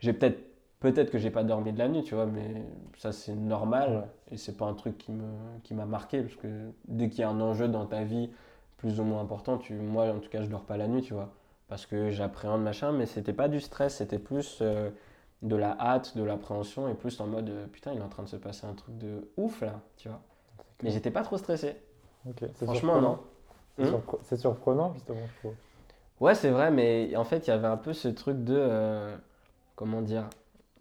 j'ai 0.00 0.12
peut-être 0.12 0.38
peut-être 0.80 1.12
que 1.12 1.18
j'ai 1.18 1.30
pas 1.30 1.44
dormi 1.44 1.72
de 1.72 1.78
la 1.78 1.88
nuit, 1.88 2.02
tu 2.02 2.16
vois, 2.16 2.26
mais 2.26 2.64
ça 2.98 3.12
c'est 3.12 3.36
normal 3.36 4.08
et 4.32 4.36
c'est 4.36 4.56
pas 4.56 4.66
un 4.66 4.74
truc 4.74 4.98
qui 4.98 5.12
me 5.12 5.22
qui 5.62 5.74
m'a 5.74 5.86
marqué 5.86 6.22
parce 6.22 6.34
que 6.34 6.48
dès 6.88 7.08
qu'il 7.08 7.20
y 7.20 7.22
a 7.22 7.28
un 7.28 7.40
enjeu 7.40 7.68
dans 7.68 7.86
ta 7.86 8.02
vie 8.02 8.30
plus 8.78 8.98
ou 8.98 9.04
moins 9.04 9.20
important, 9.20 9.58
tu, 9.58 9.74
moi 9.74 10.06
en 10.12 10.18
tout 10.18 10.28
cas 10.28 10.42
je 10.42 10.48
dors 10.48 10.64
pas 10.64 10.76
la 10.76 10.88
nuit, 10.88 11.02
tu 11.02 11.14
vois 11.14 11.32
parce 11.68 11.86
que 11.86 12.10
j'appréhende 12.10 12.62
machin, 12.62 12.92
mais 12.92 13.06
c'était 13.06 13.32
pas 13.32 13.48
du 13.48 13.60
stress, 13.60 13.96
c'était 13.96 14.18
plus 14.18 14.58
euh, 14.60 14.90
de 15.42 15.56
la 15.56 15.76
hâte, 15.80 16.16
de 16.16 16.22
l'appréhension 16.22 16.88
et 16.88 16.94
plus 16.94 17.20
en 17.20 17.26
mode 17.26 17.50
euh, 17.50 17.66
putain, 17.66 17.92
il 17.92 17.98
est 17.98 18.02
en 18.02 18.08
train 18.08 18.22
de 18.22 18.28
se 18.28 18.36
passer 18.36 18.66
un 18.66 18.74
truc 18.74 18.96
de 18.98 19.28
ouf 19.36 19.60
là, 19.60 19.80
tu 19.96 20.08
vois. 20.08 20.20
Mais 20.82 20.90
j'étais 20.90 21.10
pas 21.10 21.22
trop 21.22 21.38
stressé. 21.38 21.76
Franchement, 22.62 23.00
non. 23.00 23.18
Hmm 23.78 23.86
c'est 24.22 24.36
surprenant, 24.36 24.92
justement, 24.94 25.20
je 25.34 25.38
trouve. 25.38 25.54
Ouais, 26.20 26.34
c'est 26.34 26.50
vrai, 26.50 26.70
mais 26.70 27.16
en 27.16 27.24
fait, 27.24 27.46
il 27.46 27.50
y 27.50 27.52
avait 27.52 27.66
un 27.66 27.76
peu 27.76 27.92
ce 27.92 28.08
truc 28.08 28.44
de. 28.44 28.56
Euh, 28.56 29.16
comment 29.76 30.02
dire 30.02 30.28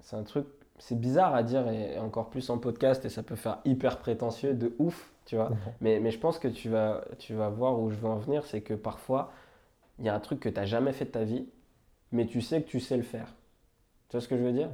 C'est 0.02 0.16
un 0.16 0.24
truc. 0.24 0.46
C'est 0.78 1.00
bizarre 1.00 1.36
à 1.36 1.44
dire, 1.44 1.68
et 1.68 2.00
encore 2.00 2.30
plus 2.30 2.50
en 2.50 2.58
podcast, 2.58 3.06
et 3.06 3.10
ça 3.10 3.24
peut 3.24 3.36
faire 3.36 3.60
hyper 3.66 4.00
prétentieux, 4.00 4.54
de 4.54 4.74
ouf, 4.80 5.12
tu 5.26 5.36
vois. 5.36 5.52
mais, 5.82 6.00
mais 6.00 6.12
je 6.12 6.20
pense 6.20 6.38
que 6.38 6.48
tu 6.48 6.70
vas, 6.70 7.04
tu 7.20 7.34
vas 7.34 7.50
voir 7.50 7.80
où 7.80 7.90
je 7.92 7.96
veux 7.96 8.08
en 8.08 8.18
venir, 8.18 8.46
c'est 8.46 8.62
que 8.62 8.74
parfois, 8.74 9.32
il 10.02 10.06
y 10.06 10.10
a 10.10 10.16
un 10.16 10.20
truc 10.20 10.42
que 10.42 10.50
tu 10.50 10.56
n'as 10.56 10.66
jamais 10.66 10.92
fait 10.92 11.06
de 11.06 11.12
ta 11.12 11.24
vie, 11.24 11.48
mais 12.12 12.26
tu 12.26 12.42
sais 12.42 12.62
que 12.62 12.68
tu 12.68 12.80
sais 12.82 12.98
le 12.98 13.04
faire. 13.04 13.34
Tu 14.10 14.18
vois 14.18 14.22
ce 14.22 14.28
que 14.28 14.36
je 14.36 14.44
veux 14.44 14.52
dire? 14.52 14.70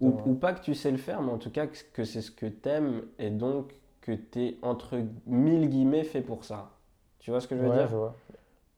Ou, 0.00 0.34
pas 0.34 0.52
que 0.52 0.62
tu 0.62 0.74
sais 0.74 0.90
le 0.92 0.98
faire, 0.98 1.22
mais 1.22 1.32
en 1.32 1.38
tout 1.38 1.50
cas 1.50 1.66
que 1.66 2.04
c'est 2.04 2.20
ce 2.20 2.30
que 2.30 2.46
tu 2.46 2.68
aimes 2.68 3.02
et 3.18 3.30
donc 3.30 3.74
que 4.02 4.12
tu 4.12 4.40
es 4.40 4.58
entre 4.62 5.02
mille 5.26 5.68
guillemets 5.68 6.04
fait 6.04 6.20
pour 6.20 6.44
ça. 6.44 6.70
Tu 7.18 7.30
vois 7.32 7.40
ce 7.40 7.48
que 7.48 7.56
je 7.56 7.62
veux 7.62 7.70
dire? 7.70 7.88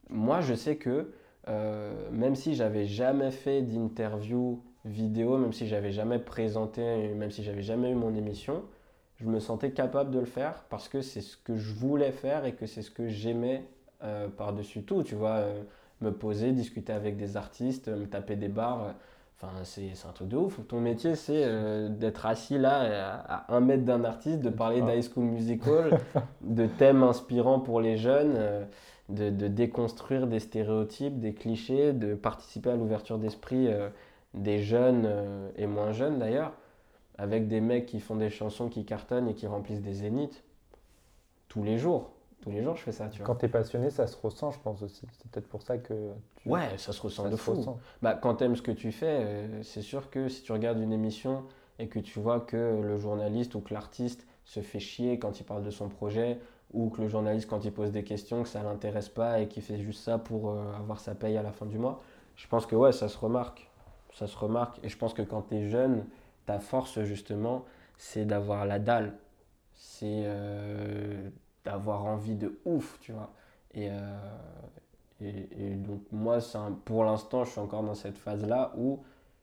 Moi, 0.09 0.41
je 0.41 0.55
sais 0.55 0.77
que 0.77 1.13
euh, 1.49 1.93
même 2.11 2.35
si 2.37 2.55
j'avais 2.55 2.87
jamais 2.87 3.31
fait 3.31 3.63
d'interview 3.63 4.63
vidéo, 4.85 5.37
même 5.37 5.53
si 5.53 5.67
j'avais 5.67 5.93
jamais 5.93 6.19
présenté, 6.19 7.09
même 7.15 7.31
si 7.31 7.43
j'avais 7.43 7.63
jamais 7.63 7.91
eu 7.91 7.95
mon 7.95 8.15
émission, 8.15 8.63
je 9.17 9.27
me 9.27 9.41
sentais 9.41 9.73
capable 9.73 10.11
de 10.11 10.21
le 10.21 10.27
faire 10.27 10.65
parce 10.71 10.89
que 10.89 11.03
c'est 11.03 11.21
ce 11.21 11.37
que 11.37 11.57
je 11.57 11.75
voulais 11.75 12.13
faire 12.13 12.45
et 12.45 12.55
que 12.55 12.67
c'est 12.67 12.83
ce 12.83 12.91
que 12.91 13.09
j'aimais 13.09 13.65
euh, 14.03 14.29
par-dessus 14.29 14.83
tout. 14.85 15.03
Tu 15.03 15.15
vois, 15.15 15.39
euh, 15.39 15.63
me 16.01 16.13
poser, 16.13 16.53
discuter 16.53 16.93
avec 16.93 17.17
des 17.17 17.37
artistes, 17.37 17.89
me 17.89 18.07
taper 18.07 18.37
des 18.37 18.49
bars. 18.49 18.95
Enfin, 19.41 19.53
c'est 19.63 19.93
un 20.09 20.13
truc 20.13 20.29
de 20.29 20.37
ouf. 20.37 20.59
Ton 20.67 20.81
métier, 20.81 21.15
c'est 21.15 21.45
euh, 21.45 21.89
d'être 21.89 22.27
assis 22.27 22.59
là, 22.59 23.23
à, 23.29 23.55
un 23.55 23.61
mètre 23.61 23.85
d'un 23.85 24.03
artiste, 24.03 24.41
de 24.41 24.51
parler 24.51 24.83
d'High 24.83 25.03
School 25.03 25.25
Musical, 25.25 26.01
de 26.41 26.67
thèmes 26.67 27.05
inspirants 27.05 27.61
pour 27.61 27.81
les 27.81 27.97
jeunes, 27.97 28.35
euh, 28.37 28.65
de, 29.09 29.31
de, 29.31 29.47
déconstruire 29.47 30.27
des 30.27 30.41
stéréotypes, 30.41 31.21
des 31.21 31.35
clichés, 31.35 31.93
de 31.93 32.15
participer 32.15 32.71
à 32.71 32.77
l'ouverture 32.77 33.19
d'esprit 33.19 33.69
euh, 33.69 33.89
des 34.35 34.59
jeunes 34.59 35.09
et 35.57 35.67
moins 35.67 35.93
jeunes 35.93 36.19
d'ailleurs, 36.19 36.53
avec 37.17 37.49
des 37.49 37.61
mecs 37.61 37.87
qui 37.87 38.01
font 38.01 38.17
des 38.17 38.31
chansons 38.31 38.69
qui 38.69 38.85
cartonnent 38.85 39.29
et 39.29 39.35
qui 39.35 39.47
remplissent 39.47 39.81
des 39.81 39.95
zéniths 39.95 40.45
tous 41.49 41.63
les 41.63 41.79
jours 41.79 42.11
tous 42.41 42.51
les 42.51 42.63
jours, 42.63 42.77
je 42.77 42.83
fais 42.83 42.93
ça. 42.93 43.09
Tu 43.09 43.19
vois. 43.19 43.27
Quand 43.27 43.37
tu 43.37 43.47
es 43.47 43.49
passionné, 43.49 43.91
ça 43.91 44.07
se 44.07 44.17
ressent, 44.17 44.51
je 44.51 44.59
pense 44.61 44.83
aussi. 44.83 45.07
C'est 45.13 45.31
peut-être 45.31 45.49
pour 45.49 45.63
ça 45.63 45.79
que. 45.79 46.13
Tu... 46.37 46.49
Ouais, 46.49 46.77
ça 46.77 46.93
se 46.93 47.01
ressent 47.01 47.29
de 47.29 47.37
fou. 47.37 47.79
Bah, 48.03 48.15
quand 48.15 48.37
tu 48.37 48.45
aimes 48.45 48.57
ce 48.57 48.63
que 48.63 48.73
tu 48.73 48.93
fais, 48.93 49.21
euh, 49.21 49.63
c'est 49.63 49.83
sûr 49.83 50.11
que 50.11 50.29
si 50.29 50.43
tu 50.43 50.53
regardes 50.53 50.79
une 50.79 50.93
émission 50.93 51.45
et 51.79 51.89
que 51.89 51.99
tu 51.99 52.21
vois 52.21 52.41
que 52.41 52.81
le 52.83 52.99
journaliste 52.99 53.55
ou 53.55 53.61
que 53.61 53.75
l'artiste 53.75 54.27
se 54.45 54.61
fait 54.61 54.81
chier 54.81 55.19
quand 55.19 55.41
il 55.41 55.45
parle 55.45 55.63
de 55.63 55.71
son 55.71 55.89
projet, 55.89 56.39
ou 56.73 56.91
que 56.91 57.01
le 57.01 57.09
journaliste, 57.09 57.49
quand 57.49 57.65
il 57.65 57.73
pose 57.73 57.93
des 57.93 58.05
questions, 58.05 58.43
que 58.43 58.49
ça 58.49 58.63
l'intéresse 58.63 59.09
pas 59.09 59.41
et 59.41 59.49
qu'il 59.49 59.63
fait 59.63 59.79
juste 59.79 60.03
ça 60.03 60.19
pour 60.19 60.51
euh, 60.51 60.73
avoir 60.79 61.01
sa 61.01 61.15
paye 61.15 61.37
à 61.37 61.43
la 61.43 61.53
fin 61.53 61.67
du 61.67 61.79
mois, 61.79 62.03
je 62.37 62.47
pense 62.47 62.67
que 62.67 62.77
ouais, 62.77 62.93
ça 62.93 63.09
se 63.09 63.19
remarque. 63.19 63.71
Ça 64.13 64.27
se 64.27 64.37
remarque. 64.37 64.79
Et 64.83 64.89
je 64.89 64.97
pense 64.97 65.15
que 65.15 65.23
quand 65.23 65.43
tu 65.43 65.57
es 65.57 65.69
jeune, 65.69 66.05
ta 66.47 66.59
force, 66.61 67.03
justement, 67.03 67.65
c'est 67.97 68.25
d'avoir 68.25 68.65
la 68.65 68.79
dalle. 68.79 69.15
C'est. 69.75 70.23
Euh, 70.25 71.29
d'avoir 71.69 72.05
envie 72.07 72.35
de 72.35 72.59
ouf, 72.65 72.99
tu 73.01 73.13
vois. 73.13 73.31
Et, 73.75 73.89
euh, 73.91 75.77
donc, 75.77 76.01
moi, 76.13 76.39
un, 76.55 76.73
pour 76.73 77.05
l'instant, 77.05 77.45
je 77.45 77.51
suis 77.51 77.61
encore 77.61 77.83
dans 77.83 77.95
cette 77.95 78.17
phase-là 78.17 78.73
où 78.77 79.01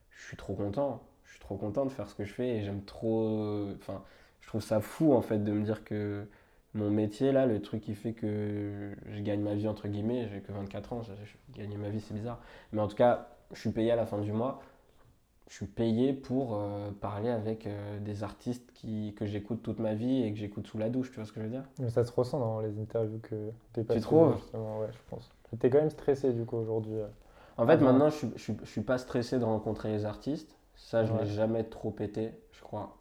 je 0.09 0.27
suis 0.27 0.37
trop 0.37 0.55
content. 0.55 1.03
Je 1.25 1.31
suis 1.31 1.39
trop 1.39 1.55
content 1.55 1.85
de 1.85 1.91
faire 1.91 2.09
ce 2.09 2.15
que 2.15 2.23
je 2.25 2.33
fais 2.33 2.47
et 2.57 2.63
j'aime 2.63 2.83
trop. 2.83 3.67
Enfin, 3.75 4.01
je 4.41 4.47
trouve 4.47 4.61
ça 4.61 4.79
fou, 4.81 5.13
en 5.13 5.21
fait, 5.21 5.43
de 5.43 5.51
me 5.51 5.63
dire 5.63 5.83
que 5.83 6.27
mon 6.73 6.89
métier, 6.89 7.31
là, 7.31 7.45
le 7.45 7.61
truc 7.61 7.81
qui 7.81 7.93
fait 7.93 8.13
que 8.13 8.95
je 9.07 9.21
gagne 9.21 9.41
ma 9.41 9.53
vie, 9.53 9.67
entre 9.67 9.87
guillemets, 9.87 10.27
j'ai 10.31 10.41
que 10.41 10.51
24 10.51 10.93
ans, 10.93 11.01
gagner 11.53 11.77
ma 11.77 11.89
vie, 11.89 12.01
c'est 12.01 12.13
bizarre. 12.13 12.39
Mais 12.71 12.81
en 12.81 12.87
tout 12.87 12.95
cas, 12.95 13.29
je 13.53 13.59
suis 13.59 13.71
payé 13.71 13.91
à 13.91 13.95
la 13.95 14.05
fin 14.05 14.19
du 14.19 14.31
mois 14.31 14.61
je 15.47 15.53
suis 15.53 15.65
payé 15.67 16.13
pour 16.13 16.55
euh, 16.55 16.89
parler 17.01 17.29
avec 17.29 17.67
euh, 17.67 17.99
des 17.99 18.23
artistes 18.23 18.71
qui, 18.73 19.13
que 19.15 19.25
j'écoute 19.25 19.61
toute 19.61 19.79
ma 19.79 19.93
vie 19.93 20.23
et 20.23 20.31
que 20.31 20.37
j'écoute 20.37 20.67
sous 20.67 20.77
la 20.77 20.89
douche, 20.89 21.11
tu 21.11 21.17
vois 21.17 21.25
ce 21.25 21.31
que 21.31 21.39
je 21.39 21.45
veux 21.45 21.51
dire? 21.51 21.63
Mais 21.79 21.89
ça 21.89 22.03
se 22.03 22.11
ressent 22.11 22.39
dans 22.39 22.61
les 22.61 22.79
interviews 22.79 23.19
que 23.19 23.51
tu 23.73 23.85
Tu 23.85 23.99
trouves? 23.99 24.35
ouais, 24.53 24.87
je 24.91 25.09
pense. 25.09 25.29
Tu 25.59 25.67
es 25.67 25.69
quand 25.69 25.79
même 25.79 25.91
stressé 25.91 26.33
du 26.33 26.45
coup 26.45 26.57
aujourd'hui 26.57 26.95
euh, 26.95 27.07
En 27.57 27.67
fait, 27.67 27.77
maintenant, 27.77 28.09
je 28.09 28.25
ne 28.25 28.37
suis, 28.37 28.57
je, 28.59 28.69
suis 28.69 28.81
pas 28.81 28.97
stressé 28.97 29.37
de 29.37 29.43
rencontrer 29.43 29.91
les 29.91 30.05
artistes. 30.05 30.57
Ça, 30.75 31.05
je 31.05 31.13
ne 31.13 31.19
l'ai 31.19 31.25
jamais 31.25 31.63
trop 31.63 31.91
pété, 31.91 32.31
je 32.51 32.61
crois. 32.61 32.97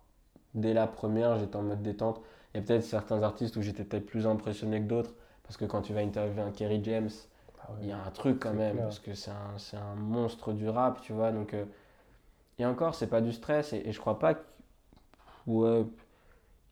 Dès 0.54 0.74
la 0.74 0.86
première, 0.86 1.38
j'étais 1.38 1.56
en 1.56 1.62
mode 1.62 1.82
détente. 1.82 2.20
Il 2.52 2.60
y 2.60 2.60
a 2.62 2.66
peut-être 2.66 2.84
certains 2.84 3.22
artistes 3.22 3.56
où 3.56 3.62
j'étais 3.62 3.82
peut-être 3.82 4.06
plus 4.06 4.28
impressionné 4.28 4.80
que 4.80 4.86
d'autres, 4.86 5.14
parce 5.42 5.56
que 5.56 5.64
quand 5.64 5.82
tu 5.82 5.92
vas 5.92 6.00
interviewer 6.00 6.42
un 6.42 6.52
Kerry 6.52 6.84
James, 6.84 7.10
ah 7.60 7.70
il 7.80 7.88
y 7.88 7.92
a 7.92 7.98
un 7.98 8.10
truc 8.10 8.38
quand 8.38 8.52
même, 8.52 8.76
parce 8.76 9.00
que 9.00 9.14
c'est 9.14 9.32
un, 9.32 9.78
un, 9.80 9.94
monstre 9.96 10.52
du 10.52 10.68
rap, 10.68 11.00
tu 11.00 11.12
vois. 11.12 11.32
Donc 11.32 11.52
et 12.58 12.66
encore, 12.66 12.94
c'est 12.94 13.08
pas 13.08 13.20
du 13.20 13.32
stress. 13.32 13.72
Et, 13.72 13.92
je 13.92 13.98
crois 14.00 14.18
pas 14.18 14.34
que. 14.34 14.40
Ouais, 15.46 15.84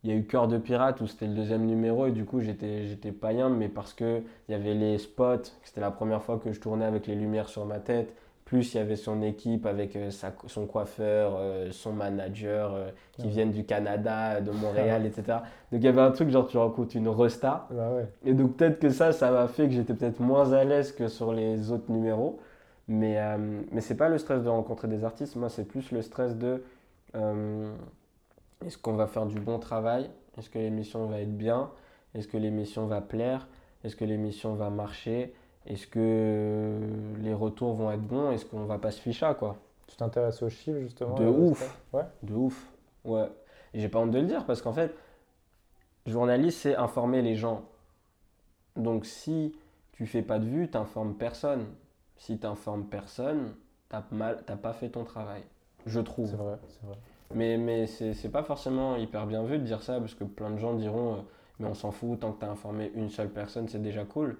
il 0.04 0.10
y 0.10 0.12
a 0.12 0.16
eu 0.16 0.24
Cœur 0.24 0.48
de 0.48 0.58
Pirate 0.58 1.00
où 1.00 1.06
c'était 1.06 1.26
le 1.26 1.34
deuxième 1.34 1.64
numéro 1.64 2.06
et 2.06 2.10
du 2.10 2.24
coup 2.24 2.40
j'étais, 2.40 2.86
j'étais 2.86 3.12
païen, 3.12 3.48
mais 3.50 3.68
parce 3.68 3.92
qu'il 3.92 4.24
y 4.48 4.54
avait 4.54 4.74
les 4.74 4.98
spots, 4.98 5.52
c'était 5.62 5.80
la 5.80 5.92
première 5.92 6.22
fois 6.22 6.38
que 6.38 6.52
je 6.52 6.60
tournais 6.60 6.84
avec 6.84 7.06
les 7.06 7.14
lumières 7.14 7.48
sur 7.48 7.64
ma 7.64 7.78
tête. 7.78 8.12
Plus 8.44 8.74
il 8.74 8.78
y 8.78 8.80
avait 8.80 8.96
son 8.96 9.22
équipe 9.22 9.64
avec 9.64 9.94
euh, 9.96 10.10
sa, 10.10 10.32
son 10.46 10.66
coiffeur, 10.66 11.36
euh, 11.38 11.70
son 11.70 11.92
manager 11.92 12.74
euh, 12.74 12.88
qui 13.12 13.28
viennent 13.28 13.52
du 13.52 13.64
Canada, 13.64 14.40
de 14.40 14.50
Montréal, 14.62 15.06
etc. 15.06 15.38
Donc 15.70 15.80
il 15.80 15.84
y 15.84 15.88
avait 15.88 16.00
un 16.00 16.10
truc 16.10 16.28
genre 16.30 16.48
tu 16.48 16.58
rencontres 16.58 16.96
une 16.96 17.08
resta. 17.08 17.68
Bah 17.70 17.90
ouais. 17.94 18.08
Et 18.24 18.34
donc 18.34 18.56
peut-être 18.56 18.80
que 18.80 18.90
ça, 18.90 19.12
ça 19.12 19.30
m'a 19.30 19.46
fait 19.46 19.68
que 19.68 19.74
j'étais 19.74 19.94
peut-être 19.94 20.20
moins 20.20 20.52
à 20.52 20.64
l'aise 20.64 20.92
que 20.92 21.06
sur 21.06 21.32
les 21.32 21.70
autres 21.70 21.90
numéros. 21.90 22.40
Mais, 22.88 23.18
euh, 23.20 23.62
mais 23.70 23.80
ce 23.80 23.92
n'est 23.92 23.96
pas 23.96 24.08
le 24.08 24.18
stress 24.18 24.42
de 24.42 24.48
rencontrer 24.48 24.88
des 24.88 25.04
artistes, 25.04 25.36
moi 25.36 25.48
c'est 25.48 25.64
plus 25.64 25.92
le 25.92 26.02
stress 26.02 26.36
de 26.36 26.62
euh, 27.14 27.72
est-ce 28.64 28.76
qu'on 28.78 28.94
va 28.94 29.06
faire 29.06 29.26
du 29.26 29.38
bon 29.38 29.58
travail? 29.58 30.10
Est-ce 30.38 30.50
que 30.50 30.58
l'émission 30.58 31.06
va 31.06 31.20
être 31.20 31.36
bien? 31.36 31.70
Est-ce 32.14 32.26
que 32.28 32.36
l'émission 32.36 32.86
va 32.86 33.00
plaire? 33.00 33.46
Est-ce 33.84 33.96
que 33.96 34.04
l'émission 34.04 34.54
va 34.54 34.70
marcher? 34.70 35.34
Est-ce 35.66 35.86
que 35.86 36.78
les 37.20 37.34
retours 37.34 37.74
vont 37.74 37.90
être 37.92 38.02
bons? 38.02 38.30
Est-ce 38.32 38.44
qu'on 38.46 38.64
va 38.64 38.78
pas 38.78 38.90
se 38.90 39.00
ficher 39.00 39.30
quoi? 39.38 39.56
Tu 39.86 39.96
t'intéresses 39.96 40.42
aux 40.42 40.48
chiffres 40.48 40.80
justement 40.80 41.14
De 41.14 41.26
ouf. 41.26 41.78
ouais. 41.92 42.04
De 42.22 42.34
ouf. 42.34 42.66
Ouais. 43.04 43.28
Et 43.74 43.80
j'ai 43.80 43.88
pas 43.88 43.98
honte 44.00 44.10
de 44.10 44.18
le 44.18 44.26
dire 44.26 44.44
parce 44.44 44.60
qu'en 44.62 44.72
fait, 44.72 44.94
journaliste 46.06 46.58
c'est 46.60 46.76
informer 46.76 47.22
les 47.22 47.36
gens. 47.36 47.62
Donc 48.76 49.06
si 49.06 49.54
tu 49.92 50.06
fais 50.06 50.22
pas 50.22 50.38
de 50.38 50.46
vue, 50.46 50.68
tu 50.70 50.76
n'informes 50.76 51.14
personne 51.14 51.66
si 52.22 52.38
tu 52.38 52.46
n'informes 52.46 52.84
personne, 52.84 53.52
tu 53.90 53.96
n'as 54.14 54.56
pas 54.56 54.72
fait 54.72 54.90
ton 54.90 55.02
travail. 55.02 55.42
Je 55.86 55.98
trouve. 55.98 56.30
C'est 56.30 56.36
vrai, 56.36 56.56
c'est 56.68 56.86
vrai. 56.86 56.96
Mais, 57.34 57.56
mais 57.56 57.86
c'est 57.86 58.30
pas 58.30 58.44
forcément 58.44 58.94
hyper 58.96 59.26
bien 59.26 59.42
vu 59.42 59.58
de 59.58 59.64
dire 59.64 59.82
ça, 59.82 59.98
parce 59.98 60.14
que 60.14 60.22
plein 60.22 60.50
de 60.50 60.58
gens 60.58 60.74
diront 60.74 61.14
euh, 61.14 61.16
Mais 61.58 61.66
on 61.66 61.74
s'en 61.74 61.90
fout, 61.90 62.20
tant 62.20 62.30
que 62.30 62.38
tu 62.38 62.46
as 62.46 62.50
informé 62.50 62.92
une 62.94 63.10
seule 63.10 63.30
personne, 63.30 63.68
c'est 63.68 63.82
déjà 63.82 64.04
cool. 64.04 64.36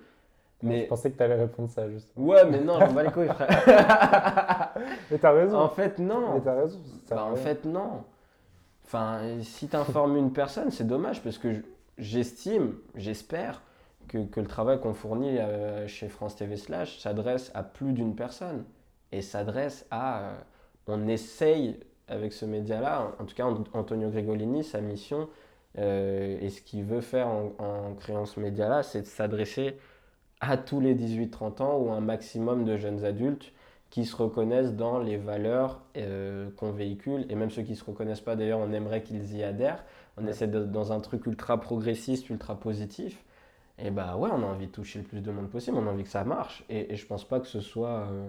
Mais... 0.63 0.85
Je 0.85 0.89
pensais 0.91 1.11
que 1.11 1.17
tu 1.17 1.23
allais 1.25 1.35
répondre 1.35 1.71
ça, 1.71 1.91
juste. 1.91 2.13
Ouais, 2.17 2.45
mais 2.49 2.61
non, 2.61 2.79
j'en 2.79 2.93
bats 2.93 3.03
les 3.03 3.11
couilles, 3.11 3.27
frère. 3.27 3.49
mais 5.11 5.19
t'as 5.19 5.33
raison. 5.33 5.59
En 5.59 5.69
fait, 5.69 5.99
non. 5.99 6.35
Mais 6.35 6.41
t'as 6.41 6.55
raison. 6.55 6.79
Bah, 7.11 7.25
en 7.25 7.35
fait, 7.35 7.65
non. 7.65 8.05
Enfin, 8.85 9.23
si 9.43 9.67
t'informes 9.67 10.17
une 10.17 10.33
personne, 10.33 10.71
c'est 10.71 10.87
dommage 10.87 11.21
parce 11.21 11.39
que 11.39 11.49
j'estime, 11.99 12.75
j'espère 12.95 13.61
que, 14.09 14.25
que, 14.25 14.41
le 14.41 14.47
travail 14.47 14.81
qu'on 14.81 14.95
fournit 14.95 15.39
euh, 15.39 15.87
chez 15.89 16.09
France 16.09 16.37
TV 16.37 16.57
Slash 16.57 16.99
s'adresse 16.99 17.51
à 17.55 17.63
plus 17.63 17.93
d'une 17.93 18.15
personne 18.15 18.65
et 19.13 19.23
s'adresse 19.23 19.87
à. 19.91 20.21
Euh, 20.21 20.35
on 20.89 21.07
essaye 21.07 21.79
avec 22.09 22.33
ce 22.33 22.45
média-là, 22.45 23.13
en 23.21 23.25
tout 23.25 23.35
cas 23.35 23.45
Antonio 23.73 24.11
Gregolini, 24.11 24.65
sa 24.65 24.81
mission 24.81 25.29
euh, 25.79 26.39
et 26.41 26.51
ce 26.51 26.61
qu'il 26.61 26.85
veut 26.85 27.01
faire 27.01 27.29
en, 27.29 27.53
en 27.59 27.95
créant 27.95 28.27
ce 28.27 28.41
média-là, 28.41 28.83
c'est 28.83 29.03
de 29.03 29.07
s'adresser 29.07 29.77
à 30.41 30.57
tous 30.57 30.81
les 30.81 30.95
18-30 30.95 31.63
ans 31.63 31.79
ou 31.79 31.91
un 31.93 32.01
maximum 32.01 32.65
de 32.65 32.77
jeunes 32.77 33.05
adultes 33.05 33.53
qui 33.93 34.07
se 34.07 34.17
reconnaissent 34.17 34.73
dans 34.73 34.99
les 34.99 35.19
valeurs 35.19 35.83
euh, 35.99 36.49
qu'on 36.57 36.73
véhicule. 36.73 37.27
Et 37.29 37.35
même 37.35 37.51
ceux 37.51 37.63
qui 37.63 37.73
ne 37.73 37.77
se 37.77 37.85
reconnaissent 37.85 38.23
pas, 38.23 38.37
d'ailleurs, 38.37 38.59
on 38.59 38.73
aimerait 38.73 39.03
qu'ils 39.03 39.37
y 39.37 39.45
adhèrent. 39.45 39.85
On 40.17 40.27
essaie 40.27 40.49
de, 40.49 40.65
dans 40.65 40.93
un 40.93 41.01
truc 41.01 41.27
ultra 41.27 41.61
progressiste, 41.61 42.31
ultra 42.31 42.59
positif. 42.59 43.23
Et 43.85 43.91
bah 43.91 44.17
ouais, 44.17 44.31
on 44.33 44.43
a 44.43 44.47
envie 44.47 44.69
de 44.69 44.73
toucher 44.73 45.01
le 45.01 45.05
plus 45.05 45.21
de 45.21 45.31
monde 45.33 45.51
possible, 45.51 45.77
on 45.77 45.87
a 45.87 45.91
envie 45.91 46.05
que 46.05 46.09
ça 46.09 46.25
marche. 46.25 46.65
Et, 46.71 46.93
et 46.93 46.97
je 46.97 47.07
pense 47.07 47.25
pas 47.25 47.41
que 47.41 47.47
ce 47.47 47.61
soit 47.61 48.07
euh, 48.07 48.29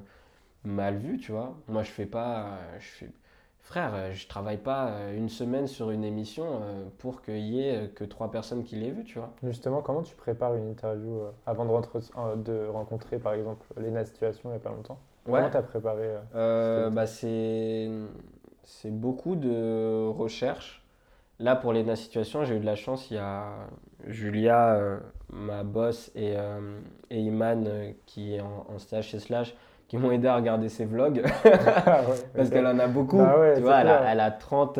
mal 0.65 0.97
vu, 0.97 1.17
tu 1.17 1.31
vois. 1.31 1.55
Moi, 1.67 1.83
je 1.83 1.91
fais 1.91 2.05
pas. 2.05 2.57
Je 2.79 2.87
fais, 2.87 3.09
frère, 3.63 3.91
euh, 3.95 4.11
je 4.13 4.27
travaille 4.27 4.57
pas 4.57 4.89
euh, 4.89 5.17
une 5.17 5.29
semaine 5.29 5.67
sur 5.67 5.89
une 5.89 6.03
émission 6.03 6.45
euh, 6.45 6.83
pour 6.99 7.21
qu'il 7.21 7.39
y 7.39 7.67
ait 7.67 7.89
que 7.95 8.03
trois 8.03 8.29
personnes 8.29 8.63
qui 8.63 8.75
l'aient 8.75 8.91
vu, 8.91 9.03
tu 9.03 9.17
vois. 9.17 9.31
Justement, 9.41 9.81
comment 9.81 10.03
tu 10.03 10.15
prépares 10.15 10.55
une 10.55 10.69
interview 10.69 11.21
avant 11.45 11.65
de, 11.65 12.43
de, 12.43 12.67
rencontrer, 12.67 13.17
par 13.17 13.33
exemple, 13.33 13.65
Léna 13.77 14.05
Situation 14.05 14.49
il 14.49 14.53
n'y 14.53 14.57
a 14.57 14.59
pas 14.59 14.69
longtemps? 14.69 14.99
Comment 15.25 15.49
tu 15.49 15.57
as 15.57 15.63
préparé 15.63 16.09
bah, 16.33 17.07
C'est 17.07 17.89
beaucoup 18.85 19.35
de 19.35 20.07
recherche. 20.07 20.81
Là, 21.39 21.55
pour 21.55 21.73
Léna 21.73 21.95
Situation, 21.95 22.43
j'ai 22.43 22.57
eu 22.57 22.59
de 22.59 22.65
la 22.65 22.75
chance. 22.75 23.09
Il 23.09 23.15
y 23.15 23.19
a 23.19 23.67
Julia, 24.07 24.99
ma 25.33 25.63
boss, 25.63 26.11
et, 26.15 26.35
et 27.09 27.19
Iman, 27.19 27.67
qui 28.05 28.35
est 28.35 28.41
en, 28.41 28.65
en 28.73 28.79
stage 28.79 29.07
chez 29.07 29.19
Slash, 29.19 29.55
qui 29.93 29.99
m'ont 29.99 30.09
aidé 30.09 30.27
à 30.27 30.35
regarder 30.35 30.69
ses 30.69 30.85
vlogs. 30.85 31.21
Ah 31.45 32.01
Parce 32.35 32.49
qu'elle 32.49 32.65
en 32.65 32.79
a 32.79 32.87
beaucoup. 32.87 33.17
Bah 33.17 33.53
tu 33.55 33.61
vois, 33.61 33.81
elle 33.81 33.89
a, 33.89 34.11
elle 34.11 34.19
a, 34.19 34.31
30, 34.31 34.79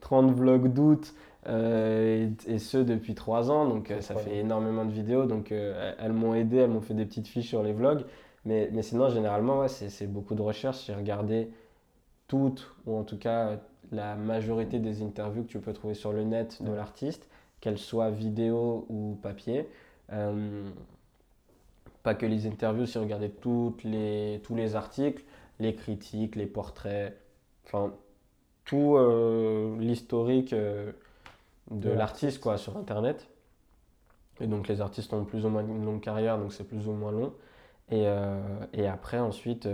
30 0.00 0.30
euh, 0.30 0.32
vlogs 0.34 0.72
d'août. 0.72 1.14
Euh, 1.48 2.28
et, 2.48 2.58
ce 2.58 2.78
depuis 2.78 3.14
3 3.14 3.52
ans, 3.52 3.66
donc 3.66 3.92
euh, 3.92 4.00
ça 4.00 4.16
fait 4.16 4.38
énormément 4.38 4.84
de 4.84 4.90
vidéos. 4.90 5.26
Donc 5.26 5.52
elles 5.52 6.12
m'ont 6.12 6.34
aidé, 6.34 6.56
elles 6.56 6.70
m'ont 6.70 6.80
fait 6.80 6.94
des 6.94 7.04
petites 7.04 7.28
fiches 7.28 7.48
sur 7.48 7.62
les 7.62 7.72
vlogs. 7.72 8.04
Mais, 8.44 8.68
mais 8.72 8.82
sinon, 8.82 9.10
généralement, 9.10 9.60
ouais, 9.60 9.68
c'est 9.68 10.08
beaucoup 10.08 10.34
de 10.34 10.42
recherche. 10.42 10.86
J'ai 10.86 10.94
regardé 10.94 11.48
toutes, 12.26 12.68
ou 12.86 12.96
en 12.96 13.04
tout 13.04 13.18
cas 13.18 13.58
la 13.92 14.16
majorité 14.16 14.80
des 14.80 15.04
interviews 15.04 15.44
que 15.44 15.48
tu 15.48 15.60
peux 15.60 15.72
trouver 15.72 15.94
sur 15.94 16.12
le 16.12 16.24
net 16.24 16.60
de 16.64 16.72
l'artiste, 16.72 17.28
qu'elles 17.62 17.78
soient 17.78 18.10
vidéo 18.10 18.84
ou 18.90 19.18
papier 19.22 19.66
pas 22.02 22.14
que 22.14 22.26
les 22.26 22.46
interviews, 22.46 22.86
si 22.86 22.98
regardez 22.98 23.30
toutes 23.30 23.84
les, 23.84 24.40
tous 24.44 24.54
les 24.54 24.74
articles, 24.74 25.22
les 25.60 25.74
critiques, 25.74 26.36
les 26.36 26.46
portraits, 26.46 27.16
enfin 27.64 27.92
tout 28.64 28.96
euh, 28.96 29.76
l'historique 29.78 30.52
euh, 30.52 30.92
de, 31.70 31.90
l'artiste 31.90 32.40
quoi 32.40 32.58
sur 32.58 32.76
internet. 32.76 33.28
Et 34.40 34.46
donc 34.46 34.66
les 34.68 34.80
artistes 34.80 35.12
ont 35.12 35.24
plus 35.24 35.44
ou 35.44 35.48
moins 35.48 35.62
une 35.62 35.84
longue 35.84 36.00
carrière, 36.00 36.38
donc 36.38 36.52
c'est 36.52 36.64
plus 36.64 36.88
ou 36.88 36.92
moins 36.92 37.12
long. 37.12 37.32
Et, 37.90 38.06
euh, 38.06 38.40
et 38.72 38.86
après 38.86 39.18
ensuite, 39.18 39.68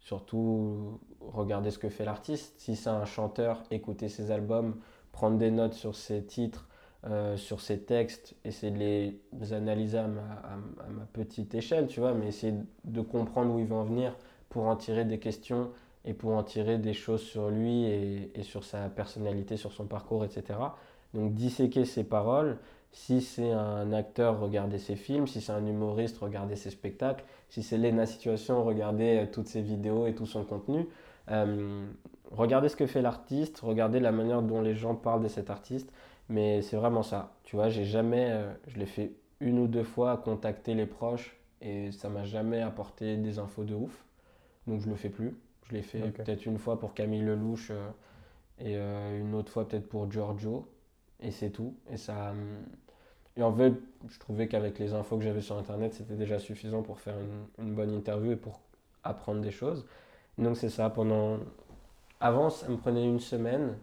surtout 0.00 0.98
regarder 1.20 1.70
ce 1.70 1.78
que 1.78 1.88
fait 1.88 2.04
l'artiste. 2.04 2.54
Si 2.58 2.76
c'est 2.76 2.90
un 2.90 3.04
chanteur, 3.04 3.62
écouter 3.70 4.08
ses 4.08 4.30
albums, 4.30 4.76
prendre 5.12 5.38
des 5.38 5.50
notes 5.50 5.74
sur 5.74 5.94
ses 5.94 6.24
titres, 6.24 6.66
euh, 7.04 7.36
sur 7.36 7.60
ces 7.60 7.80
textes, 7.80 8.34
essayer 8.44 8.70
de 8.70 8.78
les 8.78 9.52
analyser 9.52 9.98
à 9.98 10.06
ma, 10.06 11.04
petite 11.12 11.52
échelle, 11.54 11.88
tu 11.88 11.98
vois, 11.98 12.14
mais 12.14 12.28
essayer 12.28 12.54
de 12.84 13.00
comprendre 13.00 13.54
où 13.54 13.58
il 13.58 13.66
veut 13.66 13.74
en 13.74 13.82
venir 13.82 14.16
pour 14.48 14.66
en 14.66 14.76
tirer 14.76 15.04
des 15.04 15.18
questions 15.18 15.70
et 16.04 16.14
pour 16.14 16.30
en 16.30 16.44
tirer 16.44 16.78
des 16.78 16.94
choses 16.94 17.22
sur 17.22 17.50
lui 17.50 17.84
et, 17.84 18.42
sur 18.42 18.62
sa 18.62 18.88
personnalité, 18.88 19.56
sur 19.56 19.72
son 19.72 19.86
parcours, 19.86 20.24
etc. 20.24 20.58
Donc 21.12 21.34
disséquer 21.34 21.84
ses 21.84 22.04
paroles. 22.04 22.58
Si 22.92 23.20
c'est 23.20 23.50
un 23.50 23.92
acteur, 23.92 24.38
regarder 24.38 24.78
ses 24.78 24.96
films. 24.96 25.26
Si 25.26 25.40
c'est 25.40 25.52
un 25.52 25.66
humoriste, 25.66 26.18
regarder 26.18 26.54
ses 26.54 26.70
spectacles. 26.70 27.24
Si 27.48 27.64
c'est 27.64 27.78
Lena 27.78 28.06
Situation, 28.06 28.62
regarder 28.64 29.22
euh, 29.22 29.26
toutes 29.30 29.48
ses 29.48 29.62
vidéos 29.62 30.06
et 30.06 30.14
tout 30.14 30.26
son 30.26 30.44
contenu. 30.44 30.86
Euh, 31.30 31.84
regardez 32.30 32.68
ce 32.68 32.76
que 32.76 32.86
fait 32.86 33.02
l'artiste, 33.02 33.60
regardez 33.60 34.00
la 34.00 34.12
manière 34.12 34.42
dont 34.42 34.60
les 34.60 34.74
gens 34.74 34.94
parlent 34.94 35.22
de 35.22 35.28
cet 35.28 35.50
artiste. 35.50 35.90
Mais 36.32 36.62
c'est 36.62 36.76
vraiment 36.76 37.02
ça. 37.02 37.34
Tu 37.44 37.56
vois, 37.56 37.68
j'ai 37.68 37.84
jamais, 37.84 38.30
euh, 38.30 38.50
je 38.66 38.78
l'ai 38.78 38.86
fait 38.86 39.12
une 39.40 39.58
ou 39.58 39.66
deux 39.66 39.84
fois, 39.84 40.16
contacter 40.16 40.72
les 40.74 40.86
proches 40.86 41.36
et 41.60 41.92
ça 41.92 42.08
m'a 42.08 42.24
jamais 42.24 42.62
apporté 42.62 43.18
des 43.18 43.38
infos 43.38 43.64
de 43.64 43.74
ouf. 43.74 44.04
Donc 44.66 44.80
je 44.80 44.88
le 44.88 44.96
fais 44.96 45.10
plus. 45.10 45.36
Je 45.68 45.74
l'ai 45.74 45.82
fait 45.82 46.00
peut-être 46.10 46.46
une 46.46 46.56
fois 46.56 46.80
pour 46.80 46.94
Camille 46.94 47.20
Lelouch 47.20 47.70
euh, 47.70 47.90
et 48.58 48.76
euh, 48.78 49.20
une 49.20 49.34
autre 49.34 49.52
fois 49.52 49.68
peut-être 49.68 49.86
pour 49.86 50.10
Giorgio. 50.10 50.66
Et 51.20 51.30
c'est 51.30 51.50
tout. 51.50 51.76
Et 51.90 51.98
ça. 51.98 52.32
Et 53.36 53.42
en 53.42 53.52
fait, 53.54 53.74
je 54.08 54.18
trouvais 54.18 54.48
qu'avec 54.48 54.78
les 54.78 54.94
infos 54.94 55.18
que 55.18 55.24
j'avais 55.24 55.42
sur 55.42 55.58
internet, 55.58 55.92
c'était 55.92 56.16
déjà 56.16 56.38
suffisant 56.38 56.82
pour 56.82 56.98
faire 56.98 57.14
une, 57.18 57.66
une, 57.66 57.74
bonne 57.74 57.94
interview 57.94 58.32
et 58.32 58.36
pour 58.36 58.60
apprendre 59.04 59.42
des 59.42 59.50
choses. 59.50 59.84
Donc 60.38 60.56
c'est 60.56 60.70
ça. 60.70 60.88
Pendant. 60.88 61.40
Avant, 62.20 62.48
ça 62.48 62.68
me 62.70 62.78
prenait 62.78 63.04
une 63.04 63.20
semaine. 63.20 63.76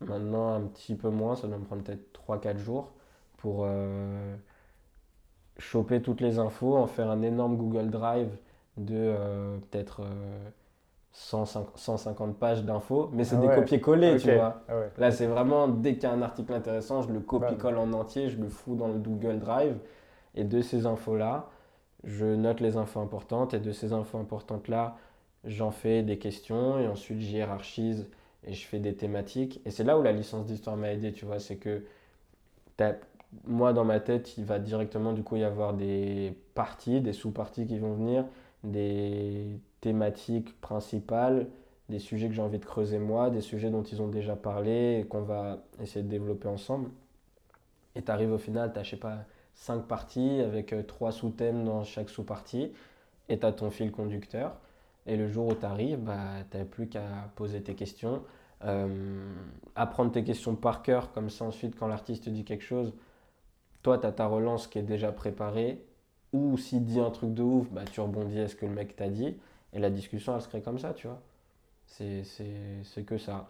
Maintenant, 0.00 0.54
un 0.54 0.62
petit 0.62 0.94
peu 0.94 1.08
moins, 1.08 1.36
ça 1.36 1.46
doit 1.46 1.56
me 1.56 1.64
prendre 1.64 1.82
peut-être 1.82 2.20
3-4 2.28 2.58
jours 2.58 2.92
pour 3.38 3.62
euh, 3.64 4.36
choper 5.58 6.02
toutes 6.02 6.20
les 6.20 6.38
infos, 6.38 6.76
en 6.76 6.86
faire 6.86 7.10
un 7.10 7.22
énorme 7.22 7.56
Google 7.56 7.90
Drive 7.90 8.28
de 8.76 8.94
euh, 8.94 9.56
peut-être 9.70 10.02
150 11.12 12.28
euh, 12.28 12.32
pages 12.32 12.62
d'infos, 12.62 13.08
mais 13.14 13.24
c'est 13.24 13.36
ah 13.36 13.40
des 13.40 13.54
copier-coller, 13.54 14.18
tu 14.18 14.34
vois. 14.34 14.62
Ah 14.68 14.74
Là, 14.98 15.10
c'est 15.10 15.26
vraiment, 15.26 15.66
dès 15.66 15.94
qu'il 15.94 16.02
y 16.02 16.06
a 16.06 16.12
un 16.12 16.20
article 16.20 16.52
intéressant, 16.52 17.00
je 17.00 17.12
le 17.12 17.20
copie-colle 17.20 17.78
en 17.78 17.92
entier, 17.94 18.28
je 18.28 18.38
le 18.38 18.48
fous 18.48 18.74
dans 18.74 18.88
le 18.88 18.98
Google 18.98 19.38
Drive, 19.38 19.78
et 20.34 20.44
de 20.44 20.60
ces 20.60 20.84
infos-là, 20.84 21.48
je 22.04 22.26
note 22.26 22.60
les 22.60 22.76
infos 22.76 23.00
importantes, 23.00 23.54
et 23.54 23.60
de 23.60 23.72
ces 23.72 23.94
infos 23.94 24.18
importantes-là, 24.18 24.98
j'en 25.44 25.70
fais 25.70 26.02
des 26.02 26.18
questions, 26.18 26.78
et 26.78 26.86
ensuite 26.86 27.20
j'y 27.20 27.36
hiérarchise 27.36 28.10
et 28.44 28.54
je 28.54 28.66
fais 28.66 28.78
des 28.78 28.94
thématiques. 28.94 29.60
Et 29.64 29.70
c'est 29.70 29.84
là 29.84 29.98
où 29.98 30.02
la 30.02 30.12
licence 30.12 30.46
d'histoire 30.46 30.76
m'a 30.76 30.92
aidé, 30.92 31.12
tu 31.12 31.24
vois, 31.24 31.38
c'est 31.38 31.56
que 31.56 31.82
moi 33.46 33.72
dans 33.72 33.84
ma 33.84 34.00
tête, 34.00 34.36
il 34.38 34.44
va 34.44 34.58
directement 34.58 35.12
du 35.12 35.22
coup 35.22 35.36
y 35.36 35.44
avoir 35.44 35.74
des 35.74 36.34
parties, 36.54 37.00
des 37.00 37.12
sous-parties 37.12 37.66
qui 37.66 37.78
vont 37.78 37.94
venir, 37.94 38.24
des 38.64 39.58
thématiques 39.80 40.58
principales, 40.60 41.48
des 41.88 41.98
sujets 41.98 42.28
que 42.28 42.34
j'ai 42.34 42.42
envie 42.42 42.58
de 42.58 42.64
creuser 42.64 42.98
moi, 42.98 43.30
des 43.30 43.40
sujets 43.40 43.70
dont 43.70 43.82
ils 43.82 44.02
ont 44.02 44.08
déjà 44.08 44.36
parlé 44.36 45.00
et 45.00 45.06
qu'on 45.06 45.22
va 45.22 45.58
essayer 45.80 46.02
de 46.02 46.08
développer 46.08 46.48
ensemble. 46.48 46.90
Et 47.94 48.02
tu 48.02 48.10
arrives 48.10 48.32
au 48.32 48.38
final, 48.38 48.72
tu 48.72 48.78
as, 48.78 48.82
je 48.82 48.90
sais 48.90 48.96
pas, 48.96 49.24
cinq 49.54 49.86
parties 49.86 50.40
avec 50.40 50.72
euh, 50.72 50.82
trois 50.82 51.12
sous-thèmes 51.12 51.64
dans 51.64 51.84
chaque 51.84 52.10
sous-partie 52.10 52.72
et 53.28 53.38
tu 53.38 53.46
as 53.46 53.52
ton 53.52 53.70
fil 53.70 53.90
conducteur. 53.90 54.58
Et 55.06 55.16
le 55.16 55.28
jour 55.28 55.46
où 55.48 55.54
tu 55.54 55.64
arrives, 55.64 56.00
bah, 56.00 56.16
tu 56.50 56.56
n'as 56.56 56.64
plus 56.64 56.88
qu'à 56.88 57.30
poser 57.36 57.62
tes 57.62 57.74
questions, 57.74 58.22
euh, 58.64 59.32
apprendre 59.74 60.12
tes 60.12 60.24
questions 60.24 60.56
par 60.56 60.82
cœur, 60.82 61.12
comme 61.12 61.30
ça 61.30 61.44
ensuite 61.44 61.76
quand 61.76 61.86
l'artiste 61.86 62.24
te 62.24 62.30
dit 62.30 62.44
quelque 62.44 62.64
chose, 62.64 62.92
toi 63.82 63.98
tu 63.98 64.06
as 64.06 64.12
ta 64.12 64.26
relance 64.26 64.66
qui 64.66 64.78
est 64.78 64.82
déjà 64.82 65.12
préparée, 65.12 65.84
ou 66.32 66.58
s'il 66.58 66.84
dit 66.84 67.00
un 67.00 67.10
truc 67.10 67.34
de 67.34 67.42
ouf, 67.42 67.70
bah, 67.70 67.84
tu 67.90 68.00
rebondis 68.00 68.40
à 68.40 68.48
ce 68.48 68.56
que 68.56 68.66
le 68.66 68.72
mec 68.72 68.96
t'a 68.96 69.08
dit, 69.08 69.36
et 69.72 69.78
la 69.78 69.90
discussion 69.90 70.34
elle 70.34 70.42
se 70.42 70.48
crée 70.48 70.62
comme 70.62 70.78
ça, 70.78 70.92
tu 70.92 71.06
vois. 71.06 71.22
C'est 71.86 72.24
que 73.06 73.18
ça. 73.18 73.48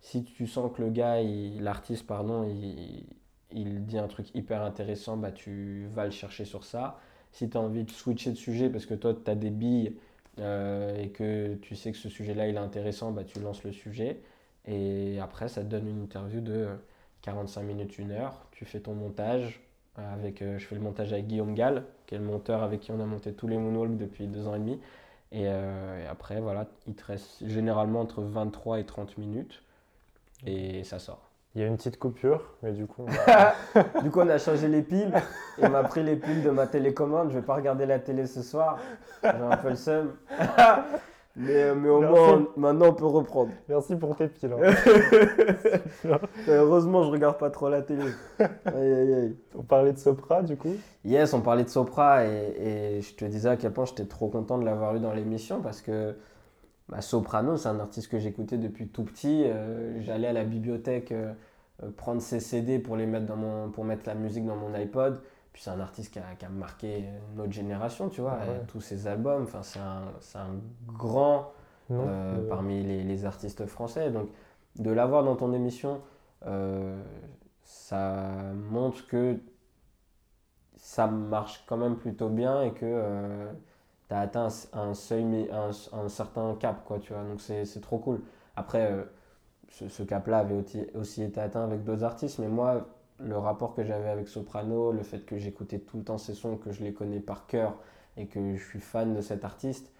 Si 0.00 0.24
tu 0.24 0.46
sens 0.46 0.70
que 0.76 0.82
le 0.82 0.90
gars, 0.90 1.22
l'artiste, 1.58 2.06
pardon, 2.06 2.44
il, 2.44 3.06
il 3.50 3.84
dit 3.86 3.98
un 3.98 4.08
truc 4.08 4.34
hyper 4.34 4.62
intéressant, 4.62 5.16
bah, 5.16 5.32
tu 5.32 5.88
vas 5.94 6.04
le 6.04 6.10
chercher 6.10 6.44
sur 6.44 6.64
ça. 6.64 6.98
Si 7.32 7.48
tu 7.48 7.56
as 7.56 7.60
envie 7.60 7.84
de 7.84 7.90
switcher 7.90 8.30
de 8.30 8.36
sujet 8.36 8.68
parce 8.70 8.86
que 8.86 8.94
toi, 8.94 9.14
tu 9.14 9.30
as 9.30 9.34
des 9.34 9.50
billes 9.50 9.96
euh, 10.38 11.02
et 11.02 11.10
que 11.10 11.54
tu 11.56 11.76
sais 11.76 11.92
que 11.92 11.98
ce 11.98 12.08
sujet-là 12.08 12.48
est 12.48 12.56
intéressant, 12.56 13.12
bah, 13.12 13.24
tu 13.24 13.40
lances 13.40 13.64
le 13.64 13.72
sujet. 13.72 14.20
Et 14.66 15.18
après, 15.20 15.48
ça 15.48 15.62
te 15.62 15.66
donne 15.68 15.88
une 15.88 16.02
interview 16.02 16.40
de 16.40 16.68
45 17.22 17.62
minutes, 17.62 17.98
une 17.98 18.12
heure. 18.12 18.46
Tu 18.52 18.64
fais 18.64 18.80
ton 18.80 18.94
montage. 18.94 19.60
Avec, 19.96 20.42
euh, 20.42 20.58
je 20.58 20.66
fais 20.66 20.74
le 20.74 20.82
montage 20.82 21.12
avec 21.14 21.26
Guillaume 21.26 21.54
Gall, 21.54 21.84
qui 22.06 22.14
est 22.14 22.18
le 22.18 22.24
monteur 22.24 22.62
avec 22.62 22.80
qui 22.80 22.92
on 22.92 23.00
a 23.00 23.06
monté 23.06 23.32
tous 23.32 23.48
les 23.48 23.56
moonwalks 23.56 23.96
depuis 23.96 24.26
deux 24.26 24.46
ans 24.46 24.54
et 24.54 24.58
demi. 24.58 24.78
Et, 25.32 25.44
euh, 25.46 26.10
après, 26.10 26.40
voilà, 26.40 26.66
il 26.86 26.94
te 26.94 27.04
reste 27.04 27.46
généralement 27.46 28.00
entre 28.02 28.22
23 28.22 28.80
et 28.80 28.84
30 28.84 29.16
minutes. 29.18 29.62
Et 30.46 30.84
ça 30.84 30.98
sort. 30.98 31.25
Il 31.56 31.62
y 31.62 31.64
a 31.64 31.68
une 31.68 31.78
petite 31.78 31.98
coupure, 31.98 32.42
mais 32.62 32.72
du 32.72 32.86
coup. 32.86 33.06
du 34.02 34.10
coup, 34.10 34.20
on 34.20 34.28
a 34.28 34.36
changé 34.36 34.68
les 34.68 34.82
piles. 34.82 35.10
Il 35.56 35.70
m'a 35.70 35.82
pris 35.84 36.02
les 36.02 36.16
piles 36.16 36.42
de 36.42 36.50
ma 36.50 36.66
télécommande. 36.66 37.30
Je 37.30 37.38
vais 37.38 37.44
pas 37.44 37.54
regarder 37.54 37.86
la 37.86 37.98
télé 37.98 38.26
ce 38.26 38.42
soir. 38.42 38.78
J'ai 39.22 39.30
un 39.30 39.56
peu 39.56 39.70
le 39.70 39.74
seum. 39.74 40.12
mais, 41.34 41.74
mais 41.74 41.88
au 41.88 42.02
moins, 42.02 42.46
maintenant, 42.58 42.88
on 42.88 42.92
peut 42.92 43.06
reprendre. 43.06 43.52
Merci 43.70 43.96
pour 43.96 44.14
tes 44.16 44.28
piles. 44.28 44.52
Hein. 44.52 44.74
Heureusement, 46.46 47.04
je 47.04 47.10
regarde 47.10 47.38
pas 47.38 47.48
trop 47.48 47.70
la 47.70 47.80
télé. 47.80 48.04
Aïe, 48.38 48.92
aïe, 48.92 49.14
aïe. 49.14 49.36
On 49.54 49.62
parlait 49.62 49.94
de 49.94 49.98
Sopra, 49.98 50.42
du 50.42 50.58
coup? 50.58 50.76
Yes, 51.06 51.32
on 51.32 51.40
parlait 51.40 51.64
de 51.64 51.70
Sopra. 51.70 52.26
Et, 52.26 52.98
et 52.98 53.00
je 53.00 53.14
te 53.14 53.24
disais 53.24 53.48
à 53.48 53.56
quel 53.56 53.72
point 53.72 53.86
j'étais 53.86 54.04
trop 54.04 54.28
content 54.28 54.58
de 54.58 54.66
l'avoir 54.66 54.94
eu 54.94 55.00
dans 55.00 55.14
l'émission 55.14 55.62
parce 55.62 55.80
que. 55.80 56.14
Bah, 56.88 57.00
Soprano, 57.00 57.56
c'est 57.56 57.68
un 57.68 57.80
artiste 57.80 58.08
que 58.08 58.18
j'écoutais 58.18 58.58
depuis 58.58 58.88
tout 58.88 59.02
petit. 59.04 59.44
Euh, 59.44 60.00
j'allais 60.02 60.28
à 60.28 60.32
la 60.32 60.44
bibliothèque 60.44 61.10
euh, 61.10 61.32
euh, 61.82 61.90
prendre 61.90 62.22
ses 62.22 62.38
CD 62.38 62.78
pour, 62.78 62.96
les 62.96 63.06
mettre 63.06 63.26
dans 63.26 63.36
mon, 63.36 63.70
pour 63.70 63.84
mettre 63.84 64.02
la 64.06 64.14
musique 64.14 64.46
dans 64.46 64.56
mon 64.56 64.72
iPod. 64.74 65.20
Puis 65.52 65.62
c'est 65.62 65.70
un 65.70 65.80
artiste 65.80 66.12
qui 66.12 66.18
a, 66.20 66.34
qui 66.38 66.44
a, 66.44 66.48
marqué 66.48 67.04
notre 67.34 67.52
génération, 67.52 68.08
tu 68.08 68.20
vois, 68.20 68.38
ah 68.40 68.64
tous 68.68 68.80
ses 68.80 69.06
albums. 69.06 69.44
Enfin, 69.44 69.62
c'est 69.62 69.78
un, 69.78 70.12
un, 70.38 70.60
grand 70.86 71.52
parmi 72.48 72.82
les, 72.82 73.02
les, 73.02 73.24
artistes 73.24 73.64
français. 73.66 74.10
Donc, 74.10 74.28
de 74.76 74.90
l'avoir 74.90 75.24
dans 75.24 75.34
ton 75.34 75.54
émission, 75.54 76.02
ça 77.62 78.52
montre 78.70 79.06
que 79.06 79.38
ça 80.76 81.06
marche 81.06 81.64
quand 81.66 81.78
même 81.78 81.96
plutôt 81.96 82.28
bien 82.28 82.62
et 82.62 82.72
que 82.72 83.48
tu 84.08 84.14
as 84.14 84.20
atteint 84.20 84.48
un, 84.72 84.94
seuil, 84.94 85.48
un, 85.50 85.70
un, 85.92 86.08
certain 86.08 86.54
cap, 86.58 86.84
quoi, 86.84 86.98
tu 86.98 87.12
vois. 87.12 87.22
Donc 87.24 87.40
c'est 87.40 87.80
trop 87.80 87.98
cool. 87.98 88.22
Après, 88.56 88.90
euh, 88.92 89.04
ce, 89.70 90.02
cap-là 90.02 90.38
avait 90.38 90.54
aussi, 90.94 91.22
été 91.22 91.40
atteint 91.40 91.64
avec 91.64 91.84
d'autres 91.84 92.04
artistes, 92.04 92.38
mais 92.38 92.48
moi, 92.48 92.88
le 93.18 93.36
rapport 93.38 93.74
que 93.74 93.84
j'avais 93.84 94.08
avec 94.08 94.28
Soprano, 94.28 94.92
le 94.92 95.02
fait 95.02 95.20
que 95.24 95.38
j'écoutais 95.38 95.78
tout 95.78 95.98
le 95.98 96.04
temps 96.04 96.18
ses 96.18 96.34
sons, 96.34 96.56
que 96.56 96.72
je 96.72 96.82
les 96.84 96.92
connais 96.92 97.20
par 97.20 97.46
cœur 97.46 97.76
et 98.16 98.26
que 98.26 98.56
je 98.56 98.64
suis 98.64 98.80
fan 98.80 99.14
de 99.14 99.20
cet 99.20 99.44
artiste, 99.44 99.92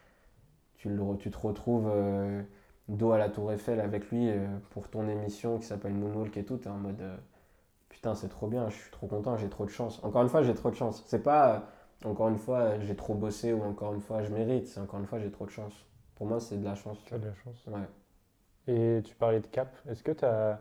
tu, 0.76 0.88
le, 0.90 1.16
tu 1.18 1.30
te 1.30 1.38
retrouves 1.38 1.90
euh, 1.92 2.42
dos 2.88 3.12
à 3.12 3.18
la 3.18 3.28
Tour 3.28 3.52
Eiffel 3.52 3.80
avec 3.80 4.10
lui 4.10 4.30
euh, 4.30 4.46
pour 4.70 4.88
ton 4.88 5.08
émission 5.08 5.58
qui 5.58 5.66
s'appelle 5.66 5.94
Moonwalk 5.94 6.36
et 6.36 6.44
tout, 6.44 6.58
tu 6.58 6.68
es 6.68 6.70
en 6.70 6.76
mode 6.76 7.02
putain, 7.88 8.14
c'est 8.14 8.28
trop 8.28 8.46
bien, 8.46 8.68
je 8.68 8.76
suis 8.76 8.90
trop 8.90 9.06
content, 9.06 9.36
j'ai 9.36 9.48
trop 9.48 9.64
de 9.64 9.70
chance. 9.70 10.00
Encore 10.04 10.22
une 10.22 10.28
fois, 10.28 10.42
j'ai 10.42 10.54
trop 10.54 10.70
de 10.70 10.74
chance. 10.76 11.02
C'est 11.06 11.22
pas 11.22 11.68
encore 12.04 12.28
une 12.28 12.38
fois, 12.38 12.78
j'ai 12.80 12.94
trop 12.94 13.14
bossé 13.14 13.52
ou 13.52 13.62
encore 13.62 13.94
une 13.94 14.00
fois, 14.00 14.22
je 14.22 14.30
mérite. 14.32 14.66
C'est 14.66 14.80
encore 14.80 15.00
une 15.00 15.06
fois, 15.06 15.18
j'ai 15.18 15.30
trop 15.30 15.46
de 15.46 15.50
chance. 15.50 15.74
Pour 16.16 16.26
moi, 16.26 16.40
c'est 16.40 16.58
de 16.58 16.64
la 16.64 16.74
chance. 16.74 16.98
Tu 17.04 17.14
de 17.18 17.26
la 17.26 17.34
chance. 17.34 17.66
Ouais. 17.66 17.80
Et 18.68 19.02
tu 19.02 19.14
parlais 19.14 19.40
de 19.40 19.46
cap. 19.46 19.74
Est-ce 19.88 20.02
que 20.02 20.12
tu 20.12 20.24
as 20.24 20.60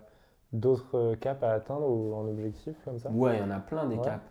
d'autres 0.54 1.16
caps 1.16 1.44
à 1.44 1.52
atteindre 1.52 1.90
ou 1.90 2.14
en 2.14 2.28
objectif 2.28 2.76
comme 2.86 3.00
ça? 3.00 3.10
Ouais, 3.12 3.38
il 3.38 3.40
y 3.40 3.44
en 3.44 3.52
a 3.52 3.60
plein 3.60 3.86
des 3.88 3.98
caps. 3.98 4.24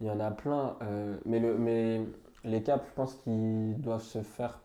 Il 0.00 0.06
y 0.06 0.10
en 0.10 0.20
a 0.20 0.30
plein. 0.30 0.76
Euh, 0.82 1.16
mais, 1.24 1.40
le, 1.40 1.56
mais 1.56 2.02
les 2.44 2.62
caps, 2.62 2.84
je 2.86 2.94
pense 2.94 3.14
qu'ils 3.14 3.80
doivent 3.80 4.02
se 4.02 4.22
faire 4.22 4.60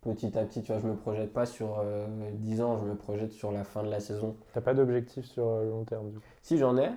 petit 0.00 0.38
à 0.38 0.44
petit. 0.44 0.62
Tu 0.62 0.72
vois, 0.72 0.80
je 0.80 0.86
me 0.86 0.96
projette 0.96 1.32
pas 1.32 1.46
sur 1.46 1.82
10 2.34 2.60
euh, 2.60 2.64
ans, 2.64 2.78
je 2.78 2.84
me 2.84 2.94
projette 2.94 3.32
sur 3.32 3.52
la 3.52 3.64
fin 3.64 3.82
de 3.82 3.90
la 3.90 4.00
saison. 4.00 4.36
T'as 4.54 4.60
pas 4.60 4.74
d'objectif 4.74 5.26
sur 5.26 5.44
le 5.44 5.50
euh, 5.50 5.70
long 5.70 5.84
terme 5.84 6.10
du 6.10 6.18
coup? 6.18 6.24
Si, 6.42 6.58
j'en 6.58 6.76
ai. 6.76 6.90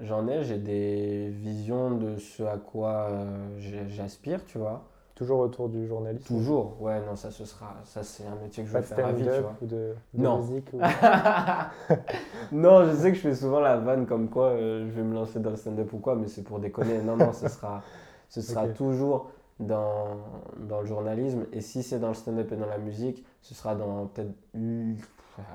J'en 0.00 0.28
ai, 0.28 0.42
j'ai 0.44 0.58
des 0.58 1.28
visions 1.30 1.92
de 1.92 2.16
ce 2.16 2.42
à 2.42 2.58
quoi 2.58 3.08
euh, 3.10 3.86
j'aspire, 3.88 4.44
tu 4.44 4.58
vois. 4.58 4.84
Toujours 5.14 5.38
autour 5.38 5.70
du 5.70 5.86
journalisme? 5.86 6.26
Toujours, 6.26 6.76
ouais, 6.82 7.00
non, 7.06 7.16
ça 7.16 7.30
ce 7.30 7.46
sera, 7.46 7.76
ça 7.84 8.02
c'est 8.02 8.26
un 8.26 8.34
métier 8.34 8.62
que 8.62 8.68
je 8.68 8.74
vais 8.74 8.82
faire 8.82 9.06
à 9.06 9.12
vie, 9.12 9.24
tu 9.24 9.40
vois. 9.40 9.54
Ou 9.62 9.66
de, 9.66 9.94
de 10.12 10.22
non. 10.22 10.38
musique 10.40 10.70
Non, 12.52 12.84
je 12.84 12.94
sais 12.94 13.10
que 13.12 13.16
je 13.16 13.22
fais 13.22 13.34
souvent 13.34 13.60
la 13.60 13.78
vanne 13.78 14.04
comme 14.06 14.28
quoi 14.28 14.48
euh, 14.48 14.86
je 14.86 14.92
vais 14.92 15.02
me 15.02 15.14
lancer 15.14 15.40
dans 15.40 15.50
le 15.50 15.56
stand-up 15.56 15.90
ou 15.94 15.98
quoi, 15.98 16.16
mais 16.16 16.28
c'est 16.28 16.42
pour 16.42 16.58
déconner. 16.58 16.98
Non, 16.98 17.16
non, 17.16 17.32
ce 17.32 17.48
sera, 17.48 17.82
ce 18.28 18.42
sera 18.42 18.68
toujours 18.68 19.30
dans, 19.58 20.18
dans 20.58 20.80
le 20.80 20.86
journalisme. 20.86 21.46
Et 21.52 21.62
si 21.62 21.82
c'est 21.82 21.98
dans 21.98 22.08
le 22.08 22.14
stand-up 22.14 22.52
et 22.52 22.56
dans 22.56 22.66
la 22.66 22.78
musique, 22.78 23.24
ce 23.40 23.54
sera 23.54 23.74
dans 23.74 24.06
peut-être 24.08 24.34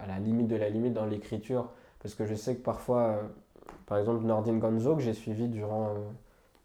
à 0.03 0.07
la 0.07 0.17
limite 0.17 0.47
de 0.47 0.55
la 0.55 0.69
limite 0.69 0.93
dans 0.93 1.05
l'écriture. 1.05 1.69
Parce 2.01 2.15
que 2.15 2.25
je 2.25 2.33
sais 2.33 2.55
que 2.55 2.63
parfois, 2.63 3.01
euh, 3.01 3.21
par 3.91 3.97
exemple, 3.97 4.23
Nordin 4.23 4.57
Gonzo, 4.57 4.95
que 4.95 5.01
j'ai 5.01 5.13
suivi 5.13 5.49
durant 5.49 5.89
euh, 5.89 5.93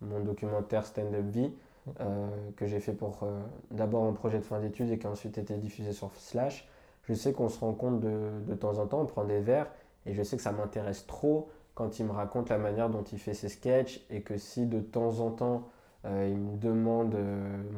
mon 0.01 0.20
documentaire 0.20 0.86
Stand 0.86 1.12
Up 1.12 1.24
Vie, 1.26 1.53
euh, 2.01 2.28
que 2.57 2.66
j'ai 2.66 2.78
fait 2.78 2.92
pour 2.92 3.18
euh, 3.22 3.40
d'abord 3.72 4.05
mon 4.05 4.12
projet 4.12 4.38
de 4.38 4.44
fin 4.44 4.61
d'études 4.61 4.90
et 4.90 4.99
qui 4.99 5.09
a 5.09 5.11
ensuite 5.11 5.36
été 5.36 5.57
diffusé 5.57 5.92
sur 5.92 6.14
Slash. 6.14 6.68
Je 7.03 7.14
sais 7.14 7.32
qu'on 7.32 7.49
se 7.49 7.59
rend 7.59 7.72
compte 7.72 7.99
de, 7.99 8.30
de, 8.47 8.55
temps 8.55 8.78
en 8.78 8.86
temps, 8.86 9.01
on 9.01 9.07
prend 9.07 9.24
des 9.24 9.40
verres, 9.40 9.66
et 10.07 10.14
je 10.14 10.22
sais 10.22 10.36
que 10.36 10.42
ça 10.44 10.53
m'intéresse 10.53 11.05
trop 11.07 11.51
quand 11.74 11.99
il 11.99 12.07
me 12.07 12.12
raconte 12.12 12.49
la 12.49 12.59
manière 12.59 12.90
dont 12.90 13.03
il 13.03 13.18
fait 13.18 13.34
ses 13.34 13.49
sketchs, 13.49 14.05
et 14.09 14.22
que 14.22 14.38
si 14.38 14.66
de 14.66 14.78
temps 14.78 15.18
en 15.18 15.30
temps 15.30 15.68
il 16.05 16.38
me 16.38 16.57
demande 16.57 17.16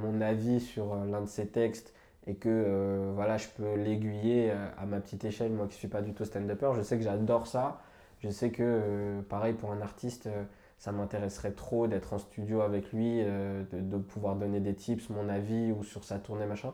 mon 0.03 0.21
avis 0.21 0.61
sur 0.61 0.95
l'un 0.95 1.23
de 1.23 1.27
ses 1.27 1.47
textes, 1.47 1.95
et 2.27 2.35
que 2.35 3.11
voilà, 3.15 3.39
je 3.39 3.49
peux 3.49 3.75
l'aiguiller 3.77 4.51
à 4.51 4.85
ma 4.85 5.01
petite 5.01 5.25
échelle, 5.25 5.53
moi 5.53 5.67
qui 5.67 5.77
suis 5.77 5.89
pas 5.89 6.03
du 6.03 6.13
tout 6.13 6.27
stand-upper, 6.27 6.73
je 6.77 6.83
sais 6.83 6.99
que 6.99 7.03
j'adore 7.03 7.47
ça 7.47 7.81
je 8.21 8.31
sais 8.31 8.51
que, 8.51 8.63
euh, 8.63 9.23
pareil, 9.23 9.55
pour 9.55 9.73
un 9.73 9.81
artiste, 9.81 10.27
euh, 10.27 10.45
ça 10.79 10.93
m'intéresserait 10.93 11.53
trop 11.53 11.87
d'être 11.87 12.13
en 12.13 12.19
studio 12.19 12.61
avec 12.63 12.93
lui, 12.93 13.23
euh, 13.23 13.65
de, 13.73 13.99
pouvoir 13.99 14.37
donner 14.37 14.61
des 14.61 14.75
tips, 14.75 15.11
mon 15.11 15.29
avis 15.29 15.73
ou 15.73 15.85
sur 15.85 16.05
sa 16.05 16.19
tournée, 16.19 16.47
machin. 16.47 16.73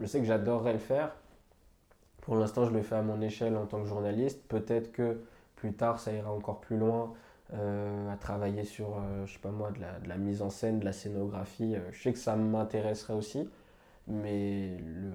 Je 0.00 0.06
sais 0.06 0.20
que 0.20 0.26
j'adorerais 0.26 0.74
le 0.74 0.78
faire. 0.78 1.14
Pour 2.20 2.36
l'instant, 2.36 2.66
je 2.66 2.72
le 2.72 2.82
fais 2.82 2.96
à 2.96 3.02
mon 3.02 3.20
échelle 3.20 3.56
en 3.56 3.66
tant 3.66 3.80
que 3.80 3.86
journaliste. 3.88 4.46
Peut-être 4.48 4.92
que 4.92 5.22
plus 5.56 5.72
tard, 5.74 6.00
ça 6.00 6.12
ira 6.12 6.32
encore 6.32 6.60
plus 6.60 6.76
loin 6.76 7.14
à 7.52 8.16
travailler 8.16 8.64
sur, 8.64 9.00
je 9.24 9.32
sais 9.32 9.38
pas 9.38 9.52
moi, 9.52 9.70
de 9.70 10.08
la, 10.08 10.16
mise 10.16 10.42
en 10.42 10.50
scène, 10.50 10.80
de 10.80 10.84
la 10.84 10.92
scénographie. 10.92 11.76
je 11.92 12.02
sais 12.02 12.12
que 12.12 12.18
ça 12.18 12.34
m'intéresserait 12.34 13.14
aussi. 13.14 13.48
Mais 14.08 14.76
le, 14.78 15.12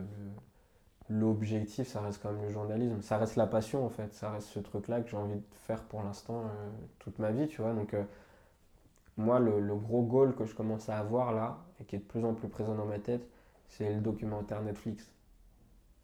l'objectif, 1.12 1.88
ça 1.88 2.02
reste 2.02 2.22
quand 2.22 2.32
même 2.32 2.44
le 2.44 2.50
journalisme. 2.50 3.02
Ça 3.02 3.18
reste 3.18 3.36
la 3.36 3.48
passion, 3.48 3.86
en 3.86 3.90
fait. 3.90 4.14
Ça 4.14 4.32
reste 4.32 4.48
ce 4.48 4.60
truc-là 4.60 5.02
que 5.02 5.10
j'ai 5.10 5.18
envie 5.18 5.36
de 5.36 5.56
faire 5.68 5.84
pour 5.84 6.02
l'instant, 6.04 6.42
euh, 6.42 6.70
toute 7.00 7.20
ma 7.20 7.32
vie, 7.32 7.48
tu 7.48 7.62
vois. 7.62 7.74
Donc, 7.74 7.94
euh, 7.94 8.04
moi, 9.18 9.40
le, 9.40 9.76
gros 9.76 10.04
goal 10.04 10.34
que 10.36 10.46
je 10.46 10.56
commence 10.56 10.90
à 10.90 10.98
avoir 10.98 11.34
là, 11.34 11.58
et 11.80 11.84
qui 11.84 11.96
est 11.96 12.00
de 12.00 12.04
plus 12.04 12.24
en 12.24 12.34
plus 12.34 12.48
présent 12.48 12.76
dans 12.76 12.86
ma 12.86 13.00
tête, 13.00 13.28
c'est 13.68 13.94
le 13.94 14.00
documentaire 14.00 14.62
Netflix. 14.62 15.12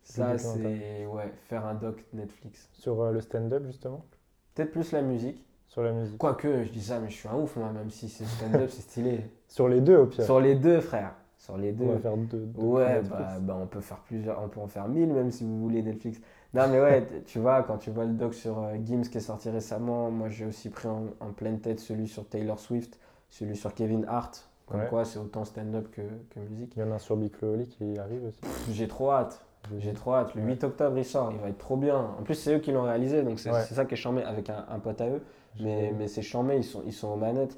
Ça, 0.03 0.37
c'est 0.37 1.05
ouais, 1.05 1.33
faire 1.47 1.65
un 1.65 1.75
doc 1.75 2.03
Netflix. 2.13 2.69
Sur 2.73 3.01
euh, 3.01 3.11
le 3.11 3.21
stand-up, 3.21 3.63
justement? 3.65 4.05
Peut-être 4.53 4.71
plus 4.71 4.91
la 4.91 5.01
musique. 5.01 5.43
Sur 5.67 5.83
la 5.83 5.91
musique. 5.91 6.17
Quoique, 6.17 6.63
je 6.63 6.71
dis 6.71 6.83
ça, 6.83 6.99
mais 6.99 7.09
je 7.09 7.15
suis 7.15 7.27
un 7.27 7.35
ouf, 7.35 7.55
moi, 7.57 7.71
même 7.71 7.89
si 7.89 8.07
c'est 8.07 8.25
stand-up, 8.25 8.69
c'est 8.69 8.81
stylé. 8.81 9.29
Sur 9.47 9.67
les 9.67 9.81
deux, 9.81 9.97
au 9.97 10.05
pire. 10.05 10.23
Sur 10.23 10.39
les 10.39 10.55
deux, 10.55 10.79
frère 10.81 11.13
sur 11.37 11.57
les 11.57 11.71
deux. 11.71 11.85
On 11.85 11.93
va 11.93 11.99
faire 11.99 12.17
deux. 12.17 12.47
ouais, 12.57 13.01
bah, 13.03 13.37
bah, 13.39 13.57
on 13.59 13.67
peut 13.67 13.81
faire 13.81 13.99
plusieurs, 13.99 14.41
on 14.41 14.49
peut 14.49 14.59
en 14.59 14.67
faire 14.67 14.87
mille 14.87 15.13
même 15.13 15.31
si 15.31 15.43
vous 15.43 15.59
voulez 15.59 15.81
Netflix. 15.81 16.19
Non 16.53 16.67
mais 16.69 16.79
ouais, 16.79 17.05
tu 17.25 17.39
vois, 17.39 17.63
quand 17.63 17.77
tu 17.77 17.91
vois 17.91 18.05
le 18.05 18.13
doc 18.13 18.33
sur 18.33 18.59
euh, 18.59 18.75
Gims 18.83 19.03
qui 19.03 19.17
est 19.17 19.21
sorti 19.21 19.49
récemment, 19.49 20.09
moi 20.09 20.29
j'ai 20.29 20.45
aussi 20.45 20.69
pris 20.69 20.87
en, 20.87 21.31
pleine 21.35 21.59
tête 21.59 21.79
celui 21.79 22.07
sur 22.07 22.27
Taylor 22.27 22.59
Swift, 22.59 22.99
celui 23.29 23.55
sur 23.55 23.73
Kevin 23.73 24.05
Hart. 24.07 24.49
Comme 24.67 24.85
quoi, 24.89 25.05
c'est 25.05 25.17
autant 25.17 25.45
stand-up 25.45 25.89
que, 25.91 26.01
que, 26.01 26.41
musique. 26.41 26.73
Il 26.75 26.81
y 26.81 26.83
en 26.83 26.91
a 26.91 26.95
un 26.95 26.99
sur 26.99 27.15
Big 27.15 27.31
qui 27.31 27.97
arrive 27.97 28.25
aussi. 28.25 28.41
J'ai 28.73 28.89
trop 28.89 29.11
hâte. 29.11 29.41
J'ai 29.79 29.93
trop 29.93 30.15
hâte. 30.15 30.35
Le 30.35 30.41
8 30.41 30.65
octobre, 30.65 30.97
il 30.97 31.05
sort. 31.05 31.31
Il 31.31 31.39
va 31.39 31.47
être 31.47 31.57
trop 31.57 31.77
bien. 31.77 31.97
En 32.19 32.23
plus, 32.23 32.35
c'est 32.35 32.53
eux 32.53 32.59
qui 32.59 32.73
l'ont 32.73 32.83
réalisé. 32.83 33.23
Donc, 33.23 33.39
c'est 33.39 33.53
ça 33.53 33.85
qui 33.85 33.93
est 33.93 33.97
chambé 33.97 34.23
avec 34.23 34.49
un, 34.49 34.65
un 34.69 34.79
pote 34.79 34.99
à 34.99 35.07
eux. 35.07 35.21
Mais, 35.61 35.93
mais 35.97 36.09
c'est 36.09 36.21
chambé. 36.21 36.57
Ils 36.57 36.65
sont, 36.65 36.83
ils 36.85 36.91
sont 36.91 37.07
aux 37.07 37.15
manettes. 37.15 37.57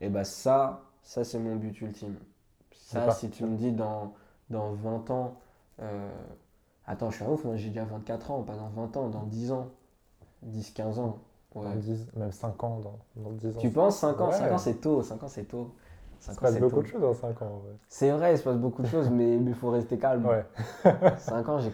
Et 0.00 0.08
bah, 0.08 0.24
ça, 0.24 0.82
ça 1.02 1.22
c'est 1.22 1.38
mon 1.38 1.54
but 1.54 1.80
ultime. 1.80 2.16
Ça, 2.92 3.10
si 3.12 3.30
tu 3.30 3.44
me 3.44 3.56
dis 3.56 3.72
dans, 3.72 4.12
dans 4.48 4.72
20 4.72 5.10
ans, 5.10 5.34
euh, 5.80 6.08
attends, 6.86 7.10
je 7.10 7.16
suis 7.16 7.24
un 7.24 7.28
ouf, 7.28 7.44
moi 7.44 7.56
j'ai 7.56 7.68
déjà 7.68 7.84
24 7.84 8.30
ans, 8.30 8.42
pas 8.42 8.54
dans 8.54 8.68
20 8.68 8.96
ans, 8.96 9.08
dans 9.08 9.22
10 9.22 9.52
ans, 9.52 9.68
10-15 10.46 10.98
ans. 10.98 11.18
Ouais. 11.54 11.74
10, 11.76 12.14
même 12.14 12.32
5 12.32 12.62
ans, 12.64 12.80
dans, 12.80 12.98
dans 13.22 13.30
10 13.30 13.56
ans. 13.56 13.60
Tu 13.60 13.70
penses 13.70 13.98
5 13.98 14.20
ans? 14.20 14.32
5 14.32 14.52
ans 14.52 14.58
c'est 14.58 14.74
tôt, 14.74 15.02
5 15.02 15.22
ans 15.22 15.28
c'est 15.28 15.44
tôt. 15.44 15.72
il 16.28 16.34
se 16.34 16.40
passe 16.40 16.58
beaucoup 16.58 16.82
de 16.82 16.86
choses 16.86 17.00
dans 17.00 17.14
5 17.14 17.42
ans. 17.42 17.62
C'est 17.88 18.10
vrai, 18.10 18.34
il 18.34 18.38
se 18.38 18.42
passe 18.44 18.56
beaucoup 18.56 18.82
de 18.82 18.88
choses, 18.88 19.08
mais 19.08 19.36
il 19.36 19.54
faut 19.54 19.70
rester 19.70 19.98
calme. 19.98 20.26
Ouais. 20.26 20.44
5 21.18 21.48
ans, 21.48 21.58
j'ai 21.60 21.72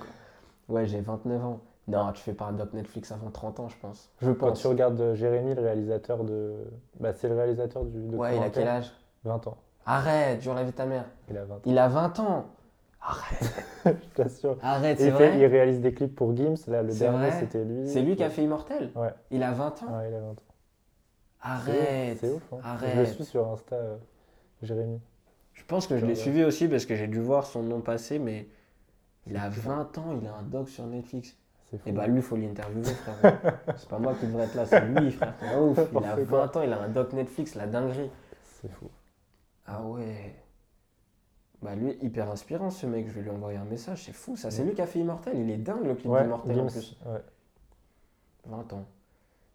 Ouais, 0.69 0.87
j'ai 0.87 1.01
29 1.01 1.45
ans. 1.45 1.61
Non, 1.89 2.11
tu 2.13 2.21
fais 2.23 2.33
pas 2.33 2.47
un 2.47 2.53
doc 2.53 2.73
Netflix 2.73 3.13
avant 3.13 3.31
30 3.31 3.61
ans, 3.61 3.69
je 3.69 3.77
pense. 3.81 4.11
Je 4.21 4.31
pense. 4.33 4.49
Quand 4.49 4.55
tu 4.55 4.67
regardes 4.67 5.01
euh, 5.01 5.15
Jérémy, 5.15 5.55
le 5.55 5.63
réalisateur 5.63 6.25
de. 6.25 6.55
Bah, 6.99 7.13
c'est 7.13 7.29
le 7.29 7.37
réalisateur 7.37 7.85
du. 7.85 8.17
Ouais, 8.17 8.37
il 8.37 8.43
a 8.43 8.51
quel 8.51 8.67
âge? 8.67 8.93
20 9.25 9.47
ans. 9.47 9.57
Arrête, 9.87 10.43
jour 10.43 10.55
la 10.55 10.65
vie 10.65 10.73
de 10.73 10.77
ta 10.77 10.85
mère. 10.85 11.05
Il 11.31 11.39
a 11.39 11.45
20 11.45 11.55
ans. 11.55 11.61
Il 11.65 11.79
a 11.79 11.89
20 11.89 12.21
ans. 12.21 12.47
Arrête. 13.01 13.65
je 13.87 13.91
t'assure. 14.17 14.57
Arrête, 14.61 14.99
c'est 14.99 15.11
vrai. 15.11 15.39
il 15.39 15.47
réalise 15.47 15.81
des 15.81 15.95
clips 15.95 16.15
pour 16.15 16.37
Gims. 16.37 16.57
Là, 16.67 16.83
le 16.83 16.93
dernier, 16.93 17.31
c'était 17.31 17.65
lui. 17.65 17.89
C'est 17.89 18.03
lui 18.03 18.17
qui 18.17 18.25
a 18.25 18.31
fait 18.31 18.43
Immortel 18.43 18.91
Ouais. 18.97 19.11
Il 19.31 19.45
a 19.45 19.53
20 19.53 19.83
ans 19.85 19.99
Ouais, 19.99 20.09
il 20.11 20.15
a 20.15 20.21
20 20.21 20.31
ans. 20.31 20.37
Arrête. 21.41 22.19
C'est 22.21 22.33
ouf. 22.33 22.43
Hein. 22.53 22.59
Arrête. 22.65 22.95
Je 22.95 23.01
le 23.01 23.07
suis 23.07 23.25
sur 23.25 23.49
Insta, 23.49 23.77
euh, 23.77 23.97
Jérémy. 24.63 25.01
Je 25.53 25.65
pense 25.65 25.87
que 25.87 25.97
je 25.97 26.05
l'ai 26.05 26.17
suivi 26.17 26.43
aussi 26.43 26.67
parce 26.67 26.85
que 26.85 26.97
j'ai 26.97 27.07
dû 27.07 27.21
voir 27.21 27.47
son 27.47 27.63
nom 27.63 27.81
passer, 27.81 28.19
mais 28.19 28.49
il 29.27 29.37
a 29.37 29.49
20 29.49 29.99
ans, 29.99 30.19
il 30.21 30.27
a 30.27 30.35
un 30.35 30.43
doc 30.43 30.69
sur 30.69 30.85
Netflix. 30.87 31.37
Et 31.85 31.93
bah 31.93 32.07
lui, 32.07 32.17
il 32.17 32.23
faut 32.23 32.37
l'interviewer, 32.37 32.85
frère. 32.85 33.41
c'est 33.77 33.89
pas 33.89 33.99
moi 33.99 34.15
qui 34.15 34.27
devrais 34.27 34.45
être 34.45 34.55
là, 34.55 34.67
c'est 34.67 34.85
lui, 34.85 35.11
frère. 35.13 35.35
ouf. 35.61 35.79
Il 35.93 36.05
a 36.05 36.17
20 36.17 36.57
ans, 36.57 36.63
il 36.63 36.73
a 36.73 36.81
un 36.81 36.89
doc 36.89 37.13
Netflix, 37.13 37.55
la 37.55 37.67
dinguerie. 37.67 38.11
C'est 38.61 38.71
fou. 38.71 38.89
Ah 39.67 39.83
ouais. 39.83 40.35
Bah 41.63 41.75
lui, 41.75 41.97
hyper 42.03 42.31
inspirant 42.31 42.71
ce 42.71 42.87
mec, 42.87 43.09
je 43.09 43.15
vais 43.15 43.23
lui 43.23 43.31
envoyer 43.31 43.59
un 43.59 43.65
message, 43.65 44.05
c'est 44.05 44.13
fou 44.13 44.37
ça. 44.37 44.51
C'est 44.51 44.65
lui 44.65 44.75
qui 44.75 44.83
a 44.83 44.87
fait 44.87 44.99
Immortel, 45.01 45.39
il 45.39 45.51
est 45.51 45.57
dingue 45.57 45.85
le 45.85 45.95
clip 45.95 46.13
d'Immortel 46.13 46.61
en 46.61 46.67
plus. 46.67 46.97
Ouais. 47.07 47.23
20 48.45 48.73
ans. 48.75 48.85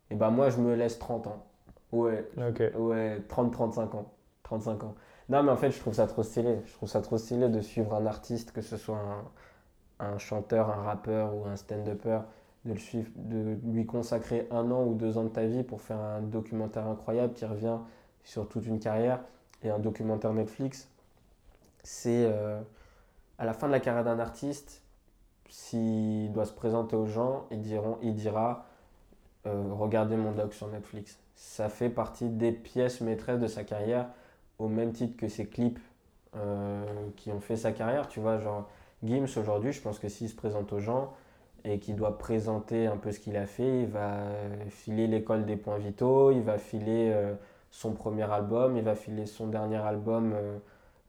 Et 0.10 0.16
bah 0.16 0.30
moi, 0.30 0.50
je 0.50 0.58
me 0.58 0.76
laisse 0.76 1.00
30 1.00 1.28
ans. 1.28 1.46
Ouais. 1.92 2.28
Ouais, 2.76 3.22
30-35 3.30 3.96
ans. 3.96 4.12
35 4.44 4.84
ans. 4.84 4.96
Non, 5.30 5.44
mais 5.44 5.52
en 5.52 5.56
fait, 5.56 5.72
je 5.72 5.80
trouve 5.80 5.94
ça 5.94 6.08
trop 6.08 6.24
stylé. 6.24 6.60
Je 6.66 6.74
trouve 6.74 6.90
ça 6.90 7.02
trop 7.02 7.18
stylé 7.18 7.48
de 7.48 7.62
suivre 7.62 7.94
un 7.96 8.06
artiste, 8.06 8.52
que 8.52 8.62
ce 8.62 8.76
soit 8.76 8.98
un, 8.98 10.06
un 10.06 10.18
chanteur, 10.18 10.70
un 10.70 10.84
rappeur 10.84 11.34
ou 11.36 11.46
un 11.46 11.56
stand-upper, 11.56 12.22
de, 12.66 12.74
le 12.74 12.80
suivre, 12.80 13.10
de 13.16 13.58
lui 13.64 13.86
consacrer 13.86 14.48
un 14.52 14.70
an 14.72 14.84
ou 14.84 14.96
deux 14.96 15.18
ans 15.18 15.24
de 15.24 15.30
ta 15.30 15.46
vie 15.46 15.64
pour 15.64 15.82
faire 15.82 16.00
un 16.00 16.22
documentaire 16.22 16.88
incroyable 16.88 17.34
qui 17.34 17.46
revient 17.46 17.78
sur 18.24 18.50
toute 18.50 18.66
une 18.66 18.80
carrière 18.80 19.24
et 19.64 19.70
un 19.70 19.80
documentaire 19.80 20.34
Netflix. 20.34 20.90
C'est 21.84 22.26
euh, 22.26 22.60
à 23.38 23.46
la 23.46 23.54
fin 23.54 23.68
de 23.68 23.72
la 23.72 23.80
carrière 23.80 24.04
d'un 24.04 24.20
artiste, 24.20 24.82
s'il 25.50 26.32
doit 26.32 26.46
se 26.46 26.54
présenter 26.54 26.96
aux 26.96 27.08
gens, 27.08 27.46
il, 27.52 27.62
diront, 27.62 27.98
il 28.02 28.14
dira 28.14 28.66
euh, 29.48 29.64
Regardez 29.72 30.16
mon 30.16 30.32
doc 30.32 30.54
sur 30.54 30.68
Netflix. 30.68 31.20
Ça 31.36 31.70
fait 31.70 31.90
partie 31.90 32.30
des 32.30 32.52
pièces 32.52 33.02
maîtresses 33.02 33.40
de 33.40 33.48
sa 33.48 33.64
carrière 33.64 34.08
au 34.60 34.68
même 34.68 34.94
titre 34.94 35.18
que 35.18 35.28
ses 35.28 35.48
clips 35.48 35.80
euh, 36.36 36.86
qui 37.16 37.32
ont 37.32 37.40
fait 37.40 37.58
sa 37.58 37.72
carrière. 37.72 38.08
Tu 38.08 38.20
vois, 38.20 38.38
genre 38.38 38.70
Gims 39.04 39.38
aujourd'hui, 39.38 39.72
je 39.72 39.82
pense 39.82 39.98
que 39.98 40.08
s'il 40.08 40.30
se 40.30 40.36
présente 40.36 40.72
aux 40.72 40.80
gens 40.80 41.14
et 41.64 41.80
qu'il 41.80 41.96
doit 41.96 42.18
présenter 42.18 42.88
un 42.88 42.98
peu 42.98 43.12
ce 43.12 43.20
qu'il 43.20 43.36
a 43.36 43.48
fait, 43.48 43.82
il 43.82 43.88
va 43.88 44.28
filer 44.70 45.08
l'école 45.08 45.46
des 45.46 45.56
points 45.56 45.78
vitaux, 45.78 46.32
il 46.32 46.42
va 46.42 46.58
filer 46.58 47.14
son 47.72 47.94
premier 47.94 48.30
album, 48.32 48.78
il 48.78 48.84
va 48.84 48.96
filer 48.96 49.26
son 49.26 49.48
dernier 49.48 49.78
album 49.78 50.36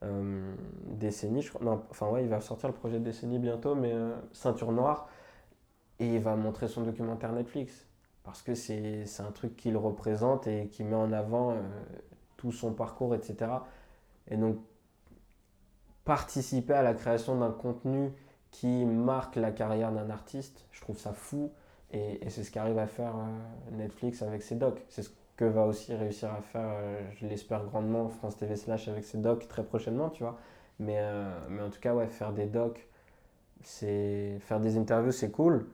euh, 0.02 0.54
décennie. 0.86 1.42
Je 1.42 1.52
crois. 1.52 1.84
enfin 1.90 2.08
ouais, 2.08 2.22
il 2.22 2.28
va 2.28 2.40
sortir 2.40 2.68
le 2.68 2.74
projet 2.74 3.00
décennie 3.00 3.38
bientôt, 3.38 3.74
mais 3.74 3.92
ceinture 4.32 4.72
noire. 4.72 5.08
Et 5.98 6.14
il 6.14 6.20
va 6.20 6.36
montrer 6.36 6.68
son 6.68 6.82
documentaire 6.82 7.32
Netflix 7.32 7.86
parce 8.24 8.42
que 8.42 8.54
c'est 8.54 9.04
un 9.20 9.32
truc 9.32 9.56
qu'il 9.56 9.76
représente 9.76 10.46
et 10.46 10.68
qui 10.68 10.84
met 10.84 10.96
en 10.96 11.12
avant 11.12 11.56
tout 12.36 12.52
son 12.52 12.72
parcours, 12.72 13.14
etc. 13.14 13.50
Et 14.28 14.36
donc, 14.36 14.58
participer 16.04 16.74
à 16.74 16.82
la 16.82 16.94
création 16.94 17.38
d'un 17.38 17.50
contenu 17.50 18.12
qui 18.50 18.84
marque 18.84 19.36
la 19.36 19.50
carrière 19.50 19.92
d'un 19.92 20.10
artiste, 20.10 20.66
je 20.72 20.80
trouve 20.80 20.98
ça 20.98 21.12
fou. 21.12 21.52
Et, 21.90 22.20
c'est 22.28 22.44
ce 22.44 22.50
qu'arrive 22.50 22.78
à 22.78 22.86
faire 22.86 23.14
euh, 23.16 23.76
Netflix 23.76 24.22
avec 24.22 24.42
ses 24.42 24.54
docs. 24.54 24.82
Que 25.36 25.44
va 25.44 25.66
aussi 25.66 25.94
réussir 25.94 26.32
à 26.32 26.42
faire, 26.42 26.62
euh, 26.64 27.00
je 27.16 27.26
l'espère 27.26 27.64
grandement, 27.64 28.08
France 28.08 28.36
TV 28.36 28.56
Slash 28.56 28.88
avec 28.88 29.04
ses 29.04 29.18
docs 29.18 29.48
très 29.48 29.64
prochainement, 29.64 30.10
tu 30.10 30.22
vois. 30.22 30.38
Mais, 30.78 30.98
euh, 31.00 31.30
mais 31.50 31.62
en 31.62 31.70
tout 31.70 31.80
cas, 31.80 31.94
ouais, 31.94 32.08
faire 32.08 32.32
des 32.32 32.46
docs, 32.46 32.86
c'est 33.62 34.38
faire 34.40 34.60
des 34.60 34.76
interviews, 34.76 35.12
c'est 35.12 35.30
cool. 35.30 35.66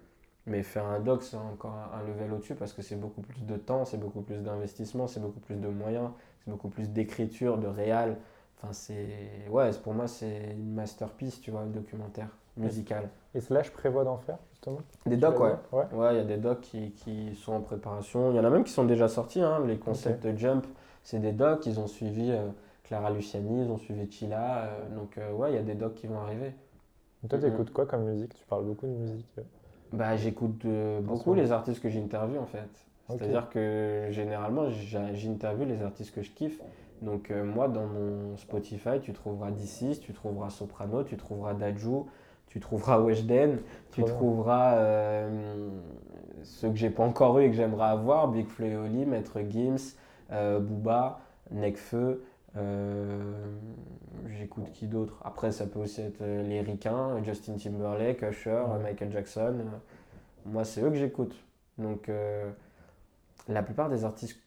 Mais 0.47 0.63
faire 0.63 0.87
un 0.87 1.01
doc, 1.01 1.23
c'est 1.23 1.37
encore 1.37 1.75
un 1.95 2.03
level 2.09 2.33
au-dessus 2.33 2.55
parce 2.55 2.73
que 2.73 2.83
c'est 2.83 2.97
beaucoup 2.97 3.21
plus 3.21 3.45
de 3.45 3.57
temps, 3.57 3.85
c'est 3.85 3.99
beaucoup 3.99 4.23
plus 4.23 4.39
d'investissement, 4.39 5.07
c'est 5.07 5.21
beaucoup 5.21 5.41
plus 5.41 5.57
de 5.57 5.69
moyens, 5.69 6.11
beaucoup 6.47 6.69
plus 6.69 6.89
d'écriture, 6.91 7.59
de 7.59 7.67
réal. 7.67 8.17
Enfin, 8.57 8.73
c'est. 8.73 9.09
Ouais, 9.51 9.71
pour 9.85 9.95
moi, 9.95 10.09
c'est 10.09 10.53
une 10.53 10.75
masterpiece, 10.75 11.41
tu 11.41 11.51
vois, 11.51 11.65
le 11.65 11.71
documentaire 11.71 12.29
musical. 12.57 13.11
Et 13.35 13.41
Slash 13.41 13.71
prévoit 13.71 14.05
d'en 14.05 14.19
faire, 14.19 14.39
justement 14.59 14.81
Des 15.07 15.17
docs, 15.17 15.41
ouais. 15.41 15.55
Ouais, 15.73 16.15
il 16.15 16.17
y 16.17 16.21
a 16.21 16.25
des 16.25 16.37
docs 16.37 16.61
qui, 16.61 16.93
qui, 16.93 17.35
sont 17.37 17.53
en 17.53 17.61
préparation. 17.61 18.31
Il 18.33 18.37
y 18.37 18.41
en 18.41 18.45
a 18.45 18.51
même 18.51 18.65
qui 18.65 18.73
sont 18.73 18.85
déjà 18.85 19.09
sortis, 19.09 19.41
hein. 19.41 19.63
les 19.67 19.79
concepts 19.79 20.27
de 20.27 20.37
Jump, 20.37 20.67
c'est 21.03 21.21
des 21.21 21.33
docs. 21.33 21.65
Ils 21.67 21.81
ont 21.81 21.87
suivi 21.87 22.31
euh, 22.31 22.49
Clara 22.85 23.11
Luciani, 23.11 23.65
ils 23.65 23.71
ont 23.71 23.79
suivi 23.79 24.11
Chila. 24.11 24.65
Euh, 24.65 24.97
donc, 24.97 25.19
euh, 25.19 25.33
ouais, 25.33 25.53
il 25.53 25.55
y 25.55 25.59
a 25.59 25.63
des 25.63 25.75
docs 25.75 25.95
qui 25.95 26.07
vont 26.07 26.19
arriver. 26.19 26.53
toi, 27.29 27.39
tu 27.39 27.47
écoutes 27.47 27.73
quoi 27.73 27.87
comme 27.87 28.05
musique? 28.05 28.35
Tu 28.35 28.45
parles 28.47 28.65
beaucoup 28.65 28.87
de 28.87 28.93
musique 28.93 29.27
bah, 29.93 30.17
J'écoute 30.17 30.67
beaucoup 31.03 31.35
les 31.35 31.53
artistes 31.53 31.83
que 31.83 31.89
j'interviewe, 31.89 32.41
en 32.41 32.47
fait. 32.47 32.69
C'est-à-dire 33.09 33.49
que 33.49 34.09
généralement, 34.11 34.69
j'interviewe 34.69 35.67
les 35.67 35.83
artistes 35.83 36.15
que 36.15 36.23
je 36.23 36.31
kiffe. 36.31 36.61
Donc 37.01 37.31
moi, 37.31 37.69
dans 37.69 37.87
mon 37.87 38.37
Spotify, 38.37 39.01
tu 39.01 39.13
trouveras 39.13 39.53
D6, 39.53 40.01
tu 40.01 40.13
trouveras 40.13 40.51
Soprano, 40.51 41.05
tu 41.05 41.17
trouveras 41.17 41.55
Daju, 41.55 42.07
tu 42.49 42.61
trouveras 42.61 43.01
Weshden, 43.01 43.59
tu 43.92 44.05
trouveras 44.05 44.76
euh, 44.76 45.68
ceux 46.42 46.70
que 46.70 46.76
j'ai 46.76 46.90
pas 46.90 47.05
encore 47.05 47.38
eu 47.38 47.44
et 47.44 47.51
que 47.51 47.57
j'aimerais 47.57 47.88
avoir, 47.88 48.28
Big 48.28 48.46
Oli, 48.61 49.07
Maître 49.07 49.40
Gims, 49.49 49.96
euh, 50.32 50.61
Booba, 50.61 51.20
Necfeu. 51.51 52.22
J'écoute 54.26 54.72
qui 54.72 54.86
d'autre? 54.86 55.20
Après, 55.24 55.53
ça 55.53 55.66
peut 55.66 55.78
aussi 55.78 56.01
être 56.01 56.24
les 56.24 56.61
Ricains, 56.61 57.22
Justin 57.22 57.57
Timberlake, 57.57 58.22
Usher, 58.22 58.64
Michael 58.82 59.12
Jackson. 59.12 59.55
Moi, 60.44 60.64
c'est 60.64 60.82
eux 60.82 60.90
que 60.90 60.96
j'écoute. 60.96 61.36
Donc 61.76 62.11
la 63.49 63.62
plupart 63.62 63.88
des 63.88 64.05
artistes 64.05 64.38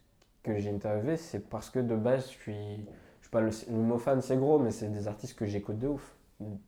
que 0.44 0.58
j'ai 0.58 0.72
interviewés, 0.72 1.18
c'est 1.18 1.48
parce 1.50 1.70
que 1.70 1.80
de 1.80 1.96
base, 1.96 2.26
je 2.26 2.38
suis. 2.38 2.78
Je 3.20 3.28
suis 3.28 3.32
pas 3.32 3.42
le, 3.42 3.52
le 3.70 3.78
mot 3.78 3.98
fan, 3.98 4.22
c'est 4.22 4.36
gros, 4.36 4.60
mais 4.60 4.72
c'est 4.72 4.90
des 4.90 5.08
artistes 5.08 5.38
que 5.38 5.46
j'écoute 5.46 5.78
de 5.80 5.88
ouf. 5.88 6.16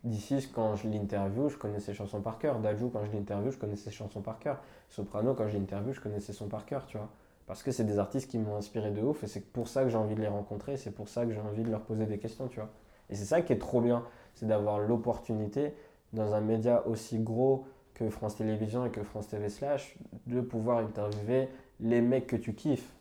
D'ici, 0.04 0.50
quand 0.54 0.76
je 0.76 0.88
l'interview, 0.88 1.50
je 1.50 1.58
connais 1.58 1.80
ses 1.80 1.94
chansons 1.94 2.22
par 2.22 2.38
cœur. 2.38 2.60
Dajou, 2.60 2.90
quand 2.90 3.04
je 3.06 3.12
l'interview, 3.12 3.52
je 3.52 3.58
connais 3.58 3.76
ses 3.76 3.92
chansons 3.92 4.22
par 4.22 4.40
cœur. 4.40 4.62
Soprano, 4.90 5.34
quand 5.34 5.48
je 5.48 5.58
l'interview, 5.58 5.94
je 5.94 6.02
connaissais 6.02 6.34
son 6.34 6.48
par 6.48 6.66
cœur, 6.66 6.86
tu 6.86 6.98
vois. 6.98 7.10
Parce 7.46 7.62
que 7.64 7.72
c'est 7.72 7.84
des 7.84 8.00
artistes 8.00 8.30
qui 8.30 8.38
m'ont 8.38 8.56
inspiré 8.56 8.92
de 8.92 9.02
ouf 9.02 9.24
et 9.24 9.28
c'est 9.28 9.46
pour 9.52 9.68
ça 9.68 9.84
que 9.84 9.90
j'ai 9.90 9.98
envie 9.98 10.16
de 10.16 10.22
les 10.22 10.28
rencontrer, 10.28 10.78
c'est 10.78 10.92
pour 10.92 11.10
ça 11.10 11.26
que 11.26 11.34
j'ai 11.34 11.42
envie 11.42 11.64
de 11.64 11.70
leur 11.70 11.82
poser 11.82 12.06
des 12.06 12.18
questions, 12.18 12.48
tu 12.48 12.60
vois. 12.60 12.70
Et 13.10 13.16
c'est 13.16 13.26
ça 13.26 13.42
qui 13.42 13.52
est 13.52 13.58
trop 13.58 13.82
bien, 13.82 14.06
c'est 14.34 14.46
d'avoir 14.46 14.80
l'opportunité 14.80 15.74
dans 16.14 16.34
un 16.34 16.42
média 16.42 16.88
aussi 16.88 17.20
gros 17.20 17.66
que 17.96 18.10
France 18.10 18.38
Télévisions 18.38 18.86
et 18.86 18.92
que 18.92 19.04
France 19.04 19.28
TV 19.28 19.50
Slash 19.50 19.98
de 20.28 20.42
pouvoir 20.42 20.80
interviewer 20.80 21.50
les 21.80 22.02
mecs 22.02 22.28
que 22.28 22.36
tu 22.36 22.54
kiffes. 22.54 22.94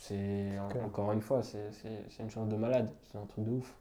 C'est 0.00 0.58
encore 0.84 1.12
une 1.12 1.22
fois, 1.22 1.42
c'est 1.42 2.22
une 2.22 2.30
chance 2.30 2.48
de 2.48 2.56
malade, 2.56 2.90
c'est 3.04 3.18
un 3.18 3.26
truc 3.26 3.44
de 3.44 3.50
ouf. 3.52 3.74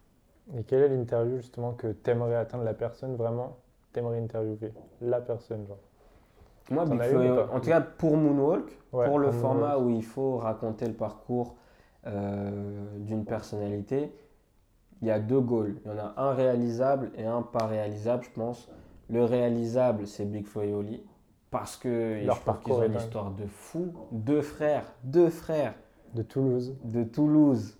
Et 0.56 0.64
quelle 0.64 0.84
est 0.84 0.89
l'interview 0.89 1.38
justement 1.38 1.74
que 1.74 1.88
t'aimerais 1.88 2.36
atteindre 2.36 2.64
la 2.64 2.74
personne 2.74 3.16
vraiment 3.16 3.58
T'aimerais 3.93 4.20
interviewer 4.20 4.74
la 5.02 5.20
personne 5.22 5.66
genre? 5.68 5.80
Moi, 6.70 6.84
en 6.84 7.60
tout 7.60 7.70
cas 7.70 7.82
pour 7.82 8.18
Moonwalk, 8.18 8.78
pour 8.91 9.20
le 9.20 9.32
format 9.32 9.78
où 9.78 9.89
il 9.89 10.04
faut 10.04 10.38
raconter 10.38 10.86
le 10.86 10.93
parcours 10.93 11.56
euh, 12.06 12.86
d'une 12.98 13.24
personnalité, 13.24 14.12
il 15.02 15.08
y 15.08 15.12
a 15.12 15.20
deux 15.20 15.39
goals. 15.39 15.78
Il 15.86 15.91
y 15.91 15.93
en 15.93 15.98
a 15.98 16.14
un 16.18 16.34
réalisable 16.34 17.12
et 17.18 17.26
un 17.26 17.41
pas 17.41 17.66
réalisable, 17.68 18.26
je 18.26 18.32
pense. 18.32 18.70
Le 19.10 19.24
réalisable, 19.24 20.08
c'est 20.08 20.26
Big 20.26 20.45
Flo 20.45 20.62
et 20.64 20.74
Oli 20.74 21.02
parce 21.52 21.78
que 21.78 22.26
leur 22.26 22.41
parcours 22.41 22.84
est 22.84 22.88
une 22.88 22.95
histoire 22.95 23.32
de 23.32 23.45
fou. 23.45 23.93
Deux 24.12 24.41
frères, 24.41 24.93
deux 25.04 25.30
frères. 25.30 25.74
De 26.14 26.22
Toulouse. 26.22 26.76
De 26.84 27.04
Toulouse. 27.04 27.76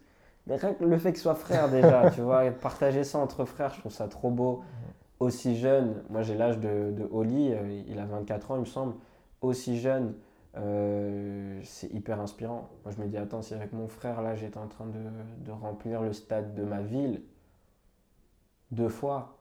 Mais 0.48 0.58
le 0.80 0.98
fait 0.98 1.12
qu'ils 1.12 1.22
soient 1.22 1.36
frères 1.36 1.70
déjà, 1.70 2.10
tu 2.16 2.22
vois, 2.22 2.50
partager 2.52 3.04
ça 3.04 3.20
entre 3.20 3.46
frères, 3.46 3.74
je 3.74 3.80
trouve 3.80 3.92
ça 3.92 4.08
trop 4.08 4.30
beau. 4.30 4.64
Aussi 5.20 5.58
jeune, 5.58 6.04
moi 6.10 6.22
j'ai 6.22 6.36
l'âge 6.36 6.60
de, 6.60 6.92
de 6.92 7.08
Oli, 7.12 7.52
euh, 7.52 7.84
il 7.88 8.00
a 8.00 8.06
24 8.06 8.52
ans 8.52 8.56
il 8.56 8.62
me 8.62 8.66
semble. 8.66 8.94
Aussi 9.42 9.80
jeune, 9.80 10.14
euh, 10.58 11.60
c'est 11.64 11.92
hyper 11.92 12.22
inspirant. 12.22 12.70
Moi 12.86 12.94
je 12.96 13.02
me 13.02 13.08
dis, 13.08 13.18
attends, 13.18 13.42
si 13.42 13.54
avec 13.54 13.74
mon 13.74 13.88
frère 13.88 14.22
là 14.22 14.36
j'étais 14.36 14.60
en 14.60 14.68
train 14.68 14.86
de, 14.86 15.00
de 15.44 15.52
remplir 15.52 16.02
le 16.02 16.14
stade 16.14 16.54
de 16.54 16.64
ma 16.64 16.82
ville, 16.82 17.24
deux 18.72 18.90
fois, 18.90 19.38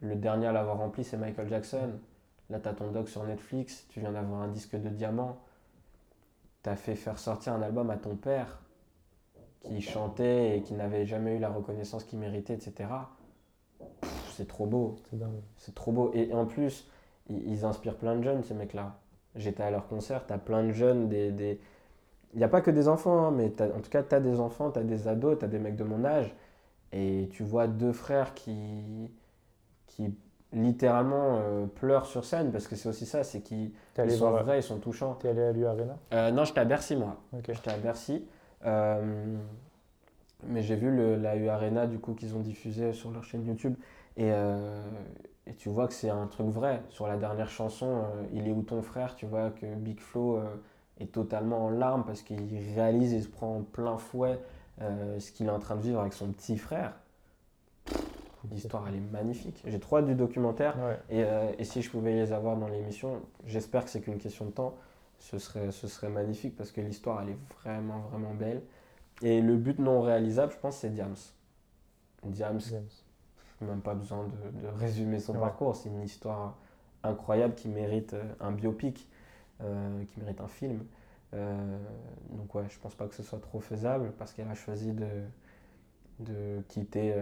le 0.00 0.14
dernier 0.14 0.46
à 0.46 0.52
l'avoir 0.52 0.78
rempli 0.78 1.04
c'est 1.04 1.16
Michael 1.16 1.48
Jackson. 1.48 1.90
Là, 2.50 2.60
tu 2.60 2.68
as 2.68 2.72
ton 2.72 2.90
doc 2.90 3.08
sur 3.08 3.24
Netflix, 3.24 3.86
tu 3.90 4.00
viens 4.00 4.12
d'avoir 4.12 4.40
un 4.40 4.48
disque 4.48 4.76
de 4.76 4.88
diamant. 4.88 5.38
Tu 6.62 6.70
as 6.70 6.76
fait 6.76 6.94
faire 6.94 7.18
sortir 7.18 7.52
un 7.52 7.62
album 7.62 7.90
à 7.90 7.96
ton 7.96 8.16
père 8.16 8.58
qui 9.64 9.80
chantait 9.80 10.58
et 10.58 10.62
qui 10.62 10.74
n'avait 10.74 11.06
jamais 11.06 11.36
eu 11.36 11.38
la 11.38 11.48
reconnaissance 11.48 12.04
qu'il 12.04 12.18
méritait, 12.18 12.54
etc. 12.54 12.88
C'est 14.32 14.48
trop 14.48 14.66
beau. 14.66 14.96
C'est 15.56 15.74
trop 15.74 15.92
beau. 15.92 16.10
Et, 16.14 16.32
en 16.32 16.46
plus, 16.46 16.88
ils, 17.28 17.64
inspirent 17.64 17.96
plein 17.96 18.16
de 18.16 18.22
jeunes, 18.22 18.42
ces 18.44 18.54
mecs-là. 18.54 18.98
J'étais 19.34 19.62
à 19.62 19.70
leur 19.70 19.86
concert, 19.88 20.26
tu 20.26 20.32
as 20.32 20.38
plein 20.38 20.64
de 20.64 20.72
jeunes, 20.72 21.08
des. 21.08 21.60
Il 22.34 22.38
n'y 22.38 22.44
a 22.44 22.48
pas 22.48 22.60
que 22.60 22.70
des 22.70 22.88
enfants, 22.88 23.26
hein, 23.26 23.30
mais 23.30 23.50
en 23.62 23.80
tout 23.80 23.90
cas, 23.90 24.02
tu 24.02 24.14
as 24.14 24.20
des 24.20 24.38
enfants, 24.38 24.70
tu 24.70 24.78
as 24.78 24.82
des 24.82 25.08
ados, 25.08 25.38
tu 25.38 25.44
as 25.44 25.48
des 25.48 25.58
mecs 25.58 25.76
de 25.76 25.84
mon 25.84 26.04
âge. 26.04 26.34
Et 26.92 27.28
tu 27.32 27.42
vois 27.42 27.66
deux 27.66 27.92
frères 27.92 28.34
qui, 28.34 29.10
qui 29.86 30.14
littéralement 30.52 31.40
euh, 31.40 31.66
pleurent 31.66 32.06
sur 32.06 32.24
scène 32.24 32.50
parce 32.52 32.66
que 32.66 32.76
c'est 32.76 32.88
aussi 32.88 33.06
ça, 33.06 33.24
c'est 33.24 33.40
qu'ils 33.40 33.72
sont 34.10 34.30
vrais, 34.30 34.60
ils 34.60 34.62
sont 34.62 34.78
touchants. 34.78 35.14
T'es 35.14 35.28
allé 35.28 35.42
à 35.42 35.52
l'U-Arena 35.52 35.96
euh, 36.12 36.30
Non, 36.30 36.44
j'étais 36.44 36.60
à 36.60 36.64
Bercy 36.64 36.96
moi. 36.96 37.16
J'étais 37.46 37.70
à 37.70 37.76
Bercy. 37.76 38.24
Euh, 38.64 39.36
mais 40.44 40.62
j'ai 40.62 40.76
vu 40.76 40.90
le, 40.94 41.16
la 41.16 41.36
U-Arena 41.36 41.86
du 41.86 41.98
coup 41.98 42.14
qu'ils 42.14 42.36
ont 42.36 42.40
diffusé 42.40 42.92
sur 42.92 43.10
leur 43.10 43.24
chaîne 43.24 43.46
YouTube. 43.46 43.74
Et, 44.16 44.30
et 45.46 45.54
tu 45.56 45.68
vois 45.68 45.86
que 45.86 45.94
c'est 45.94 46.10
un 46.10 46.26
truc 46.26 46.48
vrai. 46.48 46.82
Sur 46.90 47.06
la 47.06 47.16
dernière 47.16 47.50
chanson, 47.50 48.02
Il 48.32 48.48
est 48.48 48.50
où 48.50 48.62
ton 48.62 48.82
frère 48.82 49.14
Tu 49.14 49.26
vois 49.26 49.50
que 49.50 49.66
Big 49.76 50.00
Flo 50.00 50.40
est 50.98 51.12
totalement 51.12 51.66
en 51.66 51.70
larmes 51.70 52.04
parce 52.04 52.22
qu'il 52.22 52.58
réalise 52.74 53.14
et 53.14 53.20
se 53.20 53.28
prend 53.28 53.58
en 53.58 53.62
plein 53.62 53.96
fouet 53.96 54.40
ce 54.80 55.30
qu'il 55.30 55.46
est 55.46 55.50
en 55.50 55.60
train 55.60 55.76
de 55.76 55.82
vivre 55.82 56.00
avec 56.00 56.14
son 56.14 56.32
petit 56.32 56.58
frère. 56.58 56.94
L'histoire, 58.50 58.86
elle 58.88 58.96
est 58.96 59.12
magnifique. 59.12 59.62
J'ai 59.66 59.78
trois 59.78 60.02
du 60.02 60.16
documentaire. 60.16 60.76
Et, 61.10 61.24
et, 61.58 61.64
si 61.64 61.82
je 61.82 61.90
pouvais 61.90 62.14
les 62.14 62.32
avoir 62.32 62.56
dans 62.56 62.68
l'émission, 62.68 63.20
j'espère 63.46 63.84
que 63.84 63.90
c'est 63.90 64.00
qu'une 64.00 64.18
question 64.18 64.46
de 64.46 64.50
temps 64.50 64.74
ce 65.18 65.38
serait, 65.38 65.70
ce 65.72 65.88
serait 65.88 66.08
magnifique 66.08 66.56
parce 66.56 66.72
que 66.72 66.80
l'histoire, 66.80 67.22
elle 67.22 67.30
est 67.30 67.38
vraiment, 67.62 68.00
vraiment 68.10 68.34
belle. 68.34 68.62
Et 69.22 69.40
le 69.40 69.56
but 69.56 69.78
non 69.78 70.00
réalisable, 70.00 70.52
je 70.52 70.58
pense, 70.58 70.76
c'est 70.76 70.90
Diams. 70.90 71.16
Diams, 72.24 72.60
même 73.60 73.80
pas 73.80 73.94
besoin 73.94 74.24
de, 74.26 74.60
de 74.60 74.66
résumer 74.68 75.18
son 75.18 75.34
parcours. 75.34 75.74
C'est 75.76 75.88
une 75.88 76.02
histoire 76.02 76.56
incroyable 77.02 77.54
qui 77.54 77.68
mérite 77.68 78.14
euh, 78.14 78.22
un 78.40 78.52
biopic, 78.52 79.08
euh, 79.60 80.04
qui 80.04 80.20
mérite 80.20 80.40
un 80.40 80.48
film. 80.48 80.84
Euh, 81.34 81.78
donc 82.30 82.54
ouais, 82.54 82.64
je 82.68 82.78
pense 82.78 82.94
pas 82.94 83.06
que 83.06 83.14
ce 83.14 83.22
soit 83.22 83.40
trop 83.40 83.60
faisable 83.60 84.12
parce 84.18 84.32
qu'elle 84.32 84.48
a 84.48 84.54
choisi 84.54 84.92
de, 84.92 85.06
de 86.20 86.62
quitter 86.68 87.14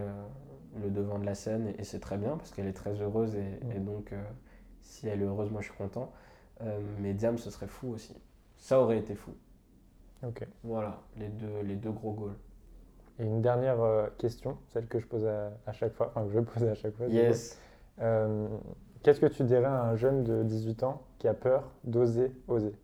le 0.80 0.90
devant 0.90 1.18
de 1.18 1.26
la 1.26 1.34
scène 1.34 1.74
et, 1.76 1.82
c'est 1.82 1.99
très 1.99 2.16
bien 2.16 2.36
parce 2.36 2.53
qu'elle 2.53 2.68
est 2.68 2.72
très 2.72 3.01
heureuse 3.01 3.34
et, 3.34 3.59
et 3.74 3.80
donc 3.80 4.14
si 4.82 5.09
elle 5.09 5.22
est 5.22 5.24
heureuse, 5.24 5.51
moi 5.51 5.61
je 5.61 5.66
suis 5.66 5.76
content. 5.76 6.12
Euh, 6.62 6.80
mais 7.00 7.12
Diam, 7.12 7.38
ce 7.38 7.50
serait 7.50 7.66
fou 7.66 7.88
aussi. 7.88 8.14
Ça 8.57 8.80
aurait 8.80 8.98
été 8.98 9.14
fou. 9.14 9.32
Ok. 10.26 10.46
Voilà, 10.64 11.00
les 11.18 11.28
deux, 11.28 11.61
les 11.62 11.76
deux 11.76 11.90
gros 11.90 12.12
goals. 12.12 12.36
Et 13.18 13.24
une 13.24 13.40
dernière 13.40 13.80
euh, 13.80 14.09
question, 14.18 14.59
celle 14.68 14.86
que 14.86 14.98
je 14.98 15.07
pose 15.07 15.26
à, 15.26 15.72
chaque 15.72 15.94
fois, 15.94 16.09
enfin 16.09 16.26
que 16.26 16.32
je 16.32 16.40
pose 16.40 16.64
à 16.64 16.74
chaque 16.74 16.94
fois. 16.96 17.07
Yes. 17.07 17.59
Euh, 18.00 18.48
qu'est-ce 19.02 19.20
que 19.20 19.26
tu 19.26 19.44
dirais 19.44 19.64
à 19.64 19.84
un 19.84 19.96
jeune 19.96 20.24
de 20.24 20.42
18 20.42 20.82
ans 20.82 21.02
qui 21.18 21.28
a 21.28 21.34
peur 21.34 21.70
d'oser 21.84 22.32
oser? 22.48 22.74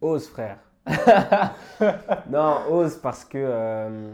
Ose, 0.00 0.28
frère. 0.28 0.58
non, 2.30 2.58
ose 2.70 2.96
parce 2.96 3.24
que 3.24 4.12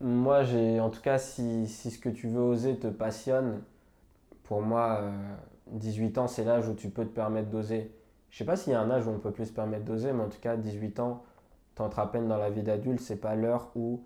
moi, 0.00 0.42
j'ai, 0.42 0.80
en 0.80 0.90
tout 0.90 1.00
cas, 1.00 1.18
si, 1.18 1.66
si, 1.68 1.90
ce 1.90 1.98
que 1.98 2.08
tu 2.08 2.28
veux 2.28 2.40
oser 2.40 2.78
te 2.78 2.88
passionne, 2.88 3.62
pour 4.44 4.62
moi, 4.62 5.00
18 5.68 6.18
ans, 6.18 6.26
c'est 6.28 6.44
l'âge 6.44 6.68
où 6.68 6.74
tu 6.74 6.90
peux 6.90 7.04
te 7.04 7.10
permettre 7.10 7.50
d'oser. 7.50 7.92
Je 8.30 8.38
sais 8.38 8.44
pas 8.44 8.56
s'il 8.56 8.72
y 8.72 8.76
a 8.76 8.80
un 8.80 8.90
âge 8.90 9.06
où 9.06 9.10
on 9.10 9.18
peut 9.18 9.32
plus 9.32 9.46
se 9.46 9.52
permettre 9.52 9.84
d'oser, 9.84 10.12
mais 10.12 10.24
en 10.24 10.28
tout 10.28 10.40
cas, 10.40 10.56
18 10.56 11.00
ans, 11.00 11.22
t'entres 11.74 11.98
à 11.98 12.10
peine 12.10 12.28
dans 12.28 12.38
la 12.38 12.50
vie 12.50 12.62
d'adulte, 12.62 13.00
c'est 13.00 13.20
pas 13.20 13.34
l'heure 13.34 13.70
où 13.74 14.02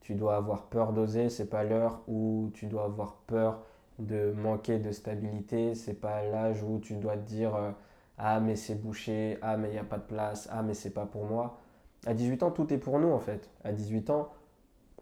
tu 0.00 0.14
dois 0.14 0.36
avoir 0.36 0.64
peur 0.64 0.92
d'oser, 0.92 1.30
c'est 1.30 1.48
pas 1.48 1.64
l'heure 1.64 2.02
où 2.08 2.50
tu 2.54 2.66
dois 2.66 2.84
avoir 2.84 3.16
peur 3.26 3.62
de 3.98 4.32
manquer 4.32 4.78
de 4.78 4.92
stabilité, 4.92 5.74
c'est 5.74 5.94
pas 5.94 6.22
l'âge 6.24 6.62
où 6.62 6.78
tu 6.80 6.96
dois 6.96 7.16
te 7.16 7.26
dire 7.26 7.54
euh, 7.54 7.70
ah 8.18 8.40
mais 8.40 8.56
c'est 8.56 8.74
bouché, 8.74 9.38
ah 9.42 9.56
mais 9.56 9.68
il 9.68 9.72
n'y 9.72 9.78
a 9.78 9.84
pas 9.84 9.98
de 9.98 10.02
place, 10.04 10.48
ah 10.52 10.62
mais 10.62 10.74
c'est 10.74 10.92
pas 10.92 11.06
pour 11.06 11.24
moi. 11.24 11.58
À 12.06 12.14
18 12.14 12.42
ans, 12.42 12.50
tout 12.50 12.72
est 12.72 12.78
pour 12.78 12.98
nous 12.98 13.10
en 13.10 13.18
fait. 13.18 13.48
À 13.64 13.72
18 13.72 14.10
ans, 14.10 14.30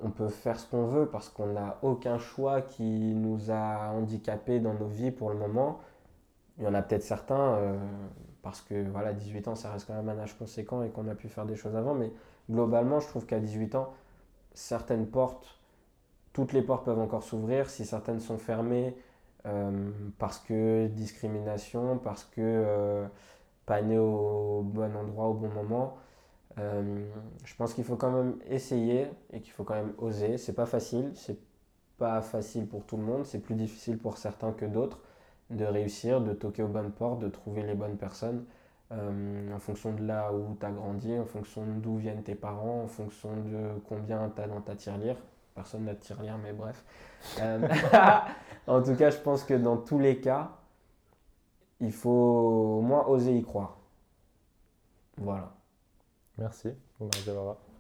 on 0.01 0.11
peut 0.11 0.29
faire 0.29 0.59
ce 0.59 0.69
qu'on 0.69 0.87
veut 0.87 1.07
parce 1.07 1.29
qu'on 1.29 1.47
n'a 1.47 1.79
aucun 1.83 2.19
choix 2.19 2.63
qui 2.63 3.15
nous 3.15 3.51
a 3.51 3.91
handicapés 3.91 4.61
dans 4.61 4.75
nos 4.75 4.87
vies 4.87 5.11
pour 5.11 5.31
le 5.31 5.37
moment. 5.37 5.81
Il 6.59 6.65
y 6.65 6.67
en 6.67 6.75
a 6.75 6.83
peut-être 6.83 7.03
certains, 7.03 7.55
euh, 7.55 7.79
parce 8.43 8.61
que 8.61 8.89
voilà, 8.91 9.13
18 9.13 9.49
ans, 9.49 9.55
ça 9.55 9.73
reste 9.73 9.87
quand 9.87 9.95
même 9.95 10.09
un 10.09 10.19
âge 10.19 10.37
conséquent 10.39 10.83
et 10.83 10.91
qu'on 10.91 11.09
a 11.09 11.15
pu 11.15 11.29
faire 11.29 11.47
des 11.47 11.57
choses 11.57 11.77
avant. 11.77 11.95
Mais 11.95 12.13
globalement, 12.51 13.01
je 13.01 13.09
trouve 13.09 13.27
qu'à 13.27 13.41
18 13.41 13.75
ans, 13.75 13.93
certaines 14.55 15.07
portes, 15.07 15.59
toutes 16.33 16.53
les 16.53 16.63
portes 16.63 16.85
peuvent 16.85 16.99
encore 16.99 17.23
s'ouvrir. 17.23 17.71
Si 17.71 17.85
certaines 17.85 18.21
sont 18.21 18.39
fermées, 18.39 18.97
euh, 19.47 19.91
parce 20.19 20.39
que 20.39 20.89
discrimination, 20.89 21.99
parce 21.99 22.25
que 22.25 22.41
euh, 22.41 23.07
pas 23.67 23.83
né 23.83 23.99
au 23.99 24.63
bon 24.65 24.95
endroit 24.97 25.27
au 25.29 25.35
bon 25.35 25.49
moment. 25.49 25.97
je 26.57 27.55
pense 27.57 27.75
qu'il 27.75 27.85
faut 27.85 27.97
quand 27.97 28.11
même 28.13 28.37
essayer 28.51 29.09
et 29.33 29.41
qu'il 29.41 29.53
faut 29.53 29.65
quand 29.65 29.75
même 29.75 29.95
oser. 29.99 30.39
C'est 30.39 30.53
pas 30.53 30.67
facile, 30.67 31.13
c'est 31.15 31.39
pas 31.99 32.21
facile 32.21 32.67
pour 32.67 32.85
tout 32.85 32.97
le 32.97 33.05
monde, 33.05 33.25
c'est 33.25 33.39
plus 33.41 33.55
difficile 33.55 33.99
pour 33.99 34.19
certains 34.19 34.53
que 34.53 34.67
d'autres 34.67 35.01
de 35.53 35.65
réussir, 35.65 36.21
de 36.21 36.33
toquer 36.33 36.63
aux 36.63 36.69
bonnes 36.69 36.93
portes, 36.93 37.21
de 37.21 37.29
trouver 37.29 37.63
les 37.63 37.75
bonnes 37.75 37.97
personnes 37.97 38.45
euh, 38.93 39.55
en 39.55 39.59
fonction 39.59 39.93
de 39.93 40.05
là 40.05 40.33
où 40.33 40.57
tu 40.59 40.67
as 40.67 40.71
grandi, 40.71 41.19
en 41.19 41.25
fonction 41.25 41.63
d'où 41.79 41.97
viennent 41.97 42.23
tes 42.23 42.35
parents, 42.35 42.83
en 42.83 42.89
fonction 42.89 43.31
de 43.37 43.81
combien 43.89 44.31
tu 44.35 44.43
as 44.43 44.49
dans 44.49 44.61
ta 44.61 44.75
tirelire. 44.75 45.17
Personne 45.55 45.85
n'a 45.85 45.95
de 45.95 46.01
tirelire, 46.01 46.39
mais 46.43 46.53
bref. 46.53 46.85
Euh, 47.41 47.69
en 48.67 48.83
tout 48.83 48.95
cas, 48.95 49.11
je 49.11 49.19
pense 49.19 49.45
que 49.45 49.55
dans 49.55 49.79
tous 49.79 49.99
les 49.99 50.21
cas, 50.21 50.51
il 51.81 51.93
faut 51.93 52.79
au 52.79 52.81
moins 52.81 53.07
oser 53.07 53.37
y 53.37 53.43
croire. 53.43 53.79
Voilà. 55.17 55.53
Merci, 56.39 56.71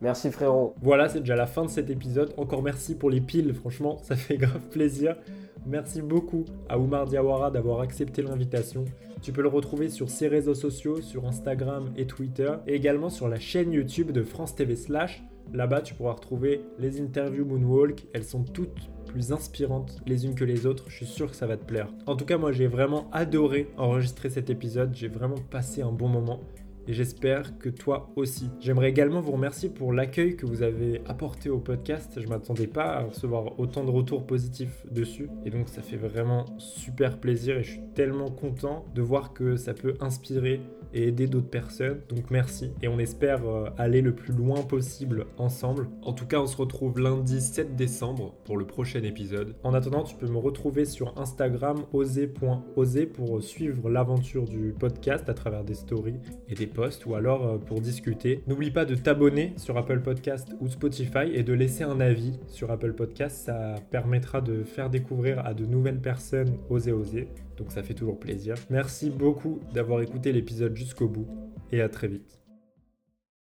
Merci 0.02 0.32
frérot. 0.32 0.74
Voilà, 0.82 1.08
c'est 1.08 1.20
déjà 1.20 1.36
la 1.36 1.46
fin 1.46 1.64
de 1.64 1.70
cet 1.70 1.88
épisode. 1.88 2.34
Encore 2.36 2.60
merci 2.60 2.96
pour 2.96 3.08
les 3.08 3.20
piles, 3.20 3.54
franchement, 3.54 3.98
ça 4.02 4.16
fait 4.16 4.36
grave 4.36 4.68
plaisir. 4.68 5.16
Merci 5.64 6.02
beaucoup 6.02 6.44
à 6.68 6.76
Oumar 6.76 7.06
Diawara 7.06 7.52
d'avoir 7.52 7.78
accepté 7.78 8.20
l'invitation. 8.20 8.84
Tu 9.22 9.30
peux 9.30 9.42
le 9.42 9.48
retrouver 9.48 9.88
sur 9.88 10.10
ses 10.10 10.26
réseaux 10.26 10.56
sociaux, 10.56 11.00
sur 11.00 11.24
Instagram 11.24 11.92
et 11.96 12.08
Twitter, 12.08 12.52
et 12.66 12.74
également 12.74 13.10
sur 13.10 13.28
la 13.28 13.38
chaîne 13.38 13.72
YouTube 13.72 14.10
de 14.10 14.24
France 14.24 14.56
TV 14.56 14.74
Slash. 14.74 15.22
Là-bas, 15.52 15.82
tu 15.82 15.94
pourras 15.94 16.14
retrouver 16.14 16.62
les 16.80 17.00
interviews 17.00 17.44
Moonwalk. 17.44 18.06
Elles 18.12 18.24
sont 18.24 18.42
toutes 18.42 18.90
plus 19.06 19.30
inspirantes 19.30 20.02
les 20.04 20.26
unes 20.26 20.34
que 20.34 20.44
les 20.44 20.66
autres. 20.66 20.86
Je 20.88 20.96
suis 20.96 21.06
sûr 21.06 21.30
que 21.30 21.36
ça 21.36 21.46
va 21.46 21.56
te 21.56 21.64
plaire. 21.64 21.86
En 22.06 22.16
tout 22.16 22.24
cas, 22.24 22.38
moi, 22.38 22.50
j'ai 22.50 22.66
vraiment 22.66 23.08
adoré 23.12 23.70
enregistrer 23.76 24.30
cet 24.30 24.50
épisode. 24.50 24.96
J'ai 24.96 25.06
vraiment 25.08 25.38
passé 25.50 25.80
un 25.82 25.92
bon 25.92 26.08
moment 26.08 26.40
et 26.86 26.92
j'espère 26.92 27.58
que 27.58 27.68
toi 27.68 28.10
aussi. 28.16 28.50
J'aimerais 28.60 28.90
également 28.90 29.20
vous 29.20 29.32
remercier 29.32 29.68
pour 29.68 29.92
l'accueil 29.92 30.36
que 30.36 30.46
vous 30.46 30.62
avez 30.62 31.00
apporté 31.06 31.50
au 31.50 31.58
podcast. 31.58 32.18
Je 32.20 32.26
m'attendais 32.28 32.66
pas 32.66 32.96
à 32.96 33.02
recevoir 33.04 33.58
autant 33.58 33.84
de 33.84 33.90
retours 33.90 34.26
positifs 34.26 34.84
dessus 34.90 35.28
et 35.44 35.50
donc 35.50 35.68
ça 35.68 35.82
fait 35.82 35.96
vraiment 35.96 36.46
super 36.58 37.18
plaisir 37.18 37.58
et 37.58 37.62
je 37.62 37.72
suis 37.72 37.82
tellement 37.94 38.30
content 38.30 38.84
de 38.94 39.02
voir 39.02 39.32
que 39.32 39.56
ça 39.56 39.74
peut 39.74 39.94
inspirer 40.00 40.60
et 40.94 41.08
aider 41.08 41.26
d'autres 41.26 41.48
personnes. 41.48 42.00
Donc 42.08 42.30
merci 42.30 42.72
et 42.82 42.88
on 42.88 42.98
espère 42.98 43.46
euh, 43.46 43.70
aller 43.78 44.00
le 44.00 44.14
plus 44.14 44.32
loin 44.32 44.62
possible 44.62 45.26
ensemble. 45.38 45.88
En 46.02 46.12
tout 46.12 46.26
cas, 46.26 46.40
on 46.40 46.46
se 46.46 46.56
retrouve 46.56 46.98
lundi 46.98 47.40
7 47.40 47.76
décembre 47.76 48.34
pour 48.44 48.56
le 48.56 48.66
prochain 48.66 49.02
épisode. 49.02 49.54
En 49.62 49.74
attendant, 49.74 50.02
tu 50.02 50.16
peux 50.16 50.28
me 50.28 50.38
retrouver 50.38 50.84
sur 50.84 51.18
Instagram 51.18 51.84
oser.oser 51.92 53.06
pour 53.06 53.42
suivre 53.42 53.88
l'aventure 53.88 54.44
du 54.44 54.74
podcast 54.78 55.28
à 55.28 55.34
travers 55.34 55.64
des 55.64 55.74
stories 55.74 56.20
et 56.48 56.54
des 56.54 56.66
posts 56.72 57.06
ou 57.06 57.14
alors 57.14 57.46
euh, 57.46 57.58
pour 57.58 57.80
discuter. 57.80 58.42
N'oublie 58.46 58.70
pas 58.70 58.84
de 58.84 58.94
t'abonner 58.94 59.52
sur 59.56 59.76
Apple 59.76 60.00
Podcast 60.00 60.54
ou 60.60 60.68
Spotify 60.68 61.30
et 61.32 61.42
de 61.42 61.52
laisser 61.52 61.84
un 61.84 62.00
avis 62.00 62.38
sur 62.48 62.70
Apple 62.70 62.92
Podcast. 62.92 63.46
Ça 63.46 63.76
permettra 63.90 64.40
de 64.40 64.64
faire 64.64 64.90
découvrir 64.90 65.44
à 65.44 65.54
de 65.54 65.64
nouvelles 65.66 66.00
personnes 66.00 66.58
Oser 66.70 66.92
Oser. 66.92 67.28
Donc 67.56 67.70
ça 67.70 67.82
fait 67.82 67.94
toujours 67.94 68.18
plaisir. 68.18 68.54
Merci 68.70 69.10
beaucoup 69.10 69.60
d'avoir 69.74 70.00
écouté 70.00 70.32
l'épisode 70.32 70.76
jusqu'au 70.76 71.08
bout 71.08 71.26
et 71.70 71.80
à 71.80 71.88
très 71.88 72.08
vite. 72.08 72.41